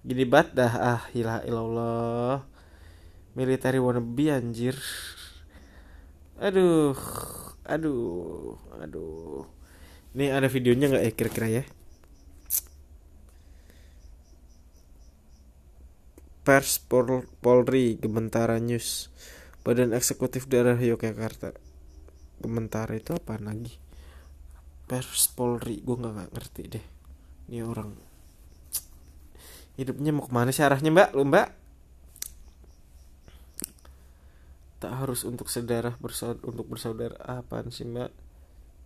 Gini 0.00 0.24
bat 0.24 0.48
dah 0.56 0.72
ah 0.80 1.02
ilah 1.12 1.44
ilallah 1.44 2.40
military 3.36 3.76
wannabe 3.76 4.32
anjir. 4.32 4.80
Aduh 6.40 6.96
aduh 7.68 8.56
aduh. 8.80 9.44
Ini 10.16 10.32
ada 10.32 10.48
videonya 10.48 10.88
nggak 10.88 11.04
ya 11.04 11.12
kira-kira 11.12 11.48
ya 11.52 11.64
Pers 16.46 16.78
Pol 16.78 17.26
Polri 17.42 17.98
Gementara 17.98 18.62
News. 18.62 19.10
Badan 19.66 19.90
Eksekutif 19.90 20.46
Daerah 20.46 20.78
Yogyakarta. 20.78 21.50
Gementara 22.38 22.94
itu 22.94 23.18
apa 23.18 23.34
lagi? 23.42 23.74
Pers 24.86 25.26
Polri 25.34 25.82
gue 25.82 25.98
nggak 25.98 26.12
nggak 26.14 26.30
ngerti 26.38 26.62
deh. 26.70 26.86
Ini 27.50 27.66
orang 27.66 27.90
hidupnya 29.74 30.14
mau 30.14 30.22
ke 30.22 30.30
mana 30.30 30.54
sih 30.54 30.62
arahnya 30.62 30.94
mbak? 30.94 31.18
Lu 31.18 31.26
mbak? 31.26 31.50
Tak 34.78 35.02
harus 35.02 35.26
untuk 35.26 35.50
sedarah 35.50 35.98
bersaudara 35.98 36.46
untuk 36.46 36.70
bersaudara. 36.70 37.18
Apaan 37.26 37.74
sih 37.74 37.90
mbak? 37.90 38.14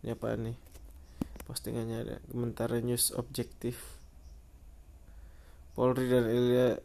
Ini 0.00 0.16
apa 0.16 0.32
nih? 0.32 0.56
Postingannya 1.44 2.08
ada. 2.08 2.16
Gementara 2.24 2.80
News 2.80 3.12
Objektif. 3.12 4.00
Polri 5.76 6.08
dan 6.08 6.24
Ilya 6.24 6.80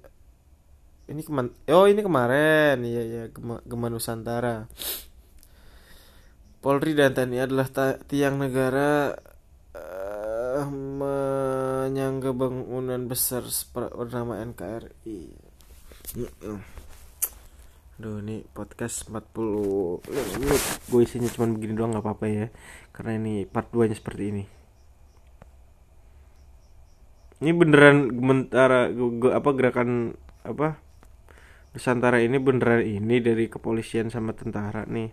ini 1.06 1.22
keman 1.22 1.53
oh 1.70 1.86
ini 1.86 2.01
kemarin. 2.01 2.82
Iya 2.82 3.03
ya 3.06 3.24
Gema, 3.62 3.88
Nusantara. 3.89 4.66
Polri 6.66 6.97
dan 6.97 7.14
TNI 7.14 7.45
adalah 7.45 7.70
tiang 8.10 8.41
negara 8.41 9.14
eh, 9.78 10.66
menyangga 10.66 12.34
bangunan 12.34 13.06
besar 13.06 13.45
bernama 13.70 14.41
NKRI. 14.41 15.20
Aduh 17.95 18.20
ini 18.26 18.41
podcast 18.49 19.06
40 19.14 20.10
menit. 20.41 20.64
Gue 20.89 21.06
isinya 21.06 21.30
cuma 21.30 21.53
begini 21.53 21.78
doang 21.78 21.93
gak 21.93 22.01
apa-apa 22.01 22.26
ya. 22.28 22.45
Karena 22.89 23.22
ini 23.22 23.45
part 23.45 23.70
2 23.70 23.86
nya 23.86 23.95
seperti 23.95 24.24
ini. 24.34 24.43
Ini 27.45 27.51
beneran 27.53 28.10
gementara 28.10 28.89
ge- 28.89 29.16
ge- 29.22 29.36
apa 29.38 29.49
gerakan 29.53 30.18
apa 30.41 30.82
Nusantara 31.76 32.23
ini 32.23 32.39
beneran 32.39 32.88
ini 32.88 33.19
dari 33.19 33.51
kepolisian 33.51 34.07
sama 34.07 34.32
tentara 34.32 34.88
nih. 34.88 35.11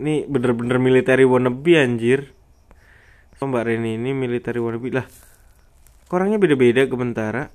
Ini 0.00 0.24
bener-bener 0.24 0.80
military 0.80 1.28
wannabe 1.28 1.76
anjir. 1.76 2.32
So, 3.36 3.44
Mbak 3.44 3.68
Reni 3.68 4.00
ini 4.00 4.16
military 4.16 4.56
wannabe 4.56 4.88
lah. 4.88 5.06
Korangnya 6.08 6.40
beda-beda 6.40 6.88
ke 6.88 6.96
tentara. 6.96 7.52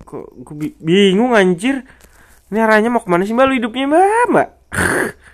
Kok 0.00 0.26
gue 0.32 0.72
bingung 0.80 1.36
anjir. 1.36 1.84
Ini 2.48 2.64
arahnya 2.64 2.88
mau 2.88 3.04
ke 3.04 3.10
mana 3.12 3.26
sih 3.28 3.34
mbak 3.34 3.52
lu 3.52 3.58
hidupnya 3.58 3.84
mbak 3.90 4.24
mbak? 4.32 4.48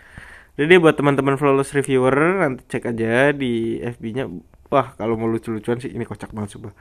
jadi 0.62 0.78
buat 0.78 0.94
teman-teman 0.94 1.34
flawless 1.34 1.74
reviewer 1.74 2.14
nanti 2.46 2.62
cek 2.70 2.94
aja 2.94 3.34
di 3.34 3.82
FB 3.82 4.04
nya 4.14 4.30
wah 4.70 4.94
kalau 4.94 5.18
mau 5.18 5.26
lucu-lucuan 5.26 5.82
sih 5.82 5.90
ini 5.90 6.06
kocak 6.06 6.30
banget 6.30 6.56
coba 6.56 6.72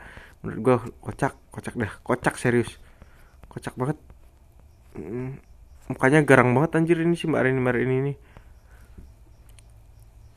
menurut 0.41 0.59
gue 0.59 0.77
kocak 1.05 1.33
kocak 1.53 1.73
dah 1.77 1.91
kocak 2.01 2.35
serius. 2.37 2.81
Kocak 3.45 3.77
banget. 3.77 3.97
Mm, 4.97 5.37
mukanya 5.93 6.19
garang 6.25 6.51
banget 6.57 6.77
anjir 6.77 6.97
ini 6.99 7.13
sih 7.13 7.29
mbak 7.29 7.41
Arini 7.45 7.61
mbak 7.61 7.73
Arini 7.77 7.95
ini. 8.01 8.13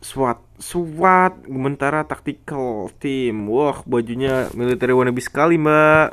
SWAT 0.04 0.44
SWAT. 0.60 1.48
Gementara 1.48 2.04
Tactical 2.04 2.92
Team. 3.00 3.48
Wah 3.48 3.80
bajunya 3.88 4.52
military 4.52 4.92
wannabe 4.92 5.24
sekali 5.24 5.56
mbak. 5.56 6.12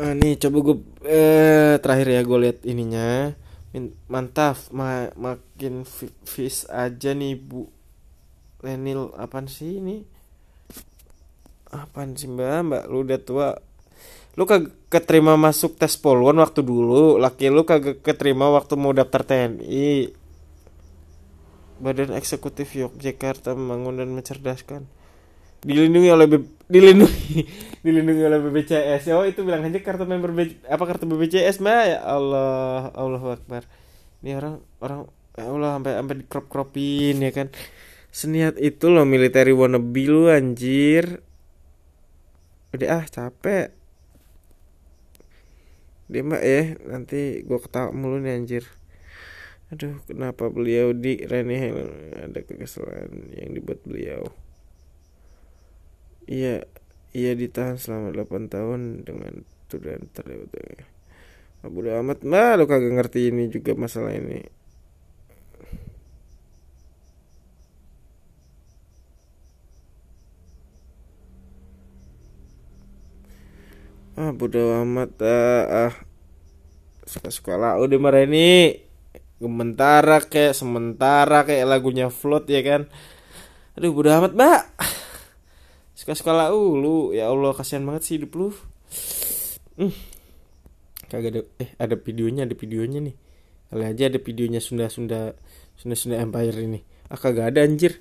Uh, 0.00 0.16
Nih 0.16 0.40
coba 0.40 0.72
gue 0.72 0.76
eh, 1.04 1.76
Terakhir 1.76 2.08
ya 2.08 2.20
gue 2.24 2.38
lihat 2.48 2.58
ininya 2.64 3.36
Mantap. 4.08 4.56
Ma 4.72 5.12
Makin 5.14 5.84
fish 6.24 6.64
aja 6.72 7.12
nih 7.12 7.36
bu. 7.36 7.68
Lenil 8.64 9.12
apaan 9.20 9.46
sih 9.46 9.78
ini? 9.78 10.02
Apaan 11.70 12.16
sih 12.16 12.26
mbak? 12.30 12.66
Mbak 12.66 12.84
lu 12.88 12.98
udah 13.04 13.20
tua. 13.20 13.48
Lu 14.36 14.44
kagak 14.44 14.72
keterima 14.92 15.36
masuk 15.36 15.76
tes 15.80 15.96
polwan 15.96 16.40
waktu 16.40 16.64
dulu. 16.64 17.20
Laki 17.20 17.52
lu 17.52 17.68
kagak 17.68 18.00
keterima 18.00 18.48
waktu 18.52 18.76
mau 18.76 18.92
daftar 18.96 19.24
TNI 19.24 20.12
Badan 21.76 22.16
Eksekutif 22.16 22.72
Yogyakarta 22.72 23.52
membangun 23.52 24.00
dan 24.00 24.08
mencerdaskan 24.16 24.88
dilindungi 25.66 26.08
oleh 26.14 26.26
B, 26.30 26.34
dilindungi. 26.70 27.38
Dilindungi 27.86 28.22
oleh 28.26 28.42
BPJS 28.42 29.14
oh 29.14 29.22
itu 29.22 29.46
bilang 29.46 29.62
aja 29.62 29.78
kartu 29.78 30.10
member 30.10 30.34
B, 30.34 30.58
apa 30.66 30.82
kartu 30.82 31.06
BPJS 31.06 31.62
mah 31.62 31.86
ya 31.86 31.98
Allah 32.02 32.90
Allah 32.94 33.22
Akbar. 33.38 33.62
Ini 34.22 34.38
orang 34.38 34.58
orang 34.82 35.00
ya 35.38 35.46
Allah 35.46 35.70
sampai 35.78 35.92
sampai 35.94 36.16
crop 36.26 36.46
cropin 36.50 37.22
ya 37.22 37.30
kan? 37.30 37.54
Seniat 38.10 38.58
itu 38.58 38.90
loh 38.90 39.06
military 39.06 39.54
wannabe 39.54 40.02
lu 40.10 40.26
anjir. 40.26 41.22
Udah 42.74 43.02
ah 43.02 43.04
capek. 43.06 43.70
Dia 46.10 46.22
mbak 46.26 46.42
ya 46.42 46.62
nanti 46.90 47.46
gue 47.46 47.58
ketawa 47.62 47.94
mulu 47.94 48.18
nih 48.18 48.34
anjir. 48.34 48.66
Aduh 49.70 49.98
kenapa 50.10 50.50
beliau 50.50 50.90
di 50.90 51.22
Rene 51.22 51.70
ada 52.18 52.40
kekesalan 52.42 53.34
yang 53.34 53.54
dibuat 53.54 53.82
beliau 53.86 54.45
iya 56.30 56.66
ia 57.16 57.32
ditahan 57.32 57.80
selama 57.80 58.12
8 58.12 58.52
tahun 58.52 58.80
dengan 59.08 59.46
tuduhan 59.72 60.04
terlewat. 60.12 60.52
Abu 61.64 61.82
amat. 61.82 62.22
Mah 62.22 62.54
lu 62.60 62.64
kagak 62.70 62.92
ngerti 62.94 63.32
ini 63.32 63.48
juga 63.50 63.72
masalah 63.74 64.12
ini. 64.14 64.44
Ah 74.16 74.32
bodo 74.32 74.72
amat 74.80 75.12
ah, 75.20 75.64
ah. 75.88 75.94
suka 77.04 77.28
suka 77.28 77.52
lah 77.60 77.76
udah 77.76 78.00
marah 78.00 78.24
ini 78.24 78.80
sementara 79.36 80.24
kayak 80.24 80.56
sementara 80.56 81.44
kayak 81.44 81.68
lagunya 81.68 82.08
float 82.08 82.48
ya 82.48 82.64
kan? 82.64 82.82
Aduh 83.76 83.92
bodo 83.92 84.08
amat 84.08 84.32
mbak 84.32 84.62
suka 86.06 86.22
suka 86.22 86.30
lah 86.38 86.54
uh, 86.54 86.70
lu 86.78 87.10
ya 87.10 87.26
allah 87.34 87.50
kasihan 87.50 87.82
banget 87.82 88.02
sih 88.06 88.14
hidup 88.22 88.38
lu 88.38 88.54
hmm. 89.74 89.90
kagak 91.10 91.34
ada 91.34 91.42
eh 91.58 91.74
ada 91.82 91.98
videonya 91.98 92.46
ada 92.46 92.54
videonya 92.54 93.10
nih 93.10 93.16
kali 93.74 93.84
aja 93.90 94.14
ada 94.14 94.22
videonya 94.22 94.62
Sunda 94.62 94.86
Sunda 94.86 95.34
Sunda 95.74 95.98
Sunda 95.98 96.22
Empire 96.22 96.62
ini 96.62 96.78
ah 97.10 97.18
kagak 97.18 97.50
ada 97.50 97.66
anjir 97.66 97.98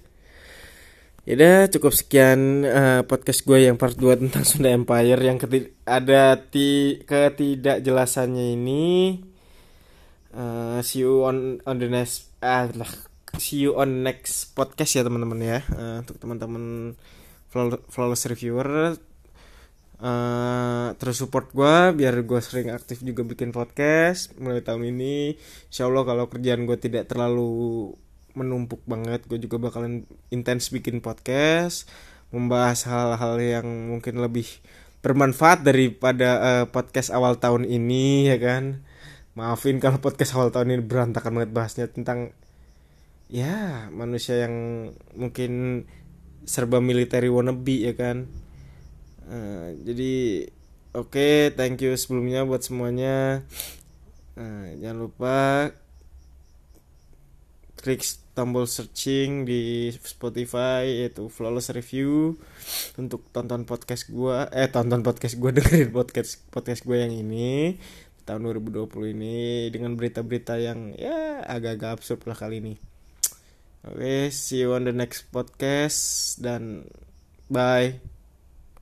Yaudah 1.26 1.66
cukup 1.74 1.90
sekian 1.98 2.62
uh, 2.70 3.02
podcast 3.10 3.50
gue 3.50 3.66
yang 3.66 3.82
part 3.82 3.98
2 3.98 4.22
tentang 4.30 4.46
Sunda 4.46 4.70
Empire 4.70 5.18
yang 5.18 5.42
keti 5.42 5.74
ada 5.82 6.38
ti 6.38 7.02
ketidakjelasannya 7.02 8.54
ini. 8.54 9.26
Uh, 10.30 10.78
see 10.86 11.02
you 11.02 11.26
on 11.26 11.58
on 11.66 11.82
the 11.82 11.90
next 11.90 12.30
uh, 12.46 12.70
see 13.42 13.66
you 13.66 13.74
on 13.74 14.06
next 14.06 14.54
podcast 14.54 14.94
ya 14.94 15.02
teman-teman 15.02 15.42
ya. 15.42 15.60
Uh, 15.74 16.06
untuk 16.06 16.22
teman-teman 16.22 16.94
flawless 17.88 18.28
reviewer 18.28 19.00
uh, 20.04 20.88
terus 21.00 21.24
support 21.24 21.52
gue 21.56 21.96
biar 21.96 22.20
gue 22.22 22.40
sering 22.44 22.72
aktif 22.76 23.00
juga 23.02 23.24
bikin 23.24 23.56
podcast 23.56 24.36
mulai 24.40 24.60
tahun 24.60 24.92
ini. 24.92 25.40
Insya 25.72 25.88
Allah 25.88 26.04
kalau 26.04 26.26
kerjaan 26.28 26.68
gue 26.68 26.78
tidak 26.80 27.08
terlalu 27.08 27.94
menumpuk 28.36 28.84
banget 28.84 29.24
gue 29.32 29.40
juga 29.40 29.56
bakalan 29.58 30.04
intens 30.28 30.68
bikin 30.68 31.00
podcast 31.00 31.88
membahas 32.36 32.84
hal-hal 32.84 33.40
yang 33.40 33.68
mungkin 33.88 34.20
lebih 34.20 34.44
bermanfaat 35.00 35.64
daripada 35.64 36.30
uh, 36.44 36.66
podcast 36.68 37.16
awal 37.16 37.40
tahun 37.40 37.64
ini 37.64 38.28
ya 38.28 38.36
kan 38.36 38.84
maafin 39.40 39.80
kalau 39.80 40.04
podcast 40.04 40.36
awal 40.36 40.52
tahun 40.52 40.76
ini 40.76 40.84
berantakan 40.84 41.32
banget 41.40 41.52
bahasnya 41.56 41.88
tentang 41.88 42.36
ya 43.32 43.88
manusia 43.96 44.44
yang 44.44 44.90
mungkin 45.16 45.86
serba 46.46 46.80
military 46.80 47.28
wannabe 47.30 47.86
ya 47.86 47.94
kan 47.98 48.30
uh, 49.30 49.74
jadi 49.82 50.46
oke 50.94 51.12
okay, 51.12 51.52
thank 51.54 51.82
you 51.82 51.92
sebelumnya 51.98 52.46
buat 52.46 52.62
semuanya 52.62 53.44
uh, 54.38 54.68
jangan 54.80 54.98
lupa 55.10 55.38
klik 57.86 58.02
tombol 58.34 58.66
searching 58.66 59.46
di 59.46 59.94
Spotify 59.94 61.06
yaitu 61.06 61.30
Flawless 61.30 61.70
Review 61.70 62.34
untuk 62.98 63.26
tonton 63.30 63.64
podcast 63.64 64.10
gua 64.10 64.50
eh 64.50 64.66
tonton 64.68 65.06
podcast 65.06 65.38
gua 65.38 65.54
dengerin 65.58 65.94
podcast 65.94 66.42
podcast 66.50 66.82
gua 66.82 67.06
yang 67.06 67.14
ini 67.14 67.78
tahun 68.26 68.58
2020 68.58 68.90
ini 69.14 69.70
dengan 69.70 69.94
berita-berita 69.94 70.58
yang 70.58 70.98
ya 70.98 71.46
agak-agak 71.46 72.02
absurd 72.02 72.26
lah 72.26 72.34
kali 72.34 72.58
ini. 72.58 72.95
Oke, 73.86 74.02
okay, 74.02 74.34
see 74.34 74.66
you 74.66 74.74
on 74.74 74.90
the 74.90 74.96
next 74.96 75.30
podcast 75.30 76.42
dan 76.42 76.90
bye. 77.54 78.02